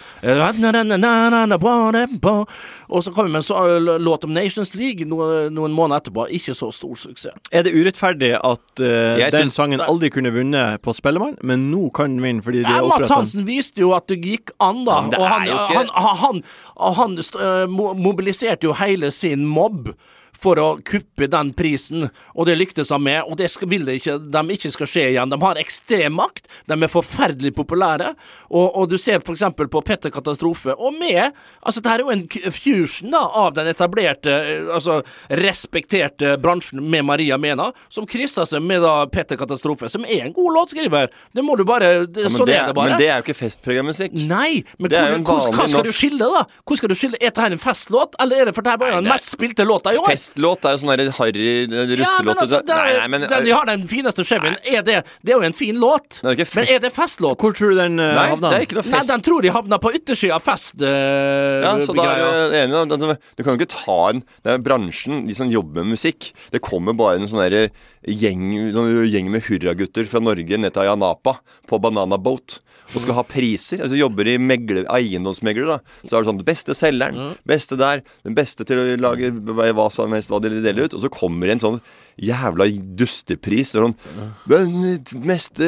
Og 2.88 3.02
så 3.04 3.12
kom 3.14 3.26
vi 3.26 3.32
med 3.32 3.40
en 3.40 3.44
så- 3.44 4.00
låt 4.00 4.24
om 4.24 4.34
Nations 4.34 4.76
League 4.76 5.06
noen, 5.08 5.54
noen 5.54 5.72
måneder 5.72 6.02
etterpå. 6.02 6.28
Ikke 6.30 6.54
så 6.54 6.72
stor 6.74 6.96
suksess. 6.96 7.34
Er 7.52 7.64
det 7.64 7.74
urettferdig 7.74 8.34
at 8.38 8.80
uh, 8.80 9.18
den 9.32 9.52
sangen 9.52 9.82
aldri 9.82 10.10
kunne 10.14 10.32
vunnet 10.32 10.82
på 10.82 10.94
Spellemann, 10.94 11.38
men 11.46 11.68
nå 11.72 11.90
kan 11.96 12.18
vinne 12.24 12.44
fordi 12.46 12.64
de 12.66 12.72
har 12.72 12.84
Mats? 12.90 13.12
Hansen 13.14 13.46
viste 13.48 13.82
jo 13.84 13.94
at 13.98 14.08
det 14.12 14.20
gikk 14.26 14.52
an, 14.64 14.84
da. 14.88 15.00
Og 15.20 15.26
han, 15.30 15.48
han, 15.72 15.90
han, 15.96 16.44
han, 17.00 17.16
mo- 17.72 17.94
mobiliserte 17.98 18.68
jo 18.70 18.76
hele 18.82 19.12
sin 19.16 19.46
mobb 19.48 19.94
for 20.40 20.60
å 20.62 20.68
kuppe 20.86 21.28
den 21.32 21.54
prisen, 21.58 22.10
og 22.36 22.46
det 22.50 22.58
lyktes 22.60 22.92
han 22.94 23.04
med. 23.06 23.24
Og 23.30 23.38
det 23.40 23.50
vil 23.66 23.86
det 23.88 24.00
ikke, 24.02 24.18
de 24.20 24.44
ikke 24.56 24.72
skal 24.74 24.90
skje 24.92 25.06
igjen. 25.14 25.32
De 25.32 25.40
har 25.42 25.60
ekstrem 25.62 26.16
makt, 26.20 26.50
de 26.70 26.78
er 26.78 26.92
forferdelig 26.92 27.54
populære, 27.58 28.14
og, 28.50 28.66
og 28.76 28.90
du 28.92 28.98
ser 29.02 29.22
f.eks. 29.24 29.44
på 29.58 29.82
Petter 29.86 30.14
Katastrofe, 30.14 30.76
og 30.76 30.94
med 31.00 31.32
Altså, 31.66 31.82
dette 31.82 31.94
er 31.96 32.02
jo 32.04 32.12
en 32.14 32.52
fusion 32.54 33.10
da, 33.14 33.22
av 33.42 33.54
den 33.56 33.68
etablerte, 33.72 34.30
øh, 34.30 34.68
altså 34.76 35.00
respekterte 35.50 36.36
bransjen 36.42 36.82
med 36.90 37.06
Maria 37.08 37.38
Mena, 37.42 37.72
som 37.90 38.06
krysser 38.10 38.46
seg 38.50 38.62
med 38.66 38.84
da 38.86 39.06
Petter 39.12 39.40
Katastrofe, 39.40 39.90
som 39.92 40.06
er 40.06 40.26
en 40.28 40.34
god 40.36 40.54
låtskriver. 40.60 41.10
Det 41.36 41.44
må 41.46 41.56
du 41.60 41.64
bare 41.68 42.06
det, 42.06 42.26
Ja, 42.28 42.32
Sånn 42.34 42.50
det 42.50 42.56
er 42.58 42.64
er, 42.66 42.68
det 42.72 42.78
bare. 42.78 42.94
men 42.94 43.02
det 43.02 43.10
er 43.10 43.20
jo 43.22 43.26
ikke 43.26 43.38
festprogrammusikk. 43.40 44.16
Nei, 44.30 44.64
men 44.82 44.92
hvor, 44.92 45.22
hvor, 45.22 45.42
hva 45.56 45.68
skal 45.68 45.70
skal 45.76 45.88
du 45.88 45.94
skille, 45.96 46.30
da? 46.36 46.44
Hvor 46.66 46.80
skal 46.80 46.92
du 46.92 46.98
skille? 46.98 47.20
Er 47.22 47.32
dette 47.32 47.48
en 47.56 47.62
festlåt, 47.62 48.16
eller 48.22 48.44
er 48.44 48.50
det 48.50 48.56
for 48.58 48.66
det 48.66 48.74
her 48.76 48.82
var 48.82 48.94
Nei, 48.94 49.00
den 49.02 49.10
det 49.10 49.16
mest 49.16 49.32
spilte 49.34 49.66
låta 49.68 49.94
i 49.96 50.00
år? 50.02 50.10
Festlåt 50.26 50.66
er 50.66 50.76
jo 50.76 50.82
sånn 50.82 51.14
harry 51.20 51.48
Ja, 51.70 52.10
men 52.26 52.34
altså, 52.34 52.62
det 52.66 52.74
er, 52.74 52.80
nei, 52.80 52.94
nei, 52.98 53.08
men 53.14 53.26
den 53.30 53.46
de 53.46 53.54
har 53.54 53.68
den 53.70 53.86
fineste 53.90 54.26
er 54.26 54.84
det 54.86 54.98
Det 55.22 55.32
er 55.32 55.38
jo 55.38 55.46
en 55.46 55.56
fin 55.56 55.78
låt. 55.80 56.20
Er 56.24 56.36
Men 56.36 56.70
er 56.76 56.82
det 56.84 56.92
festlåt? 56.96 57.40
Hvor 57.42 57.54
tror 57.56 57.74
du 57.74 57.80
den 57.80 58.00
uh, 58.00 58.14
Nei, 58.16 58.28
havna? 58.34 58.52
det 58.52 58.58
er 58.58 58.68
ikke 58.68 58.80
noe 58.80 58.92
Nei, 58.96 59.04
den 59.12 59.26
tror 59.26 59.46
de 59.46 59.54
havna 59.54 59.80
på 59.82 59.94
yttersida 59.96 60.40
av 60.40 60.46
fest... 60.46 60.76
Uh, 60.82 61.64
Ja, 61.66 61.74
så 61.86 61.96
da 61.96 62.06
er 62.10 62.22
jeg 62.22 62.66
enig. 62.66 62.76
da. 62.76 62.98
Altså, 62.98 63.18
Du 63.38 63.44
kan 63.44 63.54
jo 63.54 63.62
ikke 63.62 63.72
ta 63.76 64.00
en 64.12 64.24
Det 64.46 64.56
er 64.56 64.64
bransjen, 64.66 65.26
de 65.30 65.38
som 65.38 65.52
jobber 65.52 65.86
med 65.86 65.96
musikk. 65.96 66.32
Det 66.54 66.62
kommer 66.64 66.98
bare 66.98 67.22
en 67.22 67.30
sånn 67.30 67.44
derre 67.46 67.70
gjeng, 68.08 68.72
sånn 68.76 68.92
gjeng 69.10 69.32
med 69.34 69.46
hurragutter 69.48 70.08
fra 70.10 70.22
Norge 70.24 70.60
ned 70.60 70.74
til 70.76 70.86
Ayanapa 70.86 71.40
på 71.70 71.82
Banana 71.82 72.20
Boat 72.22 72.60
og 72.94 73.02
skal 73.02 73.18
ha 73.18 73.26
priser. 73.26 73.82
Altså 73.82 73.98
jobber 73.98 74.28
i 74.30 74.38
megler, 74.42 74.86
eiendomsmegler, 74.94 75.72
da. 75.74 75.78
Så 76.06 76.16
er 76.16 76.24
det 76.24 76.30
sånn 76.30 76.44
Beste 76.46 76.76
selgeren, 76.78 77.36
beste 77.48 77.78
der, 77.80 78.04
den 78.28 78.38
beste 78.38 78.68
til 78.68 78.82
å 78.82 78.86
lage 79.02 79.32
hva 79.34 79.88
som 79.94 80.14
helst, 80.14 80.30
hva 80.30 80.42
de 80.44 80.54
deler 80.60 80.86
ut. 80.86 80.98
Og 80.98 81.02
så 81.02 81.12
kommer 81.14 81.50
en 81.50 81.64
sånn 81.64 81.80
jævla 82.22 82.68
dustepris. 83.00 83.74
Sånn, 83.76 83.96
den 84.48 84.76
meste 85.26 85.68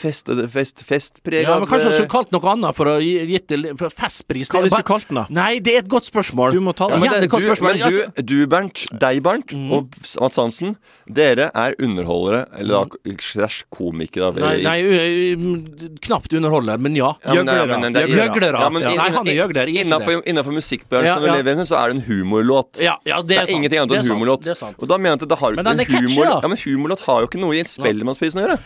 fest, 0.00 0.30
fest, 0.52 0.82
festprega 0.86 1.48
Ja, 1.50 1.58
men 1.60 1.68
kanskje 1.68 1.88
han 1.88 1.92
eh, 1.92 1.98
skulle 1.98 2.12
kalt 2.12 2.32
noe 2.34 2.52
annet 2.52 2.76
for 2.78 2.90
å 2.90 2.96
gi 3.02 3.12
gitt 3.30 3.48
det 3.52 3.74
for 3.80 3.92
festpris. 3.92 4.50
Hva 4.52 4.62
Det 4.64 4.72
er 4.72 4.82
du 4.84 4.88
kalt 4.88 5.08
den, 5.10 5.20
da? 5.20 5.26
Nei, 5.36 5.58
det 5.60 5.74
er 5.74 5.82
et 5.84 5.90
godt 5.92 6.08
spørsmål. 6.08 6.56
Du 6.56 6.62
må 6.64 6.74
ta 6.76 6.88
Ja, 6.90 6.98
men, 7.00 7.10
det, 7.12 7.26
det 7.26 7.30
du, 7.30 7.46
spørsmål. 7.48 7.76
men 7.82 8.14
du, 8.16 8.22
du, 8.32 8.36
Bernt, 8.46 8.84
deg, 9.02 9.20
Bernt, 9.26 9.52
og 9.52 9.92
Mats 10.20 10.36
Hansen, 10.40 10.76
dere 11.08 11.50
er 11.54 11.76
underholdere, 11.82 12.46
eller 12.56 12.86
da 12.88 13.14
slash 13.22 13.64
komikere. 13.72 14.32
Nei, 14.40 14.54
nei 14.64 14.76
ø, 14.80 14.96
ø, 14.96 15.90
knapt 16.06 16.32
underholder, 16.36 16.80
men 16.82 16.96
ja. 16.98 17.12
Er- 17.26 17.36
Gjøglere. 17.36 17.80
det 17.92 18.02
er- 18.06 18.60
Ja, 18.60 18.68
men 18.70 18.82
Ja. 18.86 18.94
Nei, 18.96 19.10
han 19.10 19.26
er 19.28 19.34
gjøgler, 19.34 19.62
er 19.66 20.22
innenfor 20.26 20.52
musikkbransjen 20.54 21.04
Ja, 21.06 21.18
vi 21.18 21.26
ja. 21.26 21.34
lever 21.36 21.60
i, 21.60 21.66
så 21.66 21.76
er 21.78 21.90
det 21.92 21.96
en 21.96 22.04
humorlåt. 22.08 22.80
Ja, 22.80 22.96
ja, 23.04 23.20
det 23.20 23.28
Det 23.28 23.36
er 23.36 23.42
er 23.42 23.46
sant. 23.46 23.56
ingenting 23.56 23.80
annet 23.80 23.88
Det 23.90 23.98
er 23.98 24.02
enn 24.02 24.10
humorlåt. 24.16 24.42
Det 24.42 24.50
er 24.54 24.54
sant. 24.58 24.76
Og 24.78 24.88
da 24.88 24.96
mener 24.98 25.16
jeg 25.16 25.22
at 25.22 25.28
det 25.28 25.38
har 25.38 25.52
Men 25.66 25.80
den 25.80 25.86
er 25.86 25.90
humor, 25.92 26.08
catchy, 26.08 26.26
da. 26.30 26.40
Ja, 26.42 26.50
men 26.52 26.60
humorlåt 26.64 27.06
har 27.06 27.22
jo 27.22 27.30
ikke 27.30 27.42
noe 27.42 27.56
i 27.58 27.64
Spellemannsprisen 27.68 28.42
å 28.42 28.46
gjøre. 28.46 28.58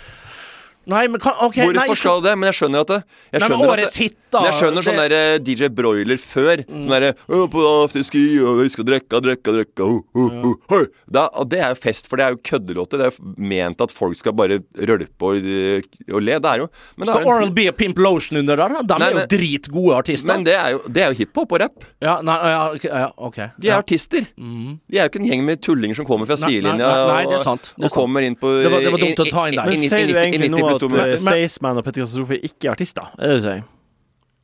Nei, 0.91 1.05
men 1.13 1.21
kan, 1.21 1.37
ok 1.45 1.59
Hvorfor 1.61 1.77
nei, 1.77 1.97
skal 1.99 2.23
det? 2.25 2.33
Men 2.41 2.49
jeg 2.51 2.57
skjønner 2.63 2.87
at 2.87 2.91
det 2.91 2.99
Jeg 3.05 3.43
Nei, 3.43 3.49
men 3.53 3.65
Årets 3.69 3.99
at 4.01 4.01
det, 4.01 4.07
da, 4.31 4.41
Men 4.43 4.53
jeg 4.53 4.61
skjønner 4.63 4.83
sånn 4.87 4.97
det- 5.01 5.11
der 5.11 5.35
eh, 5.35 5.39
DJ 5.39 5.69
Broiler 5.75 6.17
før. 6.23 6.63
Sånn 6.67 6.89
derre 6.89 7.15
«Å, 7.29 7.49
På 7.51 7.65
afterski, 7.87 8.23
og 8.45 8.61
vi 8.63 8.69
skal 8.69 8.85
drikke, 8.85 9.21
drikke, 9.21 9.55
drikke. 9.57 10.89
Da, 11.11 11.27
og 11.35 11.49
Det 11.51 11.59
er 11.61 11.71
jo 11.75 11.79
fest, 11.81 12.07
for 12.09 12.17
det 12.17 12.25
er 12.27 12.31
jo 12.37 12.41
køddelåter. 12.47 12.99
Det 13.01 13.07
er 13.07 13.11
jo 13.17 13.35
ment 13.37 13.81
at 13.81 13.91
folk 13.91 14.17
skal 14.17 14.33
bare 14.33 14.61
rølpe 14.77 15.23
og, 15.31 15.37
eh, 15.45 15.83
og 16.15 16.23
le. 16.23 16.39
Det 16.39 16.51
er 16.51 16.59
jo 16.65 16.69
Men, 16.97 17.07
Skal 17.09 17.51
be 17.51 17.69
og 17.69 17.77
Pimp 17.77 17.99
Lotion 17.99 18.39
under 18.39 18.57
der? 18.57 18.69
da? 18.69 18.83
De 18.83 18.99
Nei, 18.99 19.07
er 19.07 19.11
jo 19.11 19.17
men- 19.19 19.29
dritgode 19.29 19.97
artister. 19.97 20.27
men 20.27 20.45
det 20.45 20.55
er 20.55 20.71
jo, 20.73 20.79
det 20.89 21.03
er 21.03 21.13
jo 21.13 21.19
hiphop 21.25 21.53
og 21.53 21.61
rap. 21.61 21.85
ja, 22.01 22.21
nei, 22.23 22.37
ja, 22.37 22.71
ok, 22.75 22.85
ja, 22.85 23.11
ok. 23.19 23.37
De 23.59 23.69
er 23.69 23.73
ja. 23.73 23.79
artister. 23.83 24.27
De 24.37 24.99
er 24.99 25.09
jo 25.09 25.09
ikke 25.11 25.21
en 25.21 25.29
gjeng 25.31 25.45
med 25.45 25.61
tullinger 25.61 25.97
som 25.97 26.05
kommer 26.07 26.27
fra 26.27 26.37
sidelinja 26.37 26.87
er 26.87 27.27
og, 27.27 27.41
sant. 27.41 27.73
Det 27.77 27.85
og 27.87 27.91
kommer 27.93 28.23
inn 28.23 28.37
på 28.37 28.63
Det 28.63 28.71
var- 28.71 28.81
det 28.81 28.91
var 28.93 28.99
dumt 28.99 29.17
å 29.27 29.31
ta 29.31 29.45
inn 29.47 29.55
der. 29.57 29.67
Men 29.67 29.77
sier 29.79 30.07
du 30.07 30.15
egentlig 30.15 30.51
nå 30.51 30.59
at 30.71 30.83
eh, 30.83 31.17
Staysman 31.19 31.77
og 31.79 31.85
Petter 31.85 32.03
Katastrofe 32.03 32.41
ikke 32.43 32.65
er 32.69 32.73
artister? 32.73 33.07
Er 33.19 33.27
det 33.29 33.43
du 33.43 33.47
sier? 33.49 33.65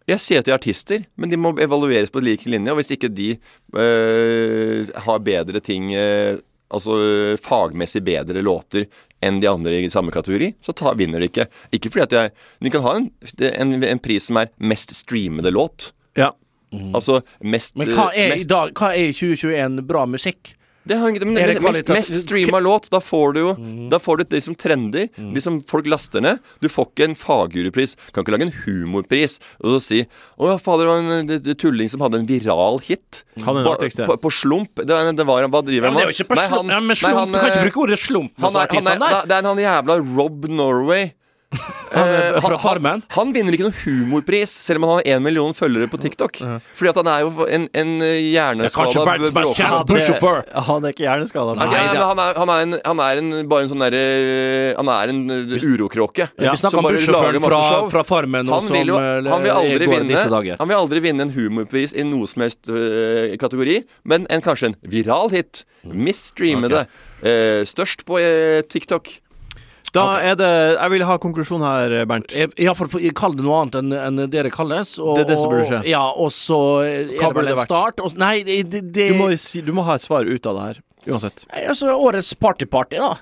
Jeg 0.06 0.22
sier 0.22 0.42
at 0.42 0.46
de 0.46 0.52
er 0.52 0.60
artister, 0.60 1.06
men 1.18 1.32
de 1.32 1.38
må 1.40 1.50
evalueres 1.58 2.12
på 2.14 2.22
lik 2.22 2.44
linje. 2.46 2.70
Og 2.70 2.78
hvis 2.78 2.92
ikke 2.94 3.10
de 3.10 3.32
øh, 3.74 4.92
har 5.06 5.24
bedre 5.26 5.60
ting 5.60 5.94
øh, 5.94 6.38
Altså 6.66 6.96
fagmessig 7.38 8.00
bedre 8.02 8.42
låter 8.42 8.88
enn 9.22 9.38
de 9.38 9.46
andre 9.46 9.78
i 9.84 9.90
samme 9.90 10.10
kategori, 10.10 10.48
så 10.66 10.74
ta, 10.74 10.92
vinner 10.98 11.22
de 11.22 11.28
ikke. 11.30 11.46
Ikke 11.70 11.92
fordi 11.94 12.02
at 12.02 12.16
jeg 12.16 12.32
De 12.64 12.72
kan 12.74 12.82
ha 12.82 12.96
en, 12.98 13.06
en, 13.38 13.84
en 13.86 14.02
pris 14.02 14.26
som 14.26 14.40
er 14.40 14.50
mest 14.58 14.90
streamede 14.98 15.52
låt. 15.54 15.92
Ja. 16.18 16.32
Altså 16.72 17.20
mest 17.40 17.76
Men 17.78 17.92
hva 17.94 18.10
er, 18.10 18.32
i 18.32 18.34
mest, 18.34 18.50
dag, 18.50 18.74
hva 18.74 18.90
er 18.98 19.14
2021 19.14 19.86
bra 19.86 20.04
musikk? 20.10 20.56
Det 20.86 20.96
har 21.00 21.10
men 21.26 21.36
Er 21.38 21.50
det 21.50 21.62
mest, 21.62 21.88
mest 21.90 22.20
streama 22.22 22.60
låt. 22.62 22.88
Da 22.90 23.00
får 23.02 23.34
du 23.34 23.40
jo 23.40 23.54
Da 23.90 23.98
får 23.98 24.18
du 24.18 24.24
de 24.36 24.40
som 24.40 24.54
trender, 24.54 25.08
de 25.16 25.40
som 25.42 25.60
folk 25.60 25.86
laster 25.90 26.22
ned. 26.22 26.38
Du 26.62 26.68
får 26.70 26.86
ikke 26.92 27.08
en 27.08 27.16
fagjurypris. 27.18 27.96
Kan 28.14 28.22
ikke 28.24 28.36
lage 28.36 28.46
en 28.46 28.54
humorpris 28.64 29.38
og 29.60 29.76
så 29.76 29.80
si 29.82 30.00
Å 30.38 30.52
ja, 30.52 30.56
fader, 30.62 30.84
det 30.86 30.92
var 30.92 30.98
en 31.20 31.26
det- 31.26 31.42
det 31.44 31.58
tulling 31.58 31.90
som 31.90 32.00
hadde 32.00 32.20
en 32.22 32.26
viral 32.26 32.78
hit. 32.86 33.24
Han 33.42 33.56
er 33.56 33.64
den 33.64 34.06
På- 34.06 34.06
På, 34.06 34.16
på 34.28 34.32
slump. 34.32 34.74
Det, 34.76 34.86
var 34.88 35.12
det 35.12 35.26
var, 35.26 35.42
hva 35.48 35.62
driver 35.64 35.88
Ja, 35.88 35.90
han 35.90 35.94
men 35.94 36.00
det 36.00 36.02
er 36.02 36.06
med? 36.06 36.14
jo 36.14 36.24
ikke 36.24 36.30
på 36.30 36.36
Nei, 36.36 36.48
slump. 36.48 36.70
Ja, 36.70 36.80
men 36.80 36.96
slump. 36.96 37.32
Du 37.32 37.38
kan 37.38 37.50
ikke 37.50 37.58
eh, 37.58 37.66
bruke 37.70 37.82
ordet 37.82 37.98
slump 37.98 38.32
han 38.38 38.46
er, 38.46 38.52
han 38.54 38.66
artistene 38.68 39.10
er. 39.10 39.26
Det 39.26 39.36
er 39.36 39.42
han 39.42 39.58
jævla 39.58 40.16
Rob 40.16 40.44
Norway. 40.48 41.12
Han 41.92 42.08
er 42.10 42.26
Eh, 42.36 42.40
fra 42.42 42.58
Farmen. 42.60 43.02
han 43.14 43.32
vinner 43.32 43.54
ikke 43.54 43.68
noen 43.68 43.76
humorpris, 43.84 44.50
selv 44.50 44.82
om 44.82 44.88
han 44.88 44.98
har 44.98 45.16
én 45.16 45.22
million 45.22 45.54
følgere 45.56 45.88
på 45.88 46.00
TikTok. 46.02 46.40
Fordi 46.76 46.90
at 46.90 46.98
han 47.00 47.08
er 47.08 47.20
jo 47.24 47.46
en, 47.46 47.68
en 47.72 47.92
Kanskje 48.02 49.04
hjerneskada 49.06 49.84
bussjåfør. 49.88 50.42
Han 50.66 50.84
er 50.84 50.94
ikke 50.94 51.06
hjerneskada. 51.06 51.54
Nei, 51.56 51.68
han 51.70 52.20
er, 52.20 52.32
han 52.36 52.52
er, 52.52 52.64
en, 52.66 52.76
han 52.84 53.02
er 53.06 53.22
en, 53.22 53.30
bare 53.48 53.66
en 53.66 53.72
sånn 53.72 53.84
derre 53.86 54.04
Han 54.76 54.90
er 54.92 55.12
en 55.14 55.22
urokråke. 55.56 55.96
urokråke. 55.96 56.28
Vi 56.36 56.56
snakker 56.60 56.82
om 56.82 56.90
bussjåføren 56.90 57.42
fra, 57.46 57.60
fra 57.92 58.04
Farmen, 58.06 58.48
og 58.48 58.58
Han 58.58 58.68
som 58.68 58.76
vil, 58.76 58.92
jo, 58.92 59.00
eh, 59.00 59.30
han, 59.30 59.44
vil 59.44 59.54
aldri 59.54 59.90
vinne, 59.90 60.08
disse 60.10 60.30
dager. 60.32 60.58
han 60.60 60.70
vil 60.70 60.80
aldri 60.80 61.02
vinne 61.04 61.26
en 61.26 61.34
humorpris 61.36 61.94
i 61.96 62.04
noe 62.06 62.28
som 62.30 62.44
helst 62.44 62.70
uh, 62.70 63.34
kategori, 63.40 63.82
men 64.04 64.26
en, 64.32 64.42
kanskje 64.44 64.72
en 64.72 64.80
viral 64.90 65.32
hit. 65.34 65.64
Misstreame 65.86 66.66
Ok. 66.66 66.74
det. 66.74 66.86
Eh, 67.26 67.62
størst 67.68 68.04
på 68.08 68.18
uh, 68.20 68.60
TikTok. 68.66 69.20
Da 69.94 70.04
er 70.24 70.34
det 70.38 70.48
Jeg 70.76 70.90
vil 70.92 71.04
ha 71.08 71.16
konklusjon 71.22 71.62
her, 71.64 71.94
Bernt. 72.10 72.32
Ja, 72.58 72.74
for, 72.76 72.90
for 72.92 73.02
jeg 73.02 73.14
kaller 73.18 73.38
det 73.40 73.46
noe 73.46 73.60
annet 73.64 73.78
enn 73.80 73.92
enn 73.96 74.22
dere 74.32 74.50
kalles. 74.54 74.96
Og, 74.98 75.16
Det 75.18 75.26
er 75.26 75.30
det 75.34 75.38
som 75.40 75.52
burde 75.52 75.66
skje. 75.70 75.82
Ja, 75.90 76.02
og 76.10 76.32
så 76.34 76.58
er 76.86 77.12
Hva 77.12 77.28
det 77.30 77.34
burde 77.34 77.36
vel 77.38 77.50
det 77.50 77.54
en 77.54 77.60
vært? 77.62 77.70
start. 77.70 78.02
Og, 78.06 78.16
nei, 78.20 78.34
det, 78.46 78.58
det, 78.72 78.82
det 78.96 79.08
Du 79.12 79.20
må, 79.20 79.28
du 79.68 79.72
må 79.76 79.84
ha 79.86 79.98
et 80.00 80.06
svar 80.06 80.26
ut 80.26 80.50
av 80.50 80.58
det 80.58 80.66
her, 80.70 80.82
uansett. 81.12 81.46
Nei, 81.52 81.66
Altså, 81.70 81.92
årets 81.94 82.32
party-party, 82.40 82.98
da. 83.02 83.14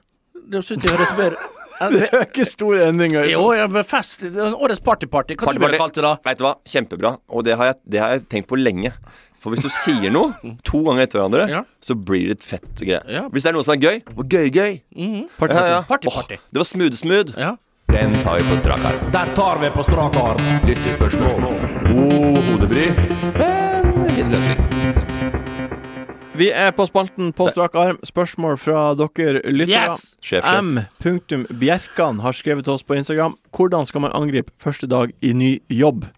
Det 0.55 0.65
syns 0.65 0.85
jeg 0.85 0.93
høres 0.97 1.13
bedre 1.19 1.53
Det 1.95 2.07
er 2.07 2.23
ikke 2.29 2.45
store 2.47 2.85
endringer. 2.87 3.27
Jo, 3.27 3.49
ja, 3.57 3.65
men 3.67 3.83
fest 3.83 4.23
Årets 4.31 4.79
party-party. 4.85 5.35
Hva 5.41 5.55
du 5.57 5.59
ville 5.59 5.81
kalt 5.81 5.97
det 5.99 6.05
da? 6.07 6.13
Vet 6.25 6.39
du 6.39 6.45
hva? 6.47 6.53
Kjempebra. 6.71 7.17
Og 7.35 7.43
det 7.49 7.57
har, 7.59 7.73
jeg, 7.73 7.81
det 7.91 8.03
har 8.03 8.13
jeg 8.15 8.23
tenkt 8.31 8.49
på 8.53 8.59
lenge. 8.61 8.93
For 9.45 9.53
hvis 9.53 9.61
du 9.61 9.69
sier 9.69 10.09
noe 10.15 10.33
to 10.65 10.81
ganger 10.87 11.05
etter 11.05 11.21
hverandre, 11.21 11.45
Ja. 11.53 11.63
så 11.85 11.93
blir 11.95 12.31
det 12.31 12.39
et 12.39 12.47
fett 12.49 12.81
greie. 12.81 13.03
Ja. 13.13 13.27
Hvis 13.29 13.45
det 13.45 13.51
er 13.53 13.59
noe 13.59 13.65
som 13.67 13.75
er 13.75 13.83
gøy, 13.83 14.01
hvor 14.15 14.25
gøy-gøy. 14.25 14.81
Party, 15.39 15.53
Ja, 15.55 15.67
ja. 15.69 15.81
Party-party. 15.85 16.39
Åh, 16.41 16.49
det 16.53 16.59
var 16.63 16.65
smooth-smooth. 16.65 17.35
Ja. 17.37 17.53
Den 17.93 18.17
tar 18.25 18.41
vi 18.41 18.49
på 18.49 18.57
strak 18.59 18.83
arm. 18.89 19.11
Den 19.13 19.35
tar 19.37 19.59
vi 19.61 19.69
på 19.71 19.85
strak 19.85 20.17
arm. 20.17 20.41
Lyttespørsmål. 20.67 21.45
God 21.93 22.41
hodebry. 22.49 22.89
Men 23.37 24.41
fin. 24.41 24.65
Vi 26.35 26.49
er 26.51 26.73
på 26.75 26.83
spalten 26.89 27.29
På 27.37 27.47
strak 27.53 27.77
arm. 27.79 27.99
Spørsmål 28.03 28.57
fra 28.59 28.95
dere 28.99 29.43
lyttere. 29.53 29.93
Yes! 29.93 30.17
Sjef, 30.25 30.43
sjef. 30.43 30.65
M. 30.65 30.81
Bjerkan 31.61 32.19
har 32.25 32.33
skrevet 32.35 32.65
til 32.67 32.73
oss 32.75 32.83
på 32.83 32.97
Instagram. 32.99 33.37
Hvordan 33.55 33.87
skal 33.87 34.01
man 34.01 34.11
angripe 34.17 34.51
første 34.59 34.89
dag 34.91 35.13
i 35.23 35.33
ny 35.33 35.61
jobb? 35.71 36.09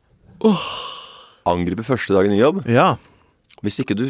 Angripe 1.47 1.85
første 1.85 2.15
dag 2.17 2.25
i 2.25 2.33
ny 2.33 2.41
jobb. 2.41 2.63
Ja. 2.67 2.95
Hvis 3.67 3.81
ikke 3.83 3.97
du 3.99 4.05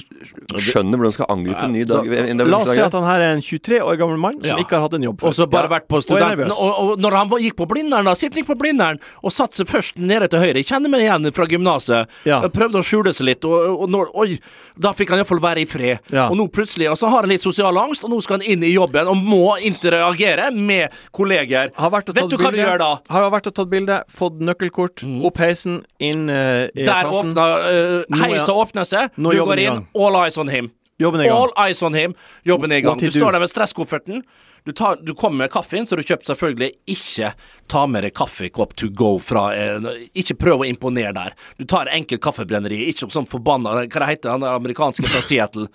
skjønner 0.60 0.98
hvordan 1.00 1.12
du 1.12 1.16
skal 1.16 1.30
angripe 1.32 1.64
en 1.64 1.72
ny 1.74 1.84
dag 1.88 2.06
La 2.46 2.58
oss 2.62 2.72
si 2.74 2.80
at 2.84 2.92
han 2.96 3.06
her 3.08 3.24
er 3.24 3.34
en 3.36 3.42
23 3.44 3.80
år 3.82 3.96
gammel 4.00 4.18
mann 4.20 4.36
som 4.42 4.56
Ja. 4.56 4.62
ikke 4.62 4.76
har 4.76 4.82
hatt 4.86 4.94
en 4.98 5.06
jobb 5.08 5.24
Og 5.24 5.34
så 5.34 5.46
bare 5.50 5.66
Ja. 5.70 5.78
vært 5.78 5.88
på 5.88 5.96
Og 5.96 6.02
er 6.02 6.06
studenten. 6.06 6.38
nervøs. 6.38 6.60
Og, 6.60 6.90
og 6.92 6.98
når 7.00 7.16
han 7.16 7.28
var- 7.30 7.40
gikk 7.40 7.56
på 7.56 7.66
Blindern, 7.68 8.04
da, 8.04 8.14
Sippen 8.14 8.42
gikk 8.42 8.46
på 8.52 8.58
Blindern 8.58 8.98
og 9.24 9.32
satte 9.32 9.56
seg 9.56 9.66
først 9.66 9.96
nede 9.98 10.28
til 10.28 10.38
høyre. 10.38 10.54
Jeg 10.60 10.66
kjenner 10.66 10.88
meg 10.90 11.00
igjen 11.00 11.32
fra 11.32 11.46
gymnaset. 11.46 12.06
Ja. 12.24 12.40
Prøvde 12.48 12.78
å 12.80 12.84
skjule 12.84 13.12
seg 13.14 13.26
litt, 13.26 13.44
og, 13.44 13.80
og 13.82 13.88
når, 13.90 14.10
oi, 14.14 14.38
da 14.78 14.92
fikk 14.92 15.10
han 15.10 15.18
iallfall 15.20 15.40
være 15.40 15.62
i 15.62 15.64
fred. 15.64 15.98
Ja. 16.12 16.28
Og 16.28 16.36
nå 16.36 16.48
plutselig 16.50 16.90
og 16.90 16.96
så 16.98 17.08
har 17.08 17.22
han 17.22 17.30
litt 17.30 17.40
sosial 17.40 17.76
angst, 17.76 18.04
og 18.04 18.10
nå 18.10 18.20
skal 18.22 18.40
han 18.40 18.46
inn 18.50 18.62
i 18.62 18.72
jobben 18.74 19.06
og 19.08 19.16
må 19.16 19.56
interagere 19.62 20.50
med 20.52 20.90
kolleger. 21.12 21.70
Og 21.78 21.92
Vet 21.92 22.28
du 22.30 22.36
hva 22.36 22.50
du 22.52 22.58
gjør 22.58 22.78
da? 22.78 22.90
Har 23.10 23.30
vært 23.30 23.46
og 23.48 23.54
tatt 23.54 23.70
bilde, 23.70 24.02
fått 24.12 24.38
nøkkelkort, 24.40 25.02
opp 25.24 25.38
heisen, 25.38 25.82
inn 26.00 26.28
uh, 26.30 26.66
i 26.74 26.84
Der 26.84 27.04
åpna 27.08 27.46
uh, 27.56 28.04
er- 28.10 28.22
Heisa 28.26 28.52
åpner 28.52 28.84
seg, 28.86 29.10
Nå 29.18 29.32
er 29.32 29.36
du 29.36 29.45
jobben 29.46 29.62
går 29.62 29.62
inn, 29.78 29.86
all 30.06 30.18
eyes 30.24 30.38
on 30.42 30.48
him. 30.52 30.70
Jobben 30.98 31.20
er 31.20 31.24
i 31.24 31.28
gang. 31.28 31.38
All 31.38 31.52
eyes 31.68 31.82
on 31.84 31.94
him. 31.94 32.14
Jobben 32.48 32.72
er 32.72 32.80
i 32.80 32.84
gang. 32.84 32.98
Du 32.98 33.10
står 33.12 33.32
der 33.36 33.42
med 33.42 33.50
stresskofferten. 33.52 34.22
Du, 34.66 34.72
tar, 34.72 34.96
du 34.98 35.12
kommer 35.14 35.44
med 35.44 35.50
kaffen, 35.54 35.84
så 35.86 35.94
du 35.94 36.02
kjøper 36.02 36.26
selvfølgelig 36.32 36.72
ikke 36.90 37.28
ta 37.70 37.84
med 37.86 38.02
deg 38.02 38.14
kaffekopp 38.18 38.72
to 38.74 38.88
go 38.90 39.12
fra 39.22 39.44
en 39.54 39.86
Ikke 40.18 40.34
prøv 40.34 40.64
å 40.64 40.66
imponere 40.66 41.12
der. 41.14 41.36
Du 41.60 41.62
tar 41.70 41.86
enkelt 41.94 42.20
kaffebrenneri, 42.24 42.80
ikke 42.90 43.06
sånn 43.14 43.28
forbanna 43.30 43.76
Hva 43.84 44.00
det 44.02 44.08
heter 44.10 44.34
han 44.34 44.42
amerikanske 44.42 45.06
fra 45.06 45.22
Seattle? 45.22 45.68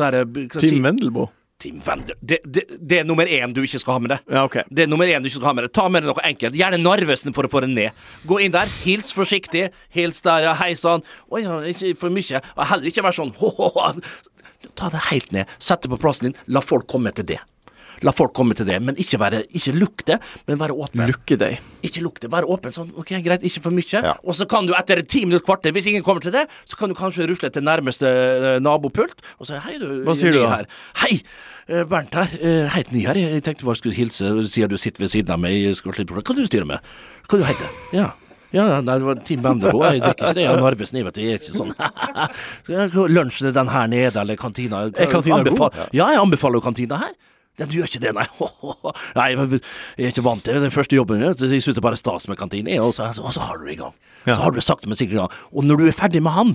Der, 0.00 0.14
er- 0.22 0.48
Tim 0.62 0.80
Wendelboe. 0.86 1.28
Tim 1.58 1.80
Wendel. 1.86 2.14
Det, 2.20 2.38
det, 2.44 2.62
det 2.78 3.00
er 3.00 3.06
nummer 3.06 3.26
én 3.26 3.50
du 3.50 3.64
ikke 3.64 3.80
skal 3.82 3.96
ha 3.96 4.02
med 4.04 4.12
deg. 4.12 4.28
Ja, 4.30 4.44
okay. 4.46 4.62
Det 4.70 4.84
er 4.84 4.90
nummer 4.90 5.10
én 5.10 5.24
du 5.24 5.26
ikke 5.26 5.40
skal 5.40 5.50
ha 5.50 5.54
med 5.58 5.66
deg. 5.66 5.72
Ta 5.74 5.88
med 5.90 6.04
deg 6.04 6.12
noe 6.12 6.22
enkelt. 6.28 6.54
Gjerne 6.54 6.78
Narvesen 6.78 7.34
for 7.34 7.48
å 7.48 7.50
få 7.50 7.64
det 7.64 7.70
ned. 7.72 8.04
Gå 8.30 8.38
inn 8.44 8.54
der, 8.54 8.70
hils 8.84 9.10
forsiktig. 9.16 9.64
Hils 9.94 10.22
der, 10.22 10.46
ja, 10.46 10.54
hei 10.60 10.70
sann. 10.78 11.02
Oi, 11.34 11.42
ikke 11.72 11.96
for 11.98 12.14
mye. 12.14 12.42
Og 12.54 12.62
heller 12.70 12.90
ikke 12.92 13.02
vær 13.08 13.18
sånn 13.18 13.34
ho-ho-ho. 13.40 13.90
Ta 14.78 14.90
det 14.94 15.02
helt 15.10 15.34
ned. 15.34 15.50
Sett 15.58 15.82
det 15.82 15.90
på 15.90 15.98
plassen 15.98 16.30
din. 16.30 16.38
La 16.54 16.62
folk 16.62 16.86
komme 16.90 17.10
til 17.16 17.26
det. 17.34 17.40
La 18.06 18.12
folk 18.14 18.32
komme 18.36 18.54
til 18.58 18.66
det, 18.68 18.76
men 18.84 18.98
ikke, 19.00 19.18
være, 19.20 19.40
ikke 19.58 19.72
lukte, 19.74 20.18
men 20.46 20.60
være 20.60 20.76
åpen. 20.76 21.02
Lukke 21.10 21.38
deg. 21.40 21.58
Ikke 21.86 22.02
lukte, 22.04 22.30
være 22.30 22.46
åpen. 22.50 22.74
Sånn, 22.74 22.92
ok, 22.98 23.14
greit, 23.24 23.42
ikke 23.48 23.62
for 23.64 23.74
mye. 23.74 24.02
Ja. 24.04 24.14
Og 24.22 24.36
så 24.38 24.46
kan 24.50 24.68
du 24.68 24.74
etter 24.78 25.00
ti 25.02 25.24
minutter, 25.26 25.44
kvarter, 25.48 25.74
hvis 25.74 25.88
ingen 25.90 26.04
kommer 26.06 26.22
til 26.24 26.34
det, 26.36 26.46
så 26.68 26.78
kan 26.78 26.92
du 26.92 26.96
kanskje 26.98 27.26
rusle 27.30 27.50
til 27.54 27.66
nærmeste 27.66 28.06
eh, 28.06 28.58
nabopult 28.62 29.22
og 29.38 29.48
si 29.50 29.58
hei, 29.64 29.76
du. 29.82 29.88
Hva 30.06 30.14
sier 30.18 30.34
du 30.36 30.42
da? 30.44 30.52
Her. 30.56 30.70
Hei, 31.02 31.18
eh, 31.68 31.82
Bernt 31.88 32.14
her. 32.18 32.32
eh, 32.38 32.68
Helt 32.76 32.92
ny 32.94 33.04
her. 33.08 33.18
Jeg 33.18 33.42
tenkte 33.46 33.66
bare 33.68 33.80
skulle 33.80 33.98
hilse, 33.98 34.30
siden 34.52 34.70
du 34.72 34.78
sitter 34.78 35.04
ved 35.06 35.12
siden 35.14 35.34
av 35.34 35.42
meg. 35.42 35.68
Hva 35.82 36.34
du 36.38 36.46
styrer 36.46 36.68
med? 36.68 36.94
Hva 37.28 37.40
du 37.42 37.46
heter 37.48 37.76
Ja. 37.96 38.10
Ja, 38.48 38.80
nei, 38.80 38.94
det 38.96 39.04
var 39.04 39.18
Team 39.28 39.42
Bendebo. 39.44 39.82
Jeg 39.84 40.00
drikker 40.00 40.24
ikke 40.30 40.36
det. 40.38 40.44
Jeg 40.46 40.54
er 40.54 40.60
Narvesen, 40.62 40.96
jeg 40.96 41.04
vet 41.04 41.18
du. 41.18 41.20
Jeg 41.20 41.34
er 41.36 41.42
ikke 41.42 41.58
sånn 41.58 41.74
Lunsjen 43.12 43.50
er 43.50 43.56
den 43.56 43.68
her 43.68 43.90
nede, 43.92 44.22
eller 44.22 44.38
kantina. 44.40 44.86
Er 44.88 45.10
kantina 45.12 45.42
god? 45.44 45.76
Ja, 45.92 46.06
jeg 46.14 46.22
anbefaler 46.22 46.56
jo 46.56 46.64
kantina 46.64 46.96
her. 47.02 47.12
Ja, 47.58 47.66
du 47.66 47.74
gjør 47.74 47.90
ikke 47.90 48.02
det, 48.04 48.14
nei. 48.14 48.26
nei, 49.18 49.28
jeg 49.34 49.60
er 50.06 50.12
ikke 50.12 50.26
vant 50.26 50.44
til 50.46 50.54
det. 50.56 50.64
Den 50.68 50.74
første 50.74 50.98
jobben 50.98 51.18
min, 51.18 51.32
jeg 51.34 51.62
synes 51.62 51.78
det 51.78 51.84
bare 51.84 51.98
stas 51.98 52.28
med 52.30 52.38
kantine. 52.38 52.78
Og 52.84 52.94
så, 52.94 53.10
og 53.18 53.32
så 53.34 53.46
har 53.48 53.58
du 53.58 53.66
det 53.66 53.74
i 53.74 53.80
gang. 53.80 53.94
Ja. 54.24 54.36
Så 54.36 54.42
har 54.44 54.54
du 54.54 54.60
det 54.60 54.66
sakte, 54.66 54.90
men 54.90 54.98
sikkert 54.98 55.18
i 55.18 55.22
gang. 55.24 55.38
Og 55.50 55.66
når 55.66 55.80
du 55.82 55.88
er 55.88 55.96
ferdig 55.98 56.22
med 56.22 56.36
han, 56.36 56.54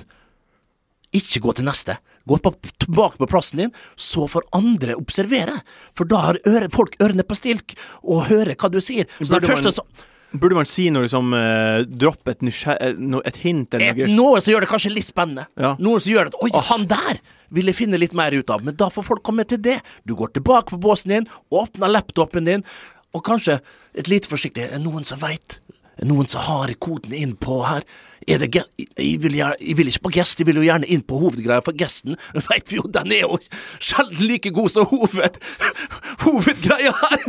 ikke 1.14 1.44
gå 1.44 1.54
til 1.58 1.68
neste. 1.68 1.98
Gå 2.30 2.40
på, 2.42 2.54
tilbake 2.82 3.20
på 3.20 3.28
plassen 3.30 3.62
din, 3.66 3.76
så 4.00 4.26
får 4.32 4.48
andre 4.56 4.96
observere. 4.98 5.60
For 5.98 6.10
da 6.10 6.24
har 6.30 6.40
øre, 6.50 6.72
folk 6.74 6.96
ørene 7.04 7.26
på 7.28 7.38
stilk 7.38 7.76
og 8.02 8.26
hører 8.32 8.56
hva 8.56 8.72
du 8.72 8.80
sier. 8.82 9.10
Så 9.20 9.28
Burde 9.30 9.44
det 9.44 9.52
første 9.52 9.70
man- 9.70 9.80
så, 9.82 10.10
Burde 10.34 10.58
man 10.58 10.66
si 10.66 10.88
noe 10.90 11.04
liksom 11.06 11.30
uh, 11.38 11.84
Droppe 11.86 12.34
et, 12.34 12.42
eh, 12.42 12.94
et 13.30 13.36
hint 13.44 13.76
eller 13.78 14.00
noe? 14.00 14.16
noe 14.18 14.40
som 14.42 14.50
gjør 14.50 14.66
det 14.66 14.70
kanskje 14.72 14.90
litt 14.96 15.06
spennende. 15.06 15.46
Ja. 15.54 15.76
Noe 15.78 16.02
som 16.02 16.10
gjør 16.10 16.32
at 16.32 16.38
Oi, 16.42 16.50
han 16.72 16.88
der 16.90 17.20
vil 17.54 17.70
jeg 17.70 17.78
finne 17.78 18.00
litt 18.02 18.16
mer 18.18 18.34
ut 18.36 18.50
av. 18.54 18.64
Men 18.66 18.78
da 18.80 18.90
får 18.94 19.08
folk 19.08 19.24
komme 19.26 19.46
til 19.48 19.62
det. 19.64 19.80
Du 20.10 20.16
går 20.18 20.34
tilbake 20.34 20.74
på 20.74 20.82
båsen 20.82 21.14
din, 21.14 21.30
åpner 21.54 21.92
laptopen 21.92 22.50
din, 22.50 22.66
og 23.14 23.26
kanskje 23.28 23.60
et 23.94 24.10
lite 24.10 24.30
forsiktig 24.30 24.64
Er 24.66 24.72
det 24.74 24.84
noen 24.88 25.06
som 25.06 25.22
veit? 25.22 25.60
Er 25.94 26.08
det 26.08 26.10
noen 26.10 26.30
som 26.30 26.42
har 26.42 26.74
koden 26.82 27.14
inn 27.14 27.36
på 27.38 27.62
her? 27.68 27.86
Er 28.28 28.44
det 28.44 28.50
jeg, 28.54 29.18
vil 29.22 29.38
gjerne, 29.38 29.58
jeg 29.60 29.78
vil 29.80 29.92
ikke 29.92 30.06
på 30.08 30.14
gest, 30.20 30.40
jeg 30.40 30.48
vil 30.50 30.62
jo 30.62 30.66
gjerne 30.68 30.90
inn 30.92 31.04
på 31.06 31.20
hovedgreia, 31.22 31.64
for 31.66 31.78
gesten 31.78 32.18
veit 32.50 32.72
vi 32.72 32.80
jo, 32.80 32.88
den 32.94 33.14
er 33.16 33.26
jo 33.26 33.40
sjelden 33.80 34.26
like 34.30 34.54
god 34.56 34.72
som 34.74 34.88
hoved, 34.92 35.40
hovedgreia 36.26 36.94
her! 37.04 37.28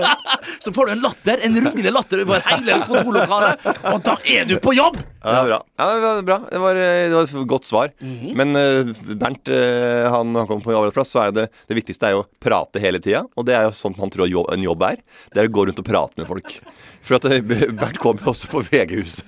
Så 0.64 0.74
får 0.74 0.90
du 0.90 0.96
en 0.96 1.04
latter, 1.04 1.42
en 1.44 1.58
rungende 1.60 1.94
latter 1.94 2.24
over 2.24 2.44
hele 2.50 2.80
kontorlokalet, 2.88 3.68
og 3.92 4.00
da 4.06 4.18
er 4.36 4.48
du 4.48 4.58
på 4.62 4.76
jobb! 4.76 5.00
Ja, 5.24 5.32
det 5.32 5.40
er 5.40 5.48
bra. 5.48 5.58
Ja, 5.78 5.84
det 5.88 6.00
var 6.04 6.22
bra. 6.22 6.36
Det 6.50 6.58
var, 6.60 6.76
eh, 6.76 7.08
det 7.08 7.16
var 7.16 7.22
et 7.24 7.48
godt 7.48 7.64
svar. 7.64 7.92
Mhm. 7.98 8.32
Men 8.36 8.56
uh, 8.56 9.14
Bernt, 9.16 9.48
uh, 9.48 10.10
han, 10.12 10.34
han 10.36 10.46
kommer 10.46 10.64
på 10.64 10.74
arbeidsplass, 10.76 11.14
så 11.14 11.22
er 11.24 11.32
det 11.32 11.46
det 11.68 11.78
viktigste 11.78 12.10
er 12.10 12.16
jo 12.18 12.24
å 12.24 12.28
prate 12.44 12.82
hele 12.82 13.00
tida. 13.00 13.24
Og 13.34 13.46
det 13.48 13.56
er 13.56 13.64
jo 13.64 13.72
sånn 13.76 13.96
han 13.96 14.12
tror 14.12 14.28
en 14.28 14.66
jobb 14.66 14.84
er. 14.84 15.00
Det 15.32 15.40
er 15.40 15.48
å 15.48 15.54
gå 15.54 15.64
rundt 15.64 15.80
og 15.80 15.88
prate 15.88 16.20
med 16.20 16.28
folk. 16.28 16.58
For 17.04 17.16
at 17.16 17.28
uh, 17.30 17.40
Bernt 17.40 18.00
kommer 18.02 18.26
jo 18.26 18.34
også 18.34 18.50
på 18.52 18.60
VG-huset. 18.68 19.24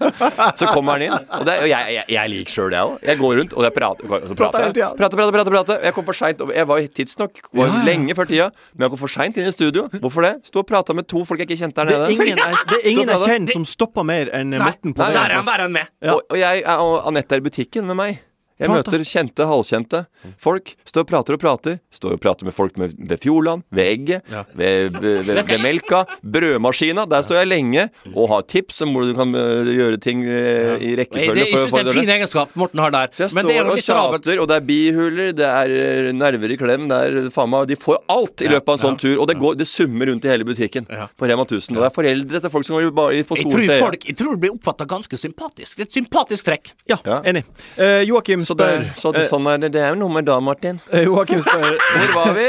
Så 0.61 0.69
kommer 0.69 0.99
han 0.99 1.06
inn. 1.07 1.15
Og, 1.17 1.45
det, 1.49 1.55
og 1.63 1.69
jeg, 1.71 1.95
jeg, 1.97 2.05
jeg 2.17 2.33
liker 2.33 2.53
sjøl 2.57 2.71
det 2.75 2.81
òg. 2.83 2.97
Jeg 3.09 3.21
går 3.23 3.35
rundt 3.41 3.55
og 3.57 3.67
jeg 3.67 3.75
prater. 3.77 4.11
Og 4.11 4.27
så 4.31 4.37
prater, 4.39 4.67
jeg. 4.67 4.75
prater, 5.01 5.17
prater, 5.21 5.37
prater, 5.39 5.55
prater. 5.57 5.81
Jeg 5.87 5.97
kom 5.97 6.07
for 6.11 6.19
seint. 6.21 6.45
Jeg 6.57 6.69
var 6.71 6.83
tidsnok. 7.01 7.41
Var 7.53 7.67
Ja, 7.67 7.73
ja. 7.79 7.85
lenge 7.89 8.17
før 8.19 8.31
tida. 8.31 8.49
Men 8.75 8.87
jeg 8.87 8.95
kom 8.95 9.03
for 9.07 9.15
seint 9.17 9.41
inn 9.41 9.49
i 9.49 9.55
studio. 9.55 9.87
Hvorfor 10.03 10.27
det? 10.27 10.35
Sto 10.51 10.63
og 10.63 10.69
prata 10.69 10.95
med 10.97 11.09
to 11.11 11.25
folk 11.29 11.41
jeg 11.43 11.49
ikke 11.51 11.61
kjente 11.65 11.81
der 11.83 11.91
Det 11.91 11.97
er 11.97 12.05
nede. 12.05 12.13
ingen, 12.15 12.37
det 12.71 12.79
er 12.83 12.89
ingen 12.93 13.09
jeg 13.15 13.25
kjenner 13.31 13.53
som 13.57 13.65
stopper 13.69 14.07
mer 14.07 14.31
enn 14.37 14.55
Morten 14.59 14.93
på 14.97 15.03
nei, 15.05 15.11
det. 15.13 15.17
Der 15.17 15.31
er 15.31 15.37
han, 15.41 15.47
der 15.47 15.59
er 15.61 15.67
han 15.69 15.73
med. 15.81 15.93
Ja. 16.03 16.15
Og, 16.19 16.23
og 16.31 16.39
jeg 16.41 16.65
og 16.77 16.95
Anette 17.11 17.35
er 17.39 17.43
i 17.43 17.47
butikken 17.49 17.87
med 17.87 17.97
meg. 18.03 18.23
Jeg 18.57 18.71
Prata. 18.71 18.89
møter 18.91 19.03
kjente, 19.05 19.45
halvkjente 19.47 19.99
folk. 20.41 20.71
Står 20.89 21.05
og 21.05 21.09
prater 21.11 21.37
og 21.37 21.41
prater. 21.43 21.75
Står 21.93 22.15
og 22.17 22.21
prater 22.25 22.47
med 22.49 22.55
folk 22.57 22.79
med, 22.81 22.95
ved 22.97 23.21
Fjordland, 23.21 23.63
ved 23.71 23.85
egget, 23.85 24.23
ved, 24.57 24.95
ved, 24.97 25.19
ved, 25.29 25.43
ved 25.45 25.61
melka. 25.61 26.05
Brødmaskina. 26.25 27.05
Der 27.11 27.21
står 27.27 27.37
jeg 27.43 27.51
lenge 27.51 27.85
og 28.15 28.31
har 28.33 28.47
tips 28.49 28.81
om 28.87 28.95
hvordan 28.97 29.13
du 29.13 29.19
kan 29.21 29.35
øh, 29.35 29.69
gjøre 29.77 29.97
ting 30.01 30.25
øh, 30.25 30.81
i 30.81 30.95
rekkefølge. 30.97 31.35
det, 31.35 31.43
jeg 31.45 31.59
synes 31.59 31.73
det 31.73 31.83
er 31.83 31.91
en 31.93 31.99
fin 32.01 32.13
egenskap 32.17 32.57
Morten 32.57 32.81
har 32.81 32.91
der. 32.95 33.13
så 33.13 33.27
jeg 33.27 33.35
Men 33.37 33.47
det 33.51 33.57
er 33.57 33.77
står 33.83 34.17
og 34.17 34.23
tjater, 34.23 34.41
og 34.41 34.49
det 34.49 34.57
er 34.57 34.65
bihuler, 34.71 35.33
det 35.37 35.47
er 35.47 35.75
øh, 36.09 36.13
nerver 36.17 36.55
i 36.57 36.57
klem, 36.57 36.89
det 36.89 36.97
er 36.97 37.29
faen 37.35 37.53
meg 37.53 37.69
De 37.69 37.77
får 37.77 38.01
alt 38.17 38.41
i 38.41 38.49
løpet 38.55 38.73
av 38.73 38.79
en 38.79 38.83
sånn 38.87 38.99
tur, 39.05 39.15
og 39.21 39.29
det, 39.29 39.37
går, 39.43 39.59
det 39.61 39.69
summer 39.69 40.09
rundt 40.11 40.25
i 40.25 40.33
hele 40.33 40.49
butikken 40.49 40.89
på 40.89 41.29
Rema 41.29 41.45
1000. 41.45 41.77
Og 41.77 41.83
det 41.85 41.91
er 41.91 41.97
foreldre 42.01 42.41
til 42.47 42.55
folk 42.57 42.69
som 42.71 42.79
går 42.81 42.89
på 42.89 42.95
på 42.97 43.13
Jeg 43.13 43.45
skolen 43.45 43.69
tror, 43.69 43.85
folk, 43.91 44.09
jeg 44.09 44.17
tror 44.17 44.33
det 44.33 44.41
blir 44.47 44.57
oppfatta 44.57 44.89
ganske 44.89 45.21
sympatisk. 45.21 45.77
Det 45.77 45.85
er 45.85 45.91
et 45.91 45.99
sympatisk 46.01 46.49
trekk. 46.49 46.73
Ja, 46.89 46.97
Ja. 47.05 47.21
enig. 47.29 47.45
Uh, 47.77 48.01
Joakim 48.09 48.46
Så 48.47 48.57
det, 48.59 48.71
spør 48.73 49.01
så 49.03 49.13
det, 49.17 49.25
eh, 49.27 49.31
sånn 49.31 49.47
er 49.53 49.63
det. 49.65 49.73
Det 49.77 49.83
er 49.85 49.95
jo 49.95 50.01
noe 50.05 50.15
med 50.17 50.27
da, 50.29 50.39
Martin. 50.41 50.81
eh, 50.93 51.05
Joakim 51.09 51.43
spør 51.45 51.71
Hvor 51.77 52.13
var 52.19 52.35
vi? 52.39 52.49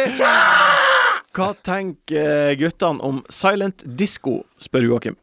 Hva 1.37 1.51
tenker 1.61 2.55
guttene 2.57 3.03
om 3.05 3.23
silent 3.29 3.83
disco, 3.99 4.39
spør 4.63 4.87
Joakim. 4.91 5.17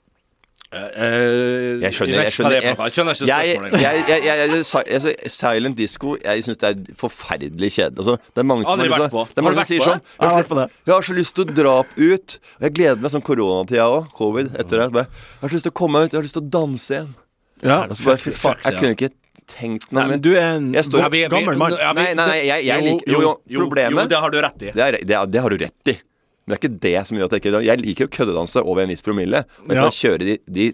Eh, 0.75 1.79
Jeg 1.85 1.95
skjønner, 1.95 2.25
jeg 2.27 2.35
skjønner 2.35 2.57
er. 2.59 2.65
Jeg 2.75 2.95
skjønner 2.97 3.15
ikke 3.15 3.29
jeg, 3.29 3.51
jeg, 3.55 3.83
jeg, 4.09 4.23
jeg, 4.25 4.39
jeg, 4.51 4.95
altså, 4.97 5.13
Silent 5.31 5.77
disco 5.79 6.17
Jeg 6.19 6.43
syns 6.47 6.59
det 6.59 6.71
er 6.73 6.97
forferdelig 6.99 7.71
kjedelig. 7.77 8.01
Altså, 8.03 8.17
det 8.35 8.43
er 8.43 8.49
mange 8.49 8.67
som 8.67 8.75
Aldri 8.75 8.91
vært 8.91 9.13
på. 9.15 9.25
Det 9.31 9.43
er 9.43 9.47
mange 9.47 9.63
som 9.63 9.71
sier 9.71 9.87
sånn 9.87 10.65
Jeg 10.75 10.95
har 10.95 11.07
så 11.07 11.15
lyst 11.17 11.37
til 11.39 11.47
å 11.47 11.55
dra 11.61 11.77
ut. 11.85 12.39
Og 12.59 12.67
jeg 12.67 12.75
gleder 12.81 13.03
meg 13.05 13.15
sånn 13.15 13.27
koronatida 13.27 13.87
òg. 13.87 14.09
Covid 14.19 14.55
etter 14.59 14.83
det. 14.83 15.05
Jeg 15.05 15.45
har 15.45 15.53
så 15.53 15.61
lyst 15.61 15.69
til 15.69 15.75
å 15.75 15.79
komme 15.85 16.03
ut. 16.03 16.11
Jeg 16.11 16.19
har 16.19 16.27
lyst 16.27 16.39
til 16.41 16.43
å 16.47 16.51
danse 16.59 16.97
igjen. 16.99 17.13
Ja. 17.63 17.79
Og 17.87 17.95
så 17.97 18.11
bare, 18.11 18.35
faen, 18.43 18.65
jeg 18.67 18.81
kunne 18.81 18.97
ikke 18.99 19.13
tenkt 19.47 19.91
noe 19.93 20.07
med. 20.09 20.23
du 20.23 20.33
er 20.37 20.57
en 20.57 20.73
Jeg 20.75 20.85
står- 20.85 21.11
vi- 21.13 21.29
gammel 21.29 21.57
mann. 21.59 21.71
Nei, 21.73 21.93
nei, 21.95 22.15
nei, 22.15 22.41
jeg, 22.47 22.65
jeg 22.67 22.83
liker 22.85 23.13
Jo, 23.13 23.21
jo, 23.47 23.61
problemet 23.61 23.93
Jo, 23.93 24.07
det 24.09 24.19
har 24.19 24.31
du 24.31 24.41
rett 24.41 24.63
i. 24.63 24.71
det, 24.73 24.83
er, 24.83 24.93
det, 25.05 25.31
det 25.33 25.41
har 25.41 25.51
du 25.51 25.57
rett 25.59 25.89
i. 25.93 25.97
Men 26.47 26.53
det 26.53 26.57
er 26.57 26.69
ikke 26.69 26.81
det 26.81 27.07
som 27.09 27.17
gjør 27.17 27.25
at 27.25 27.31
jeg 27.37 27.41
ikke 27.45 27.65
Jeg 27.65 27.79
liker 27.81 28.07
å 28.07 28.11
køddedanse 28.19 28.63
over 28.65 28.83
en 28.83 28.89
viss 28.89 29.03
promille. 29.03 29.45
Og 29.65 29.69
jeg 29.73 29.77
kan 29.81 29.91
kjøre 30.01 30.19
de, 30.29 30.39
de 30.49 30.73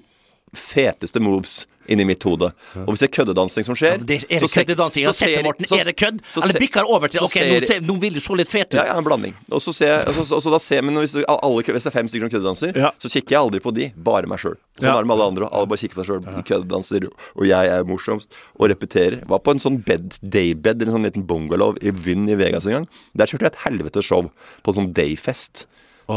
feteste 0.55 1.21
moves 1.23 1.65
inni 1.91 2.05
mitt 2.07 2.23
hode. 2.23 2.53
Og 2.77 2.89
hvis 2.95 3.03
det 3.03 3.09
er 3.11 3.15
køddedansing 3.19 3.67
som 3.67 3.75
skjer 3.79 3.97
Ja, 3.99 4.05
det, 4.07 4.19
er 4.31 4.39
så 4.41 4.47
det 4.47 4.55
køddedansing? 4.55 5.03
Jeg 5.05 5.13
så 5.15 5.25
har 5.25 5.29
sett 5.29 5.37
det, 5.37 5.45
Morten. 5.45 5.67
så- 5.67 5.81
Er 5.81 5.85
det 5.91 5.97
kødd? 5.99 6.21
så 6.31 6.43
Eller 6.45 6.59
bikker 6.63 6.85
over 6.87 7.09
til 7.09 7.21
OK, 7.27 7.33
ser- 7.33 7.51
nå, 7.51 7.61
ser, 7.67 7.81
nå 7.81 7.99
vil 8.01 8.15
du 8.15 8.21
se 8.21 8.33
litt 8.39 8.49
fet 8.49 8.69
ut? 8.71 8.75
Ja, 8.79 8.85
ja, 8.87 8.97
en 8.99 9.05
blanding. 9.05 9.35
Og 9.51 9.61
så 9.61 9.75
ser 9.75 9.87
jeg, 9.91 10.07
altså, 10.07 10.25
så, 10.31 10.41
så 10.41 10.51
da 10.55 10.59
ser, 10.59 10.83
men 10.83 10.95
hvis, 11.03 11.15
alle, 11.27 11.63
hvis 11.63 11.83
det 11.83 11.87
er 11.87 11.97
fem 11.99 12.09
stykker 12.09 12.31
som 12.31 12.35
køddedanser, 12.41 12.77
Ja. 12.77 12.91
så 12.99 13.09
kikker 13.11 13.31
jeg 13.37 13.41
aldri 13.41 13.61
på 13.61 13.75
de, 13.75 13.93
bare 13.97 14.27
meg 14.27 14.39
sjøl. 14.39 14.57
Sånn 14.81 14.89
Ja. 14.89 14.97
er 14.97 15.03
det 15.03 15.07
med 15.09 15.17
alle 15.19 15.27
andre. 15.29 15.49
Alle 15.53 15.67
bare 15.67 15.79
kikker 15.79 15.99
på 16.01 16.05
seg 16.07 16.23
sjøl. 16.23 16.37
De 16.37 16.43
køddedanser, 16.43 17.09
og 17.37 17.45
jeg 17.47 17.67
er 17.69 17.85
morsomst. 17.85 18.29
Og 18.59 18.71
repeterer. 18.71 19.27
Var 19.27 19.39
på 19.41 19.51
en 19.51 19.59
sånn 19.59 19.85
bed, 19.85 20.19
daybed, 20.23 20.81
eller 20.81 20.93
en 20.95 20.99
sånn 21.03 21.11
liten 21.11 21.27
bungalow 21.27 21.77
i 21.83 21.91
Vynn 21.91 22.29
i 22.31 22.35
Vegas 22.37 22.65
en 22.67 22.73
gang. 22.73 22.89
Der 23.17 23.27
kjørte 23.27 23.41
jeg 23.51 23.53
et 23.53 23.63
helvetes 23.67 24.05
show 24.05 24.31
på 24.65 24.73
sånn 24.73 24.93
dayfest. 24.95 25.67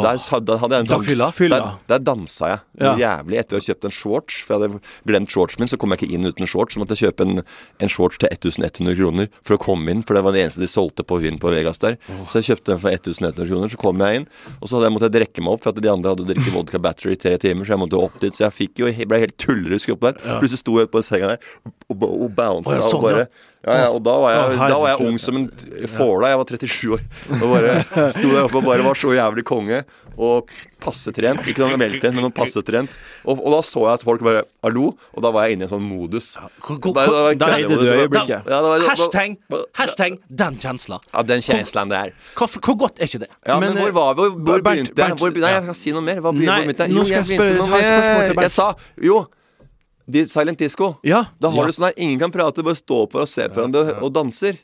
Der, 0.01 0.57
hadde 0.61 0.77
jeg 0.79 0.85
en 0.85 0.89
dans, 0.89 1.05
Fylla? 1.07 1.27
Fylla. 1.35 1.59
Der, 1.59 1.77
der 1.91 2.03
dansa 2.07 2.49
jeg. 2.49 2.61
Ja. 2.81 2.93
Jævlig 2.99 3.39
etter 3.41 3.57
å 3.57 3.61
ha 3.61 3.65
kjøpt 3.67 3.87
en 3.87 3.93
shorts. 3.93 4.39
For 4.43 4.55
jeg 4.55 4.71
hadde 4.71 4.81
glemt 5.09 5.33
shortsen 5.33 5.63
min, 5.63 5.71
så 5.71 5.79
kom 5.81 5.93
jeg 5.93 6.01
ikke 6.01 6.17
inn 6.17 6.29
uten 6.29 6.49
shorts. 6.49 6.75
Så 6.75 6.81
måtte 6.81 6.97
jeg 6.97 7.11
kjøpe 7.11 7.27
en, 7.27 7.43
en 7.83 7.93
shorts 7.93 8.21
til 8.23 8.33
1100 8.33 8.97
kroner 8.99 9.29
for 9.41 9.57
å 9.57 9.61
komme 9.61 9.93
inn. 9.93 10.01
For 10.07 10.17
det 10.17 10.25
var 10.25 10.35
det 10.35 10.45
eneste 10.47 10.63
de 10.63 10.71
solgte 10.71 11.05
på 11.07 11.19
Vinn 11.23 11.39
på 11.41 11.53
Vegas 11.53 11.81
der. 11.83 11.99
Så 12.31 12.41
jeg 12.41 12.49
kjøpte 12.51 12.73
den 12.73 12.83
for 12.83 12.97
1100 12.97 13.49
kroner. 13.51 13.73
Så 13.73 13.81
kom 13.81 14.03
jeg 14.03 14.23
inn, 14.23 14.27
og 14.59 14.67
så 14.67 14.77
hadde 14.77 14.89
jeg 14.89 14.97
måtte 14.97 15.09
jeg 15.11 15.17
drikke 15.19 15.45
meg 15.45 15.57
opp, 15.57 15.65
for 15.65 15.75
at 15.75 15.83
de 15.83 15.93
andre 15.93 16.15
hadde 16.15 16.27
drukket 16.31 16.55
vodka 16.57 16.83
battery 16.83 17.17
i 17.17 17.21
tre 17.27 17.37
timer. 17.41 17.67
Så 17.67 17.75
jeg 17.75 17.83
måtte 17.85 18.01
opp 18.01 18.19
dit. 18.23 18.35
Så 18.35 18.47
jeg 18.47 18.57
fikk 18.63 18.83
jo, 18.83 18.91
ble 19.13 19.23
helt 19.27 19.37
tullerusk 19.41 19.95
opp 19.95 20.09
der. 20.09 20.21
Plutselig 20.41 20.63
sto 20.63 20.79
jeg 20.81 20.91
på 20.93 21.05
senga 21.05 21.35
der 21.35 21.51
og, 21.91 22.03
og 22.03 22.29
bounsa 22.35 22.71
oh, 22.71 22.77
ja, 22.77 22.85
sånn, 22.85 22.99
og 22.99 23.09
bare 23.09 23.25
ja, 23.63 23.75
ja, 23.79 23.89
og 23.95 24.01
da 24.03 24.13
var 24.19 24.33
jeg, 24.33 24.55
da 24.59 24.77
var 24.81 24.89
jeg 24.91 25.07
ung 25.07 25.19
som 25.21 25.37
en 25.39 25.45
fåla. 25.87 26.33
Jeg 26.33 26.39
var 26.41 26.49
37 26.51 26.95
år. 26.97 27.03
Og 27.37 27.43
bare 27.47 28.07
sto 28.11 28.31
der 28.33 28.41
oppe 28.43 28.59
og 28.59 28.65
bare 28.67 28.83
var 28.83 28.97
så 28.99 29.13
jævlig 29.15 29.45
konge. 29.47 29.83
Og 30.19 30.49
passetrent. 30.83 31.45
Ikke 31.47 31.63
sånn 31.63 31.79
veltrent, 31.79 32.17
men 32.19 32.33
passetrent. 32.35 32.91
passe. 32.91 33.23
Og, 33.23 33.39
og 33.39 33.55
da 33.55 33.59
så 33.65 33.85
jeg 33.87 34.01
at 34.01 34.03
folk 34.03 34.25
bare 34.25 34.41
Hallo? 34.65 34.89
Og 35.15 35.23
da 35.23 35.31
var 35.33 35.47
jeg 35.47 35.55
inne 35.55 35.63
i 35.63 35.67
en 35.69 35.71
sånn 35.71 35.85
modus. 35.87 36.33
Da- 36.35 37.53
eide 37.55 37.77
du 37.79 37.85
øyeblikket. 37.87 38.49
Ja, 38.51 38.59
Hashtag, 38.89 39.37
hashtag 39.79 40.17
den 40.27 40.59
kjensla. 40.59 40.99
Ja, 41.13 41.23
den 41.23 41.45
kjenslen 41.45 41.93
det 41.93 42.01
Hvor, 42.35 42.51
hvor 42.59 42.77
godt 42.83 42.99
er 42.99 43.07
ikke 43.07 43.23
det? 43.23 43.29
Ja, 43.47 43.59
men, 43.63 43.77
hvor 43.79 43.95
var 43.95 44.19
vi? 44.19 44.27
Hvor, 44.43 44.65
begynte 44.65 44.91
jeg? 44.91 45.15
Nei, 45.39 45.53
jeg 45.55 45.63
skal 45.69 45.79
si 45.79 45.95
noe 45.95 46.03
mer. 46.03 46.19
Hvor 46.19 46.35
begynte 46.35 46.83
jeg? 46.83 46.91
Jo, 46.91 47.07
jeg 47.07 47.31
begynte 47.31 47.63
noe 47.63 47.71
mer. 47.71 48.43
Jeg 48.43 48.51
sa 48.51 48.73
jo 48.99 49.23
de, 50.09 50.25
Silent 50.27 50.57
disco. 50.59 50.97
Ja. 51.03 51.25
Da 51.39 51.49
har 51.49 51.63
Ja. 51.63 51.65
du 51.67 51.71
sånn 51.73 51.85
her, 51.85 51.93
ingen 51.97 52.19
kan 52.19 52.31
prate, 52.31 52.63
bare 52.63 52.75
stå 52.75 53.05
på 53.09 53.21
og 53.21 53.27
se 53.27 53.47
på 53.47 53.55
hverandre 53.61 54.01
og 54.01 54.13
danser. 54.13 54.57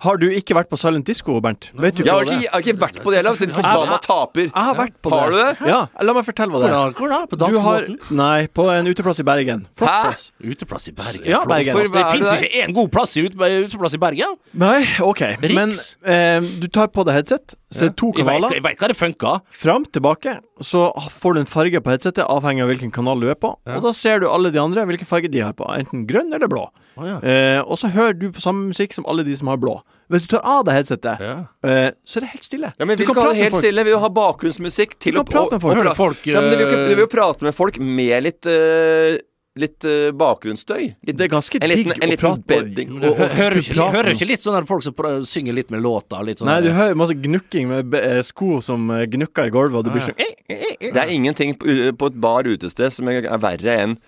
Har 0.00 0.16
du 0.16 0.28
ikke 0.30 0.54
vært 0.54 0.68
på 0.70 0.78
silent 0.78 1.04
disco, 1.04 1.40
Bernt? 1.42 1.72
Vet 1.74 1.96
du 1.96 2.04
Jeg 2.04 2.12
har 2.14 2.22
ikke, 2.22 2.42
jeg 2.44 2.50
har 2.52 2.60
ikke 2.62 2.78
vært 2.78 2.98
på 3.02 3.10
det 3.10 3.16
heller. 3.18 3.34
Forbanna 3.34 3.96
taper. 3.98 4.42
Jeg 4.44 4.52
har 4.54 4.74
vært 4.78 4.94
på 5.02 5.10
det. 5.10 5.18
Har 5.18 5.30
du 5.32 5.36
det? 5.38 5.66
Ja, 5.66 5.80
La 6.06 6.12
meg 6.14 6.24
fortelle 6.24 6.52
hva 6.54 6.60
det 6.62 6.68
er. 6.70 6.92
Hvor 6.94 7.08
da? 7.10 7.26
På 7.26 7.34
Du 7.36 7.58
har 7.58 7.80
danskebåten? 7.82 8.14
Nei, 8.14 8.46
på 8.46 8.68
en 8.70 8.86
uteplass 8.86 9.18
i 9.18 9.24
Bergen. 9.26 9.66
Hæ? 9.80 10.14
Uteplass 10.54 10.86
i 10.86 10.92
Bergen. 10.92 11.24
Ja. 11.26 11.40
Bergen. 11.44 11.72
For 11.74 11.82
Det 11.82 12.04
fins 12.14 12.30
ikke 12.30 12.62
én 12.62 12.72
god 12.78 12.92
plass 12.92 13.16
i 13.16 13.24
uteplass 13.26 13.94
i 13.94 13.98
Bergen. 13.98 14.36
Nei, 14.54 14.86
OK. 15.02 15.20
Men 15.42 15.70
Riks. 15.74 15.96
eh, 16.06 16.38
du 16.62 16.68
tar 16.68 16.86
på 16.94 17.02
deg 17.04 17.14
headset, 17.18 17.56
så 17.70 17.84
det 17.84 17.88
er 17.90 17.96
to 18.00 18.08
kanaler. 18.16 18.54
jeg 18.56 18.62
vet 18.64 18.78
hva 18.80 18.88
det 18.88 18.96
funker. 18.96 19.40
Fram, 19.52 19.84
tilbake. 19.92 20.38
Så 20.64 20.86
får 21.20 21.34
du 21.34 21.40
en 21.42 21.46
farge 21.50 21.80
på 21.84 21.90
headsetet, 21.92 22.24
avhengig 22.24 22.62
av 22.64 22.70
hvilken 22.72 22.90
kanal 22.94 23.20
du 23.20 23.28
er 23.28 23.36
på. 23.36 23.50
Og 23.66 23.82
da 23.84 23.92
ser 23.92 24.20
du 24.20 24.28
alle 24.28 24.50
de 24.54 24.58
andre, 24.62 24.86
hvilken 24.88 25.06
farge 25.06 25.28
de 25.30 25.42
har 25.44 25.52
på. 25.52 25.68
Enten 25.76 26.06
grønn 26.08 26.32
eller 26.32 26.48
blå. 26.48 26.64
Oh, 26.96 27.04
ja. 27.06 27.18
eh, 27.20 27.60
og 27.62 27.76
så 27.78 27.90
hører 27.92 28.16
du 28.18 28.30
på 28.32 28.40
samme 28.42 28.70
musikk 28.72 28.96
som 28.96 29.04
alle 29.06 29.22
de 29.22 29.36
som 29.36 29.46
har 29.52 29.60
blå. 29.60 29.76
Hvis 30.08 30.24
du 30.24 30.32
tar 30.32 30.40
av 30.48 30.64
deg 30.64 30.78
headsetet, 30.80 31.20
Ja. 31.20 31.34
eh, 31.62 31.90
så 32.08 32.16
er 32.18 32.20
det 32.24 32.30
helt 32.32 32.44
stille. 32.48 32.72
Ja, 32.78 32.84
men 32.88 32.96
Vi 32.96 33.04
du 33.04 33.12
kan, 33.12 33.16
ha 33.20 33.22
prate 33.28 33.34
det 33.34 33.36
med 33.36 33.44
helt 33.44 33.54
folk. 33.54 33.64
stille. 33.68 33.84
Vi 33.84 33.90
vil 33.92 34.00
ha 34.00 34.08
bakgrunnsmusikk 34.08 34.98
til 34.98 35.12
å 35.20 35.24
kan 35.24 35.32
prate 35.34 35.52
med 35.52 35.60
folk. 35.62 35.76
Hører 35.76 35.94
folk, 35.94 36.26
ja, 36.26 36.40
men 36.40 36.50
du 36.50 36.56
vil, 36.64 36.72
jo 36.72 36.78
eh, 36.88 36.96
vil 37.04 37.06
prate 37.12 37.42
med 37.44 37.54
folk 37.54 37.78
med 37.78 38.22
litt 38.24 38.46
eh, 38.48 39.18
Litt 39.58 39.84
uh, 39.88 40.10
bakgrunnsstøy. 40.14 40.84
Litt, 41.02 41.16
Det 41.18 41.24
er 41.26 41.30
ganske 41.32 41.58
digg 41.58 41.88
å 41.88 41.96
liten 41.98 42.16
prate 42.20 42.44
bedding. 42.52 42.92
Du 43.02 43.08
hø- 43.10 43.28
hører 43.34 43.56
du 43.58 43.60
ikke, 43.64 43.88
hører 43.94 44.10
du 44.12 44.14
ikke 44.14 44.28
litt 44.30 44.44
sånn 44.44 44.66
folk 44.68 44.84
som 44.86 44.94
pra- 44.94 45.16
synger 45.26 45.56
litt 45.56 45.72
med 45.74 45.82
låta? 45.82 46.20
Litt 46.22 46.38
sånn 46.42 46.46
Nei, 46.50 46.60
du 46.62 46.70
hører 46.76 46.94
masse 46.98 47.16
gnukking 47.18 47.66
med 47.72 47.94
eh, 47.98 48.20
sko 48.22 48.60
som 48.64 48.86
eh, 48.94 49.06
gnukker 49.10 49.50
i 49.50 49.54
gulvet, 49.54 49.80
og 49.80 49.88
du 49.88 49.90
blir 49.96 50.06
sånn 50.06 50.14
Det 50.18 51.02
er 51.02 51.10
ingenting 51.10 51.56
på, 51.58 51.66
på 51.98 52.12
et 52.12 52.20
bar 52.22 52.46
utested 52.46 52.94
som 52.94 53.10
er, 53.10 53.26
er 53.26 53.42
verre 53.42 53.74
enn 53.82 53.98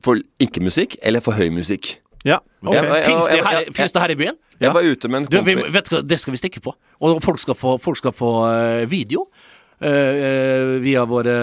for 0.00 0.20
ikke-musikk 0.40 0.96
eller 1.02 1.20
for 1.24 1.36
høy 1.36 1.50
musikk. 1.52 1.96
Ja. 2.24 2.36
ok. 2.62 2.72
Jeg- 2.74 2.84
jeg- 2.86 3.04
Finns 3.04 3.26
det, 3.28 3.34
jeg- 3.36 3.44
her, 3.44 3.52
jeg- 3.58 3.74
finns 3.74 3.92
det 3.92 4.00
her 4.02 4.10
i 4.10 4.14
byen? 4.14 4.36
Jeg 4.60 4.72
var 4.72 4.82
ute 4.82 5.08
med 5.08 5.16
en 5.16 5.24
Du, 5.26 5.36
kompis 5.42 6.06
det 6.06 6.20
skal 6.20 6.30
vi 6.32 6.38
stikke 6.38 6.60
på. 6.62 6.72
Og 7.00 7.20
folk 7.20 7.38
skal 7.38 7.54
få, 7.54 7.80
folk 7.82 7.96
skal 7.98 8.12
få 8.12 8.86
video. 8.86 9.26
Eh, 9.82 9.90
eh, 9.90 10.78
via 10.84 11.04
våre 11.08 11.34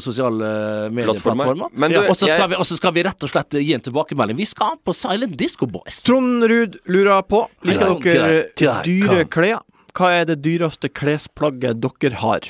sosiale 0.00 0.88
medieplattformer. 0.94 1.68
Og 2.08 2.16
så 2.16 2.28
skal, 2.28 2.48
jeg- 2.50 2.58
vi- 2.58 2.76
skal 2.76 2.92
vi 2.92 3.02
rett 3.02 3.22
og 3.26 3.30
slett 3.30 3.50
gi 3.60 3.74
en 3.74 3.80
tilbakemelding. 3.80 4.36
Vi 4.36 4.44
skal 4.46 4.76
på 4.84 4.94
Silent 4.94 5.36
Disco 5.36 5.66
Boys. 5.66 6.02
Trond 6.02 6.42
Ruud 6.44 6.78
lurer 6.86 7.22
på 7.22 7.48
Liker 7.66 8.00
Til 8.00 8.10
deg, 8.10 8.12
dere 8.12 8.42
til 8.54 8.68
deg, 8.68 8.84
dyre 8.84 9.24
klær? 9.28 9.60
Hva 9.94 10.10
er 10.20 10.24
det 10.26 10.40
dyreste 10.42 10.88
klesplagget 10.90 11.80
dere 11.80 12.14
har? 12.18 12.40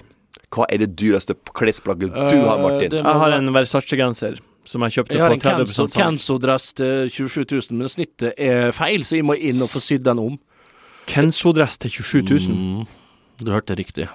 Hva 0.55 0.64
er 0.70 0.79
det 0.79 0.95
dyreste 0.97 1.35
klesplagget 1.53 2.12
du 2.14 2.39
har, 2.47 2.59
Martin? 2.62 2.93
Eh, 2.95 3.03
må 3.03 3.11
Jeg 3.11 3.20
har 3.20 3.31
en 3.33 3.49
Versace-genser 3.53 4.39
som 4.64 4.81
jeg 4.87 4.93
kjøpte 4.93 5.12
Jeg 5.12 5.20
har 5.20 5.29
på 5.31 5.35
en 5.35 5.41
Kenzo- 5.41 5.66
30 5.66 5.91
salg. 5.91 5.93
Kenzo-dress 5.99 6.72
til 6.75 7.11
27 7.11 7.45
000, 7.70 7.79
men 7.79 7.89
snittet 7.89 8.33
er 8.39 8.70
feil, 8.72 9.01
så 9.05 9.16
jeg 9.18 9.25
må 9.25 9.35
inn 9.37 9.61
og 9.61 9.68
få 9.68 9.81
sydd 9.83 10.05
den 10.05 10.18
om. 10.18 10.39
Kenzo-dress 11.07 11.77
til 11.79 11.91
27 11.91 12.22
000. 12.49 12.57
Mm. 12.57 12.87
Du 13.45 13.51
hørte 13.53 13.77
riktig. 13.77 14.09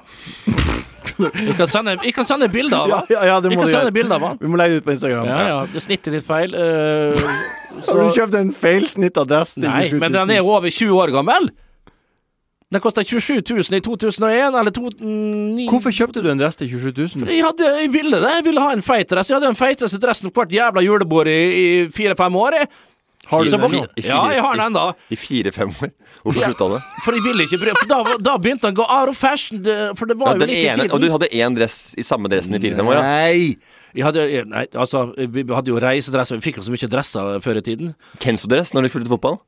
Jeg 1.19 1.55
kan 1.57 1.67
sende, 1.71 1.95
jeg 2.03 2.13
kan 2.15 2.27
sende 2.27 2.47
bilder 2.51 2.77
av 2.83 2.89
Ja, 2.91 2.99
ja, 3.13 3.21
ja, 3.29 3.37
det 3.43 3.51
Jeg 3.53 3.59
må 3.59 3.65
kan 3.65 3.73
sende 3.73 3.93
bilder 3.95 4.15
av. 4.29 4.37
Vi 4.41 4.51
må 4.51 4.59
legge 4.59 4.77
det 4.77 4.83
ut 4.83 4.89
på 4.89 4.93
Instagram. 4.95 5.25
Ja, 5.29 5.39
ja, 5.47 5.57
det 5.73 5.81
snittet 5.85 6.13
litt 6.15 6.27
feil. 6.27 6.53
eh, 6.55 7.23
Har 7.87 8.03
du 8.03 8.13
kjøpt 8.17 8.35
en 8.39 8.53
feilsnitta 8.55 9.23
dress 9.29 9.55
til 9.55 9.67
Nei, 9.69 9.87
men 10.01 10.13
den 10.15 10.31
er 10.35 10.41
jo 10.41 10.53
over 10.55 10.69
20 10.73 10.95
år 10.99 11.13
gammel. 11.15 11.51
Den 12.69 12.81
kosta 12.83 13.01
27 13.01 13.39
000 13.49 13.79
i 13.79 13.81
2001, 13.81 14.53
eller 14.59 14.69
2009 14.75 15.63
Hvorfor 15.71 15.93
kjøpte 15.95 16.21
du 16.21 16.27
en 16.29 16.37
dress 16.37 16.59
til 16.59 16.69
27 16.69 16.91
000? 17.25 17.31
Jeg, 17.33 17.41
hadde, 17.47 17.69
jeg 17.81 17.89
ville 17.95 18.19
det. 18.21 18.29
Jeg 18.35 18.45
ville 18.45 18.61
ha 18.61 18.75
en 18.75 18.83
feit 18.85 19.09
dress. 19.09 19.31
Jeg 19.31 19.39
hadde 19.39 19.49
den 19.49 19.57
feiteste 19.57 19.97
dressen 20.03 20.29
på 20.29 20.43
hvert 20.43 20.53
jævla 20.53 20.83
julebord 20.85 21.31
i, 21.31 21.39
i 21.61 21.65
fire-fem 21.95 22.35
år. 22.37 22.59
Jeg. 22.59 22.69
Har 23.29 23.43
du 23.45 23.49
den 23.51 23.61
Ja, 24.03 24.19
jeg 24.33 24.41
har 24.41 24.55
den 24.57 24.63
ennå. 24.73 24.83
I 25.11 25.15
fire-fem 25.15 25.69
år. 25.79 25.91
Hvorfor 26.25 26.41
slutta 26.49 26.67
det? 26.73 26.79
For 27.05 27.13
jeg 27.17 27.23
ville 27.27 27.45
ikke 27.45 27.59
For 27.77 27.89
da, 27.89 27.99
da 28.17 28.37
begynte 28.41 28.65
han 28.69 28.73
å 28.73 28.79
gå 28.81 28.87
out 28.89 29.09
of 29.13 29.17
fashion. 29.17 29.61
For 29.95 30.05
det 30.09 30.17
var 30.17 30.33
Ja, 30.33 30.33
jo 30.33 30.39
litt 30.45 30.49
litt 30.49 30.57
i 30.57 30.73
tiden. 30.81 30.91
og 30.91 31.01
du 31.01 31.09
hadde 31.13 31.29
én 31.31 31.55
dress 31.55 31.93
i 31.97 32.01
samme 32.03 32.27
dressen 32.31 32.55
i 32.55 32.59
fire-fem 32.59 32.87
år? 32.89 32.97
Ja. 32.97 33.01
Nei. 33.01 33.57
Jeg 33.95 34.05
hadde, 34.05 34.23
nei, 34.45 34.65
altså, 34.77 35.07
vi 35.17 35.41
hadde 35.49 35.71
jo 35.71 35.79
reisedresser. 35.81 36.37
Vi 36.37 36.51
fikk 36.51 36.57
jo 36.61 36.65
så 36.67 36.73
mye 36.73 36.89
dresser 36.89 37.39
før 37.41 37.57
i 37.57 37.61
tiden. 37.65 37.95
Kenzo-dress 38.21 38.73
når 38.77 38.85
du 38.85 38.89
spilte 38.93 39.09
fotball? 39.13 39.39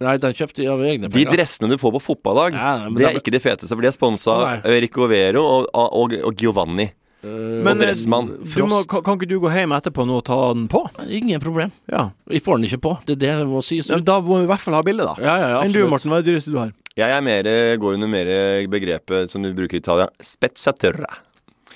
Nei, 0.00 0.14
den 0.16 0.32
kjøpte 0.32 0.62
jeg 0.62 0.70
av 0.72 0.80
egne 0.80 1.10
De 1.12 1.24
dressene 1.28 1.68
du 1.68 1.76
får 1.76 1.92
på 1.98 2.00
fotballag, 2.00 2.54
Ja, 2.54 2.88
det 2.88 3.02
da- 3.02 3.10
er 3.10 3.18
ikke 3.20 3.32
de 3.34 3.40
feteste, 3.42 3.68
for 3.68 3.82
de 3.82 3.88
er 3.90 3.92
sponsa 3.92 4.36
Nei. 4.40 4.54
av 4.64 4.78
Rico 4.80 5.06
Vero 5.10 5.42
og, 5.44 5.66
og, 5.74 6.14
og 6.24 6.34
Giovanni. 6.40 6.86
Men 7.22 7.82
eh, 7.84 7.92
du 7.92 8.64
må, 8.64 8.80
kan, 8.88 9.02
kan 9.04 9.18
ikke 9.18 9.28
du 9.28 9.36
gå 9.42 9.50
hjem 9.52 9.74
etterpå 9.76 10.06
nå 10.08 10.20
og 10.20 10.26
ta 10.28 10.38
den 10.56 10.68
på? 10.72 10.82
Ingen 11.06 11.42
problem. 11.42 11.72
Ja. 11.90 12.08
Vi 12.30 12.40
får 12.44 12.60
den 12.60 12.68
ikke 12.70 12.82
på. 12.86 12.94
Det 13.08 13.18
er 13.18 13.22
det 13.24 13.32
jeg 13.32 13.48
må 13.50 13.62
si. 13.64 13.80
Ja, 13.84 14.00
Da 14.04 14.20
må 14.24 14.40
vi 14.40 14.48
i 14.48 14.50
hvert 14.50 14.64
fall 14.64 14.78
ha 14.78 14.84
bilde, 14.86 15.08
da. 15.08 15.16
Ja, 15.20 15.34
ja, 15.40 15.48
ja, 15.56 15.64
Enn 15.64 15.74
du. 15.74 15.82
Morten, 15.90 16.12
hva 16.12 16.20
er 16.20 16.24
det 16.26 16.32
dyreste 16.34 16.54
du 16.54 16.60
har? 16.62 16.72
Jeg 16.98 17.16
er 17.16 17.24
mer, 17.24 17.46
går 17.80 17.96
under 17.96 18.10
mer 18.10 18.30
begrepet 18.68 19.32
som 19.32 19.44
du 19.44 19.52
bruker 19.56 19.78
i 19.78 19.82
Italia, 19.84 20.08
spezzatura. 20.24 21.10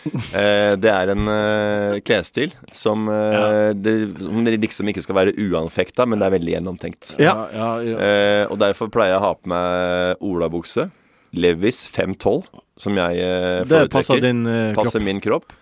Eh, 0.37 0.75
det 0.77 0.91
er 0.93 1.13
en 1.15 1.29
eh, 1.33 1.99
klesstil 2.05 2.53
som, 2.77 3.07
eh, 3.09 3.71
det, 3.73 3.95
som 4.21 4.45
liksom 4.45 4.91
ikke 4.93 5.05
skal 5.05 5.17
være 5.17 5.33
uanfekta, 5.41 6.05
men 6.09 6.21
det 6.21 6.27
er 6.29 6.35
veldig 6.37 6.53
gjennomtenkt. 6.57 7.15
Ja. 7.23 7.35
Ja, 7.55 7.69
ja. 7.81 7.97
Eh, 7.97 8.43
og 8.53 8.59
derfor 8.61 8.91
pleier 8.93 9.15
jeg 9.15 9.23
å 9.23 9.25
ha 9.25 9.33
på 9.39 9.53
meg 9.55 10.25
olabukse. 10.25 10.91
Levis 11.35 11.83
512, 11.89 12.45
som 12.81 12.97
jeg 12.99 13.19
foretrekker. 13.19 13.69
Det 13.69 13.93
passer 13.95 14.21
din 14.25 14.45
kropp. 14.45 14.81
Passer 14.85 15.05
min 15.05 15.21
kropp. 15.25 15.53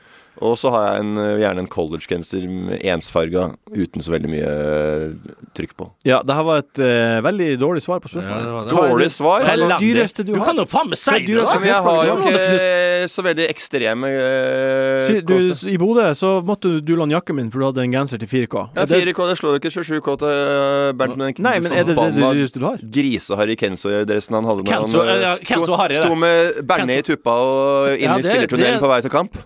Og 0.40 0.56
så 0.58 0.70
har 0.72 0.86
jeg 0.94 1.00
en, 1.04 1.10
eh, 1.20 1.38
gjerne 1.42 1.60
en 1.62 1.68
collegegenser 1.68 2.46
ensfarga 2.88 3.50
uten 3.76 4.00
så 4.02 4.10
veldig 4.14 4.30
mye 4.32 4.48
eh, 4.48 5.34
trykk 5.54 5.74
på. 5.76 5.90
Ja, 6.08 6.22
det 6.24 6.34
her 6.34 6.46
var 6.48 6.62
et 6.62 6.80
uh, 6.80 7.18
veldig 7.22 7.48
dårlig 7.60 7.82
svar 7.84 8.00
på 8.00 8.08
Ja, 8.08 8.16
det 8.16 8.24
spørsmålet. 8.24 8.52
var 8.52 8.64
det. 8.64 8.72
Dårlig 8.72 9.10
svar! 9.12 9.42
Hva 9.44 9.52
er 9.52 9.60
det 9.60 9.78
dyreste 9.82 10.24
du 10.24 10.32
Du 10.32 10.38
har? 10.40 10.46
kan 10.48 10.56
jo 10.56 10.64
faen 10.64 10.88
meg 10.88 10.98
si 10.98 11.10
det, 11.12 11.36
da! 11.36 11.58
Men 11.60 11.68
jeg 11.68 11.82
har 11.84 12.00
jo 12.08 12.14
Ja, 12.16 12.30
det 12.32 12.46
ikke 12.56 13.10
så 13.12 13.22
veldig 13.26 13.46
ekstreme 13.52 14.08
uh, 14.08 15.00
Si, 15.06 15.20
du. 15.20 15.34
I 15.74 15.76
Bodø 15.82 16.06
så 16.16 16.30
måtte 16.46 16.72
du, 16.72 16.80
du 16.80 16.94
låne 16.96 17.12
jakken 17.14 17.36
min, 17.36 17.50
for 17.52 17.60
du 17.60 17.66
hadde 17.68 17.84
en 17.84 17.92
genser 17.92 18.18
til 18.22 18.30
4K. 18.32 18.64
Ja, 18.74 18.82
Er 18.82 18.86
4K, 18.88 19.28
det 19.28 19.36
slår 19.38 19.56
jo 19.56 19.60
ikke 19.60 19.72
27K 19.76 20.16
til 20.22 20.32
uh, 20.32 20.92
Bernt 20.96 21.16
med 21.20 21.34
den 21.36 21.44
Nei, 21.44 21.54
men 21.60 21.72
er 21.76 21.84
det 21.84 21.92
det, 21.92 21.98
forbanna 22.00 22.32
dyreste 22.38 22.58
du 22.62 22.66
har? 22.70 22.80
Griseharry 22.96 23.56
Kenzo-dressen 23.60 24.38
han 24.40 24.48
hadde. 24.48 24.66
Kenzo- 24.72 25.04
han, 25.04 25.12
uh, 25.12 25.22
ja, 25.28 25.34
Kenzo 25.44 25.76
Harry, 25.78 26.00
sto, 26.00 26.08
det. 26.08 26.08
sto 26.08 26.18
med 26.24 26.62
Bernet 26.72 27.02
i 27.04 27.06
tuppa 27.12 27.36
og 27.36 27.92
inn 27.98 28.08
Ja, 28.08 28.16
i 28.16 28.22
det- 28.24 28.32
spillertunnelen 28.32 28.80
på 28.82 28.88
vei 28.94 29.00
til 29.04 29.12
kamp. 29.12 29.36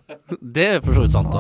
Det 0.41 0.71
er 0.77 0.81
for 0.85 0.95
så 0.95 1.01
vidt 1.01 1.13
sant, 1.13 1.33
da. 1.33 1.39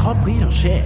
Hva 0.00 0.12
blir 0.24 0.44
å 0.44 0.52
skje? 0.52 0.78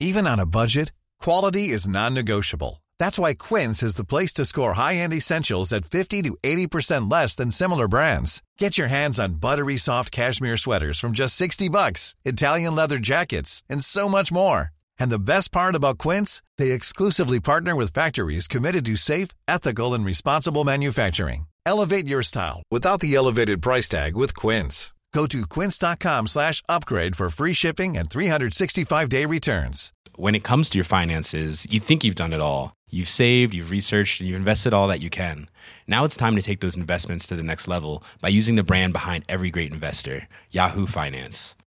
Even 0.00 0.26
on 0.26 0.38
a 0.40 0.46
budget, 0.46 0.92
quality 1.20 1.68
is 1.68 1.88
non-negotiable. 1.88 2.82
That's 2.98 3.18
why 3.18 3.34
Quince 3.34 3.82
is 3.82 3.96
the 3.96 4.04
place 4.04 4.32
to 4.34 4.44
score 4.44 4.74
high-end 4.74 5.12
essentials 5.12 5.72
at 5.72 5.84
50 5.84 6.22
to 6.22 6.36
80% 6.42 7.10
less 7.10 7.34
than 7.34 7.50
similar 7.50 7.88
brands. 7.88 8.42
Get 8.58 8.78
your 8.78 8.88
hands 8.88 9.18
on 9.18 9.40
buttery 9.40 9.76
soft 9.76 10.12
cashmere 10.12 10.56
sweaters 10.56 10.98
from 10.98 11.12
just 11.12 11.36
60 11.36 11.68
bucks, 11.68 12.14
Italian 12.24 12.74
leather 12.74 12.98
jackets, 12.98 13.62
and 13.68 13.82
so 13.82 14.08
much 14.08 14.30
more. 14.32 14.75
And 14.98 15.10
the 15.10 15.18
best 15.18 15.50
part 15.52 15.74
about 15.74 15.98
Quince, 15.98 16.42
they 16.58 16.72
exclusively 16.72 17.40
partner 17.40 17.74
with 17.74 17.92
factories 17.92 18.46
committed 18.48 18.84
to 18.86 18.96
safe, 18.96 19.28
ethical, 19.48 19.94
and 19.94 20.04
responsible 20.04 20.64
manufacturing. 20.64 21.46
Elevate 21.66 22.06
your 22.06 22.22
style 22.22 22.62
without 22.70 23.00
the 23.00 23.14
elevated 23.14 23.60
price 23.60 23.88
tag 23.88 24.14
with 24.14 24.34
Quince. 24.36 24.92
Go 25.12 25.26
to 25.26 25.46
quince.com 25.46 26.26
slash 26.26 26.62
upgrade 26.68 27.16
for 27.16 27.30
free 27.30 27.54
shipping 27.54 27.96
and 27.96 28.08
365-day 28.10 29.24
returns. 29.24 29.92
When 30.14 30.34
it 30.34 30.44
comes 30.44 30.68
to 30.68 30.78
your 30.78 30.84
finances, 30.84 31.66
you 31.70 31.80
think 31.80 32.04
you've 32.04 32.22
done 32.22 32.34
it 32.34 32.40
all. 32.40 32.74
You've 32.90 33.08
saved, 33.08 33.54
you've 33.54 33.70
researched, 33.70 34.20
and 34.20 34.28
you've 34.28 34.36
invested 34.36 34.74
all 34.74 34.88
that 34.88 35.00
you 35.00 35.08
can. 35.08 35.48
Now 35.86 36.04
it's 36.04 36.16
time 36.18 36.36
to 36.36 36.42
take 36.42 36.60
those 36.60 36.76
investments 36.76 37.26
to 37.28 37.34
the 37.34 37.42
next 37.42 37.66
level 37.66 38.02
by 38.20 38.28
using 38.28 38.56
the 38.56 38.62
brand 38.62 38.92
behind 38.92 39.24
every 39.26 39.50
great 39.50 39.72
investor, 39.72 40.28
Yahoo 40.50 40.86
Finance. 40.86 41.56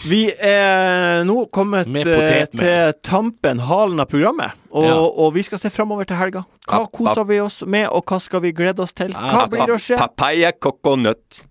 Vi 0.00 0.30
er 0.32 1.24
nå 1.28 1.42
kommet 1.52 1.90
eh, 1.92 2.46
til 2.56 2.94
tampen, 3.04 3.60
halen 3.68 4.00
av 4.00 4.08
programmet. 4.08 4.56
Og, 4.72 4.84
Ja. 4.86 4.96
og 4.96 5.34
vi 5.34 5.42
skal 5.44 5.60
se 5.60 5.70
framover 5.70 6.08
til 6.08 6.16
helga. 6.16 6.44
Hva 6.66 6.86
koser 6.90 7.26
vi 7.28 7.40
oss 7.40 7.60
med, 7.66 7.88
og 7.92 8.04
hva 8.08 8.20
skal 8.20 8.40
vi 8.40 8.52
glede 8.56 8.80
oss 8.80 8.92
til? 8.96 9.12
Hva 9.12 9.46
blir 9.50 9.66
det 9.66 9.76
å 9.76 9.80
skje? 9.82 9.98
Papaya 10.00 10.52
coconut. 10.52 11.42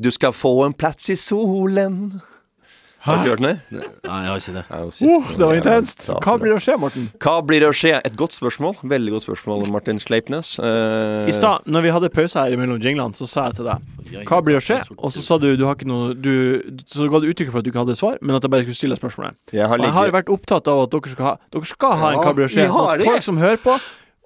Du 0.00 0.10
skal 0.10 0.32
få 0.32 0.64
en 0.64 0.72
plass 0.72 1.10
i 1.12 1.16
solen. 1.20 2.22
Har 3.02 3.24
du 3.24 3.30
hørt 3.32 3.40
den? 3.42 3.58
Nei, 3.74 3.82
jeg 4.22 4.30
har 4.30 4.38
ikke 4.38 4.52
det. 4.54 4.62
Nei, 4.70 4.80
shit. 4.94 5.08
Uh, 5.10 5.30
det 5.34 5.46
var 5.48 5.56
intenst. 5.58 6.04
Hva 6.22 6.36
blir 6.38 6.52
det 6.52 6.58
å 6.60 6.62
skje, 6.62 6.76
Morten? 6.78 7.08
Hva 7.22 7.34
blir 7.42 7.64
det 7.64 7.70
å 7.72 7.74
skje? 7.74 7.96
Et 8.06 8.14
godt 8.18 8.36
spørsmål. 8.36 8.76
Veldig 8.92 9.14
godt 9.16 9.26
spørsmål, 9.26 9.64
Martin 9.74 9.98
Sleipnes. 10.02 10.52
Uh... 10.62 11.26
I 11.26 11.34
stad, 11.34 11.66
når 11.66 11.88
vi 11.88 11.94
hadde 11.96 12.12
pause 12.14 12.38
her 12.38 12.54
mellom 12.60 12.78
jinglene, 12.82 13.16
så 13.18 13.26
sa 13.26 13.48
jeg 13.48 13.58
til 13.58 13.70
deg 13.72 14.22
Hva 14.28 14.38
blir 14.46 14.54
det 14.54 14.60
å 14.62 14.66
skje? 14.68 14.78
Og 15.00 15.14
så 15.14 15.24
sa 15.24 15.40
du 15.42 15.48
du 15.58 15.64
har 15.66 15.74
ikke 15.74 15.88
noe 15.90 16.12
du, 16.14 16.62
Så 16.90 17.08
ga 17.10 17.22
du 17.22 17.26
uttrykk 17.32 17.50
for 17.50 17.62
at 17.62 17.66
du 17.66 17.72
ikke 17.72 17.82
hadde 17.82 17.98
svar, 17.98 18.20
men 18.22 18.38
at 18.38 18.46
jeg 18.46 18.54
bare 18.54 18.66
skulle 18.68 18.78
stille 18.78 19.00
spørsmålet. 19.00 19.34
jeg 19.50 19.66
har 19.66 19.82
Og 19.82 19.88
jeg 19.88 19.96
har 19.98 20.14
vært 20.14 20.30
opptatt 20.36 20.70
av 20.70 20.84
at 20.84 20.94
dere 20.94 21.16
skal 21.16 21.28
ha 21.32 21.34
Dere 21.56 21.72
skal 21.72 21.98
ha 21.98 22.12
en 22.12 22.20
Ja, 22.20 22.22
Hva 22.22 22.36
blir 22.38 22.46
det 22.46 22.52
å 22.52 22.54
skje? 22.54 22.68
Sånn 22.70 22.92
at 22.94 23.04
folk 23.10 23.26
som 23.26 23.42
hører 23.42 23.60
på, 23.66 23.76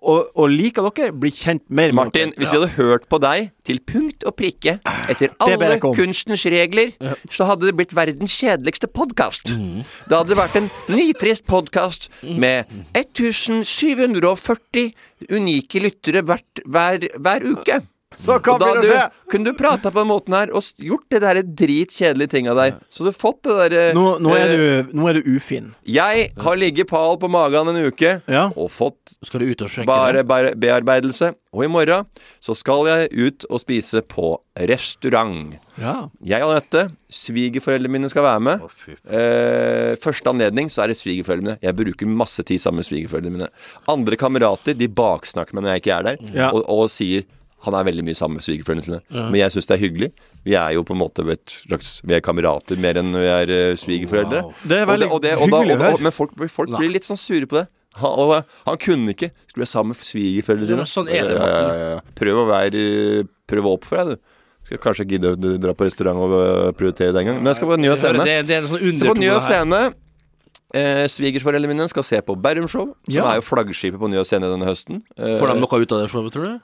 og, 0.06 0.30
og 0.38 0.52
liker 0.52 0.86
dere, 0.94 1.12
blir 1.12 1.34
kjent 1.34 1.64
mer 1.68 1.90
med 1.90 1.98
Martin, 1.98 2.30
dere. 2.30 2.38
hvis 2.40 2.52
vi 2.52 2.58
hadde 2.60 2.76
hørt 2.76 3.08
på 3.10 3.18
deg 3.22 3.50
til 3.66 3.80
punkt 3.86 4.26
og 4.28 4.36
prikke 4.38 4.78
etter 5.10 5.34
alle 5.42 5.78
kunstens 5.82 6.46
regler, 6.52 6.94
så 7.32 7.48
hadde 7.50 7.66
det 7.68 7.74
blitt 7.78 7.96
verdens 7.96 8.36
kjedeligste 8.38 8.86
podkast. 8.86 9.50
Mm. 9.56 9.82
Det 10.06 10.14
hadde 10.20 10.38
vært 10.38 10.56
en 10.60 10.70
nitrist 10.92 11.46
podkast 11.50 12.08
med 12.22 12.70
1740 12.94 14.92
unike 15.32 15.82
lyttere 15.82 16.22
hvert, 16.26 16.64
hver, 16.64 17.08
hver 17.18 17.40
uke. 17.46 17.80
Så 18.24 18.38
hva 18.40 18.56
blir 18.58 18.80
det 18.80 18.88
å 18.88 18.92
skje? 18.94 19.02
kunne 19.30 19.44
du 19.50 19.52
prata 19.58 19.90
på 19.92 19.98
den 20.00 20.08
måten 20.08 20.34
her 20.36 20.50
og 20.56 20.62
gjort 20.80 21.04
det 21.12 21.20
der 21.20 21.40
dritkjedelige 21.42 22.30
tinga 22.32 22.54
der. 22.56 22.76
Så 22.90 23.04
du 23.04 23.10
fått 23.12 23.42
det 23.44 23.56
derre 23.58 23.82
Nå, 23.94 24.04
nå, 24.24 24.32
er 24.34 24.52
eh, 24.54 24.56
du, 24.88 24.94
nå 24.96 25.08
er 25.10 25.18
du 25.20 25.28
ufin. 25.36 25.72
Jeg 25.84 26.30
har 26.40 26.56
ligget 26.56 26.88
pal 26.88 27.18
på 27.20 27.28
magen 27.30 27.68
en 27.74 27.82
uke 27.86 28.20
Ja. 28.30 28.46
og 28.56 28.70
fått 28.72 29.16
Skal 29.26 29.40
du 29.44 29.50
ut 29.52 29.62
og 29.62 29.68
sjekke 29.68 29.86
bare 29.90 30.24
bare 30.24 30.54
bearbeidelse. 30.56 31.34
Og 31.56 31.64
i 31.64 31.68
morgen 31.72 32.04
så 32.44 32.52
skal 32.56 32.84
jeg 32.88 33.12
ut 33.16 33.46
og 33.48 33.60
spise 33.62 34.02
på 34.08 34.34
restaurant. 34.56 35.54
ja. 35.80 36.08
Jeg 36.24 36.42
og 36.44 36.52
Anette, 36.54 36.90
svigerforeldrene 37.12 37.92
mine 37.96 38.10
skal 38.12 38.24
være 38.26 38.40
med. 38.44 38.64
Eh, 39.08 39.96
første 40.02 40.30
anledning 40.32 40.68
så 40.72 40.84
er 40.84 40.92
det 40.92 40.98
svigerforeldrene 41.00 41.54
mine. 41.56 41.58
Jeg 41.64 41.76
bruker 41.78 42.06
masse 42.10 42.44
tid 42.46 42.60
sammen 42.62 42.82
med 42.82 42.88
svigerforeldrene 42.88 43.36
mine. 43.38 43.48
Andre 43.92 44.16
kamerater 44.20 44.76
de 44.76 44.88
baksnakker 44.88 45.56
meg 45.56 45.64
når 45.66 45.74
jeg 45.76 45.84
ikke 45.84 45.96
er 45.98 46.06
der, 46.10 46.16
Ja. 46.36 46.50
og, 46.52 46.64
og 46.68 46.90
sier 46.92 47.24
han 47.64 47.74
er 47.74 47.84
veldig 47.88 48.04
mye 48.04 48.14
sammen 48.18 48.36
med 48.36 48.44
svigerforeldrene 48.44 48.84
sine. 48.84 49.00
Men 49.10 49.34
jeg 49.40 49.50
syns 49.54 49.66
det 49.66 49.74
er 49.78 49.80
hyggelig. 49.82 50.10
Vi 50.44 50.54
er 50.54 50.74
jo 50.76 50.82
på 50.86 50.92
en 50.94 51.00
måte 51.00 51.24
et 51.32 51.54
slags 51.66 52.00
Vi 52.06 52.14
er 52.14 52.20
kamerater 52.20 52.76
mer 52.78 52.94
enn 53.00 53.10
vi 53.16 53.26
er 53.26 53.48
uh, 53.72 53.76
svigerforeldre. 53.80 54.42
Wow. 54.44 54.52
Det 54.68 54.76
er 54.82 54.86
veldig 54.86 55.08
og 55.10 55.22
det, 55.24 55.32
og 55.40 55.48
da, 55.50 55.62
hyggelig 55.62 55.76
å 55.78 55.82
høre. 55.86 56.02
Men 56.06 56.12
folk, 56.12 56.34
blir- 56.36 56.52
folk 56.52 56.70
blir 56.76 56.92
litt 56.92 57.04
sånn 57.08 57.18
sure 57.18 57.46
på 57.50 57.56
det. 57.62 57.66
Han, 57.96 58.12
og 58.20 58.34
eh, 58.36 58.42
han 58.68 58.76
kunne 58.76 59.14
ikke. 59.16 59.30
Skulle 59.48 59.64
være 59.64 59.72
sammen 59.72 59.94
med 59.96 60.04
svigerforeldrene 60.04 60.84
sine. 60.84 60.86
sånn 60.92 61.08
er 61.08 61.24
det, 61.30 61.36
Ja, 61.40 61.46
ja, 61.48 61.60
ja, 61.80 61.90
ja. 61.96 62.00
Prøv 62.20 62.42
å 62.42 62.46
være 62.50 62.82
Prøv 63.48 63.66
å 63.70 63.72
oppføre 63.78 64.04
deg, 64.10 64.18
du. 64.20 64.32
Skal 64.66 64.80
kanskje 64.82 65.06
gidde 65.08 65.30
å 65.32 65.58
dra 65.62 65.72
på 65.78 65.86
restaurant 65.86 66.18
og 66.26 66.74
prioritere 66.76 67.14
det 67.14 67.20
en 67.22 67.28
gang. 67.30 67.36
Men 67.40 67.52
jeg 67.54 67.60
skal 67.60 67.68
på 67.70 67.74
en 67.78 67.84
ny 67.86 67.92
scene. 67.96 68.24
Det, 68.26 68.36
det 68.48 68.54
er 68.56 68.64
en 68.64 68.68
sånn 68.72 68.82
Skal 68.98 69.08
på 69.08 69.14
en 69.16 69.22
ny 69.22 69.28
scene. 69.46 69.80
Eh, 70.76 71.04
Svigersforeldrene 71.08 71.70
mine 71.70 71.86
skal 71.88 72.04
se 72.04 72.18
på 72.26 72.34
Bærum 72.42 72.66
Show, 72.68 72.88
som 73.06 73.14
Ja. 73.14 73.30
er 73.30 73.38
jo 73.38 73.44
flaggskipet 73.46 73.96
på 74.02 74.08
Njø 74.10 74.24
scene 74.26 74.50
denne 74.50 74.66
høsten. 74.66 75.02
Eh, 75.16 75.38
Får 75.38 75.54
de 75.54 75.60
noe 75.62 75.80
ut 75.80 75.92
av 75.94 76.02
det 76.02 76.10
showet, 76.10 76.32
tror 76.34 76.44
du? 76.50 76.60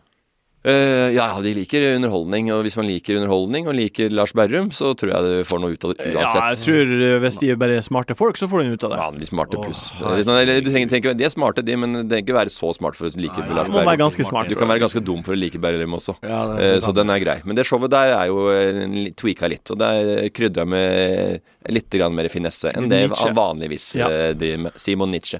Eh, 0.65 1.11
ja, 1.17 1.27
de 1.43 1.53
liker 1.57 1.85
underholdning, 1.97 2.51
og 2.55 2.63
hvis 2.67 2.77
man 2.79 2.87
liker 2.87 3.17
underholdning 3.19 3.67
og 3.69 3.75
liker 3.75 4.11
Lars 4.15 4.33
Berrum, 4.37 4.71
så 4.75 4.93
tror 4.99 5.11
jeg 5.13 5.23
du 5.27 5.49
får 5.49 5.61
noe 5.63 5.73
ut 5.75 5.85
av 5.89 5.95
det 5.97 6.13
Ja, 6.15 6.27
jeg 6.51 6.59
tror 6.63 6.93
eh, 6.97 7.19
hvis 7.25 7.39
de 7.43 7.51
er 7.51 7.57
bare 7.61 7.81
smarte 7.83 8.15
folk, 8.19 8.37
så 8.39 8.49
får 8.51 8.63
de 8.65 8.77
ut 8.77 8.85
av 8.87 8.91
det. 8.95 8.99
Ja, 9.03 9.11
de 9.23 9.27
smarte 9.27 9.61
pluss. 9.63 9.83
Eller 10.03 10.61
du 10.63 10.71
trenger, 10.71 10.89
tenker, 10.95 11.15
de 11.19 11.25
er 11.27 11.35
smarte, 11.35 11.65
de, 11.67 11.77
men 11.77 11.93
det 12.03 12.07
trenger 12.13 12.27
ikke 12.29 12.39
være 12.39 12.55
så 12.55 12.73
smart 12.77 12.97
for 12.99 13.07
å 13.11 13.15
like 13.17 13.39
Nei, 13.43 13.57
Lars 13.59 13.71
Berrum. 13.73 13.97
ganske 14.05 14.25
smart. 14.29 14.49
Du 14.49 14.55
kan 14.59 14.69
være 14.71 14.85
ganske 14.87 15.03
dum 15.05 15.23
for 15.27 15.35
å 15.35 15.39
like 15.39 15.59
Berrum 15.63 15.99
også. 15.99 16.17
Ja, 16.23 16.47
det- 16.53 16.59
det, 16.63 16.71
det 16.79 16.83
så 16.87 16.95
den 16.95 17.11
er 17.11 17.19
grei. 17.23 17.39
Men 17.45 17.57
det 17.59 17.67
showet 17.67 17.91
der 17.91 18.15
er 18.17 18.27
jo 18.31 18.47
eh, 18.53 19.11
tweaka 19.19 19.49
litt, 19.51 19.71
og 19.75 19.79
der 19.83 20.29
krydra 20.31 20.65
med 20.67 21.41
litt 21.71 21.91
grann 21.95 22.15
mer 22.15 22.27
finesse 22.29 22.73
enn 22.75 22.89
det 22.91 23.05
han 23.15 23.35
vanligvis 23.37 23.95
Ja. 23.99 24.09
eh, 24.11 24.33
driver 24.35 24.59
med. 24.65 24.73
Simon 24.83 25.11
Nietzsche. 25.15 25.39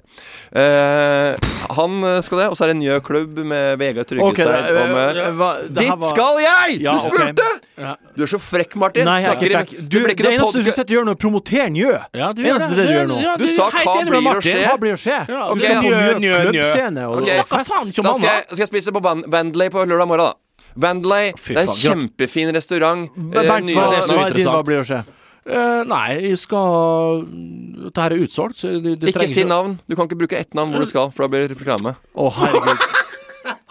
Uh, 0.55 1.35
han 1.75 1.97
skal 2.23 2.39
det, 2.43 2.47
og 2.53 2.57
så 2.59 2.65
er 2.65 2.71
det 2.73 2.77
en 2.77 2.83
Njø 2.83 2.99
klubb 3.05 3.39
med 3.47 3.79
Vegard 3.81 4.07
Tryggeseid. 4.07 4.47
det- 4.69 4.77
og 4.83 4.89
med 4.95 5.12
eh, 5.17 5.31
hva- 5.39 5.63
det 5.69 5.83
Dit 5.83 5.91
var- 6.01 6.11
skal 6.13 6.39
jeg! 6.43 6.81
Ja, 6.83 6.93
du 6.93 6.99
spurte! 7.09 7.27
spurte! 7.33 7.61
Ja. 7.83 7.97
Du 8.17 8.23
er 8.23 8.31
så 8.33 8.39
frekk, 8.39 8.77
Martin. 8.77 9.05
Nei, 9.05 9.19
jeg 9.23 9.31
er 9.31 9.37
ikke 9.37 9.53
frekk. 9.59 9.89
Du, 9.89 9.99
det 10.07 10.17
det 10.17 10.33
eneste 10.33 10.59
du 10.59 10.65
setter 10.65 10.77
sitter 10.77 10.93
og 10.93 10.97
gjør 10.99 11.05
nå, 11.05 11.11
er 11.11 11.19
å 11.19 11.23
promotere 11.25 11.69
Njø. 11.73 11.93
Ja, 12.15 12.33
du 12.33 12.43
Eneste 12.43 12.77
det 12.77 12.87
du 12.87 12.93
gjør 12.93 13.09
nå. 13.09 13.21
Ja, 13.23 13.37
Du 13.37 13.47
sa 13.47 13.71
hva 13.71 13.97
blir 14.05 14.21
å 14.23 14.43
skje? 14.43 14.57
Hva 14.67 14.77
blir 14.79 14.93
å 14.93 15.01
skje? 15.01 15.19
Ja, 15.29 15.43
du 15.55 15.61
skal 15.61 15.83
på 15.83 15.89
Njø, 15.89 16.03
Njø 16.03 16.19
njø, 16.23 16.37
klubbscene 16.51 17.09
og 17.09 17.17
Ok. 17.19 17.25
det 17.25 17.35
Snakker 17.39 17.59
fest. 17.59 17.73
faen 17.73 17.93
ikke 17.93 17.99
om 17.99 18.05
Da 18.05 18.15
skal 18.15 18.29
jeg, 18.29 18.45
skal 18.53 18.63
jeg 18.67 18.69
spise 18.73 18.93
på 18.93 19.03
Van 19.03 19.23
på 19.23 19.87
lørdag 19.89 20.09
morgen, 20.09 20.27
da. 20.27 20.35
Vandalay. 20.77 21.33
Det 21.37 21.57
er 21.57 21.61
en 21.61 21.69
kjempefin 21.69 22.53
restaurant. 22.55 23.11
Eh, 23.17 23.43
Bernt, 23.43 23.69
hva, 23.77 23.91
det 23.93 24.05
så 24.07 24.17
hva 24.17 24.27
er 24.31 24.37
din, 24.37 24.47
hva 24.49 24.63
blir 24.65 24.81
å 24.81 24.87
skje? 24.87 25.05
Uh, 25.43 25.83
nei, 25.91 26.21
jeg 26.23 26.39
skal 26.39 27.25
Dette 27.27 27.99
er 28.07 28.15
utsolgt, 28.23 28.61
så 28.63 28.71
det, 28.79 29.01
det 29.03 29.11
Ikke 29.11 29.27
si 29.27 29.43
navn. 29.43 29.81
Du 29.91 29.97
kan 29.99 30.07
ikke 30.07 30.21
bruke 30.21 30.39
ett 30.39 30.55
navn 30.55 30.71
hvor 30.71 30.85
du 30.85 30.87
skal, 30.87 31.11
for 31.11 31.27
da 31.27 31.33
blir 31.33 31.49
det 31.51 31.57
reklame. 31.59 31.97
Å, 32.15 32.29
herregud. 32.39 32.85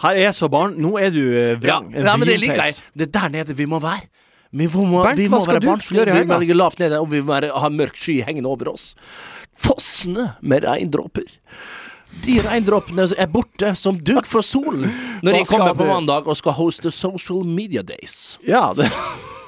Her 0.04 0.20
er 0.26 0.32
så 0.36 0.48
barn. 0.52 0.74
Nå 0.80 0.96
er 1.00 1.12
du 1.14 1.22
vrang. 1.62 1.92
Ja, 1.92 2.04
nei, 2.08 2.16
men 2.16 2.28
det 2.28 2.40
liker 2.40 2.64
jeg. 2.70 2.80
Det 2.94 3.08
er 3.08 3.14
der 3.20 3.28
nede 3.38 3.56
vi 3.58 3.66
må 3.66 3.80
være. 3.82 4.08
Vi 4.52 4.66
må, 4.68 5.00
Bernt, 5.00 5.16
vi 5.16 5.28
må 5.32 5.38
være 5.46 5.62
du 5.64 5.66
barnslige. 5.70 6.12
Vi 6.12 6.26
må 6.28 6.38
ligge 6.42 6.56
lavt 6.56 6.78
nede, 6.82 6.98
og 7.00 7.08
vi 7.10 7.22
må 7.24 7.32
være, 7.32 7.54
ha 7.56 7.70
mørk 7.72 7.96
sky 7.96 8.18
hengende 8.26 8.50
over 8.52 8.68
oss. 8.74 8.90
Fossende 9.56 10.34
med 10.42 10.66
regndråper. 10.68 11.24
De 12.26 12.36
regndråpene 12.44 13.06
er 13.16 13.30
borte 13.32 13.72
som 13.80 13.96
dugg 14.04 14.28
for 14.28 14.44
solen 14.44 14.84
når 15.24 15.38
jeg 15.38 15.48
kommer 15.48 15.72
på 15.78 15.86
mandag 15.88 16.28
og 16.28 16.36
skal 16.36 16.52
hoste 16.58 16.92
Social 16.92 17.46
Media 17.48 17.80
Days. 17.80 18.38
Ja, 18.46 18.72
det 18.76 18.90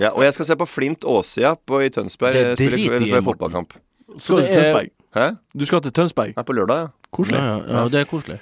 Ja, 0.01 0.11
og 0.11 0.25
jeg 0.25 0.35
skal 0.35 0.49
se 0.49 0.57
på 0.59 0.67
Flint 0.67 1.05
Åsia 1.07 1.53
på, 1.55 1.79
i 1.85 1.91
Tønsberg. 1.93 2.35
Eh, 2.35 2.57
Morten. 2.59 3.23
fotballkamp. 3.29 3.77
skal 4.19 4.37
du 4.37 4.43
til 4.43 4.51
er- 4.51 4.63
Tønsberg. 4.63 4.91
Hæ? 5.15 5.29
Du 5.55 5.67
skal 5.67 5.81
til 5.85 5.93
Tønsberg. 5.93 6.33
Nei, 6.35 6.43
på 6.43 6.57
lørdag, 6.57 6.81
ja. 6.81 6.87
Koselig. 7.15 7.39
Ja, 7.39 7.57
ja, 7.59 7.77
ja, 7.77 7.89
det 7.89 8.01
er 8.01 8.05
koselig. 8.11 8.41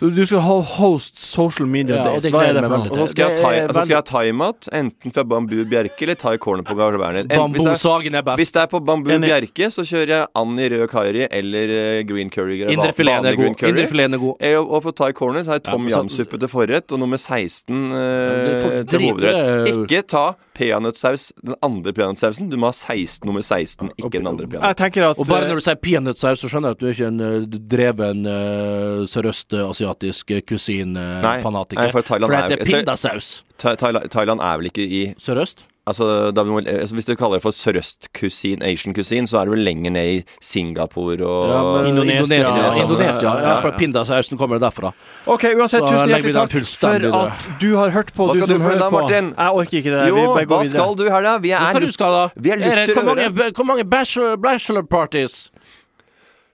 Så 0.00 0.08
du 0.10 0.24
skal 0.26 0.40
ha 0.42 0.54
host 0.74 1.18
social 1.22 1.68
media 1.70 1.96
Ja, 1.96 2.04
days. 2.10 2.22
det 2.24 2.32
Hva 2.34 2.42
er 2.48 2.56
det 2.56 2.62
for 2.64 2.78
noe? 2.82 2.90
Og 2.90 2.96
så 2.98 3.06
skal 3.12 3.30
jeg 3.30 3.38
ha 3.38 4.02
thai- 4.02 4.02
thaimat, 4.10 4.68
enten 4.74 5.12
fra 5.14 5.22
Bambu 5.24 5.54
Bjerke 5.70 6.02
eller 6.02 6.14
Thai 6.18 6.36
Corner 6.36 6.64
på 6.66 6.74
Garder 6.76 6.98
Werner. 6.98 7.20
En- 7.20 7.28
Bambu 7.28 7.58
hvis 7.58 7.64
det 7.64 8.10
er- 8.10 8.22
best. 8.22 8.38
Hvis 8.38 8.52
det 8.52 8.62
er 8.62 8.66
på 8.66 8.80
Bambu 8.84 9.10
Enig. 9.10 9.28
Bjerke, 9.30 9.70
så 9.70 9.82
kjører 9.86 10.08
jeg 10.08 10.26
Annie 10.34 10.68
rød 10.68 10.88
Kairi 10.90 11.28
eller 11.30 11.68
eh, 11.98 12.02
green 12.02 12.28
curry. 12.30 12.58
Indrefileten 12.66 13.26
er 13.26 13.36
god. 13.36 13.56
curry. 13.56 13.70
Indrefileten 13.70 14.14
er 14.14 14.18
god. 14.18 14.34
Eh, 14.40 14.56
Og 14.58 14.82
på 14.82 14.92
Thai 14.96 15.12
Corner 15.12 15.40
så 15.44 15.46
har 15.46 15.54
jeg 15.60 15.64
tom 15.64 15.88
Ja, 15.88 15.96
yam-suppe 15.98 16.38
til 16.40 16.48
forrett 16.48 16.92
og 16.92 16.98
nummer 16.98 17.16
16 17.16 17.90
det 17.92 18.74
eh, 18.74 18.82
til 18.90 19.00
hovedrett. 19.00 19.68
Ikke 19.88 20.02
ta 20.06 20.34
peanøttsaus, 20.54 21.32
den 21.44 21.54
andre 21.62 21.92
peanøttsausen. 21.92 22.48
Du 22.50 22.56
må 22.60 22.70
ha 22.70 22.72
16 22.76 23.26
nummer 23.26 23.42
16, 23.42 23.90
ikke 23.98 24.10
den 24.20 24.26
andre 24.30 24.46
peanøtt. 24.46 24.68
Jeg 24.70 24.76
tenker 24.80 25.08
at 25.10 25.18
Og 25.18 25.26
bare 25.26 25.44
eh, 25.44 25.50
når 25.50 25.60
du 25.60 25.64
sier 25.66 25.80
peanøttsaus, 25.82 26.40
så 26.44 26.48
skjønner 26.52 26.70
jeg 26.72 26.78
at 26.78 26.80
du 26.80 26.86
er 26.86 26.94
ikke 26.96 27.10
en 27.10 27.20
eh, 27.20 27.58
dreven 27.74 28.24
uh, 28.26 29.04
sørøstasiatisk 29.10 30.32
kusinfanatiker. 30.46 31.90
for 31.92 32.00
Thailand 32.02 32.30
for 32.32 32.38
er- 32.38 32.48
det 32.48 32.60
er 32.60 32.64
pindasaus. 32.64 33.44
Tha- 33.58 33.76
Thailand 34.08 34.40
er 34.40 34.56
vel 34.58 34.66
ikke 34.70 34.82
i 34.86 35.14
Sørøst? 35.18 35.64
Altså, 35.86 36.30
da 36.32 36.42
vi 36.46 36.48
må, 36.48 36.62
altså 36.64 36.94
Hvis 36.96 37.04
du 37.04 37.12
kaller 37.20 37.36
det 37.36 37.42
for 37.44 37.52
sørøstkusin, 37.52 38.62
Asian 38.64 38.94
kusin, 38.96 39.26
så 39.28 39.36
er 39.42 39.44
det 39.44 39.52
vel 39.52 39.64
lenger 39.66 39.92
ned 39.92 40.06
i 40.14 40.22
Singapore 40.40 41.18
og 41.28 41.50
Ja, 41.50 41.58
men 41.74 41.88
Indonesia, 41.90 42.22
Indonesia, 42.22 42.62
ja, 42.62 42.84
Indonesia, 42.86 43.26
ja, 43.28 43.34
ja, 43.42 43.48
ja. 43.50 43.58
for 43.60 43.76
pindasausen 43.76 44.40
kommer 44.40 44.58
derfra. 44.62 44.94
OK, 45.26 45.44
uansett, 45.58 45.84
Så 45.84 45.90
tusen 45.92 46.08
hjertelig 46.14 46.32
takk 46.38 46.56
for 46.56 47.18
at 47.20 47.46
du 47.60 47.68
har 47.76 47.92
hørt 47.98 48.14
på, 48.16 48.30
Hva 48.30 48.38
skal 48.38 48.48
du, 48.48 48.54
du 48.56 48.64
for 48.64 48.72
det 48.72 48.80
da. 48.80 48.88
Martin? 48.96 49.30
Jeg 49.36 49.60
orker 49.60 49.78
ikke 49.82 49.92
det. 49.98 50.08
Jo, 50.08 50.14
vi 50.16 50.24
bare 50.24 50.46
går 50.46 50.56
hva 50.56 50.62
videre. 50.64 50.78
skal 50.80 50.96
du 50.96 51.04
her, 51.10 51.22
da? 51.28 51.36
Vi 51.44 51.52
Hva 51.52 51.68
er, 51.74 51.80
du 51.84 51.92
skal 51.92 52.16
da? 52.16 52.24
vi 52.36 52.50
er 52.50 52.56
Lutter 52.64 52.86
det- 52.86 52.96
Hvor 52.96 53.10
mange, 53.12 53.50
hvor 53.60 53.64
mange 53.74 53.84
bachelor, 53.84 54.36
bachelor 54.36 54.82
parties? 54.88 55.50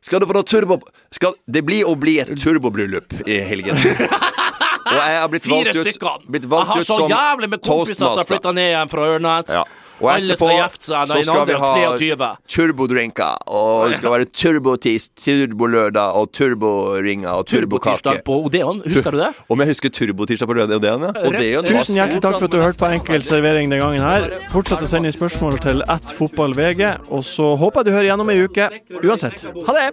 Skal 0.02 0.18
du 0.20 0.26
på 0.26 0.32
noe 0.34 0.42
turbo... 0.42 0.80
Skal 1.12 1.34
det 1.46 1.62
bli 1.66 1.82
å 1.84 1.94
bli 1.94 2.18
et 2.22 2.34
turbobryllup 2.40 3.14
i 3.28 3.38
helgen? 3.46 3.76
Og 4.90 5.02
jeg 5.02 5.20
har 5.20 5.28
blitt 5.34 5.44
Fire 5.46 5.58
valgt 5.70 5.76
ut, 5.76 5.86
stykker! 5.86 6.24
blitt 6.30 6.46
Jeg 6.46 6.50
valgt 6.50 6.72
har 6.74 6.80
ut 6.80 6.86
så 6.90 6.96
som 7.04 7.12
jævlig 7.12 7.50
med 7.50 7.60
kompiser 7.60 7.94
som 7.94 8.08
har 8.08 8.16
toastmaster. 8.16 8.34
flytta 8.34 8.52
ned 8.56 8.72
igjen 8.72 8.90
fra 8.90 9.06
Ørnes. 9.14 9.54
Ja. 9.60 9.64
Og 10.00 10.08
Alle 10.08 10.32
skal 10.32 10.54
gifte 10.56 10.86
seg 10.86 11.08
så 11.10 11.16
en 11.18 11.24
skal 11.26 11.40
alder 11.42 11.50
vi 11.50 11.54
av 11.54 11.60
ha 11.60 11.96
23. 12.00 12.28
turbodrinker, 12.48 13.34
og 13.52 13.90
det 13.90 13.98
skal 14.00 14.14
være 14.14 14.26
turbotis, 14.32 15.08
turbolørdag 15.20 16.14
og 16.16 16.30
turboringer 16.32 17.28
og 17.34 17.44
turbokake. 17.50 18.00
Turbotirsdag 18.00 18.22
på 18.24 18.38
Odeon, 18.46 18.80
husker 18.86 19.12
du 19.12 19.18
det? 19.20 19.28
Om 19.52 19.60
jeg 19.60 19.68
husker 19.74 19.92
turbotirsdag 19.98 20.48
på 20.48 20.56
Odeon, 20.56 21.04
ja. 21.04 21.12
Odeon 21.20 21.68
var 21.68 21.84
Tusen 21.84 22.00
hjertelig 22.00 22.22
takk 22.24 22.38
for 22.38 22.48
at 22.48 22.54
du 22.56 22.62
hørte 22.62 22.80
på 22.80 22.88
Enkel 22.96 23.26
servering 23.28 23.68
den 23.68 23.82
gangen 23.84 24.00
her. 24.00 24.30
Fortsett 24.54 24.80
å 24.80 24.88
sende 24.88 25.12
inn 25.12 25.16
spørsmål 25.18 25.60
til 25.60 25.84
attfotballvg, 25.84 26.80
og 27.12 27.20
så 27.20 27.52
håper 27.60 27.84
jeg 27.84 27.90
du 27.90 27.92
hører 27.98 28.08
gjennom 28.14 28.32
ei 28.32 28.38
uke. 28.48 28.70
Uansett, 29.04 29.44
ha 29.68 29.76
det! 29.76 29.90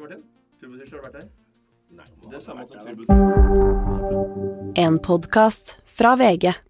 En 4.74 5.00
podkast 5.00 5.82
fra 5.86 6.16
VG. 6.16 6.67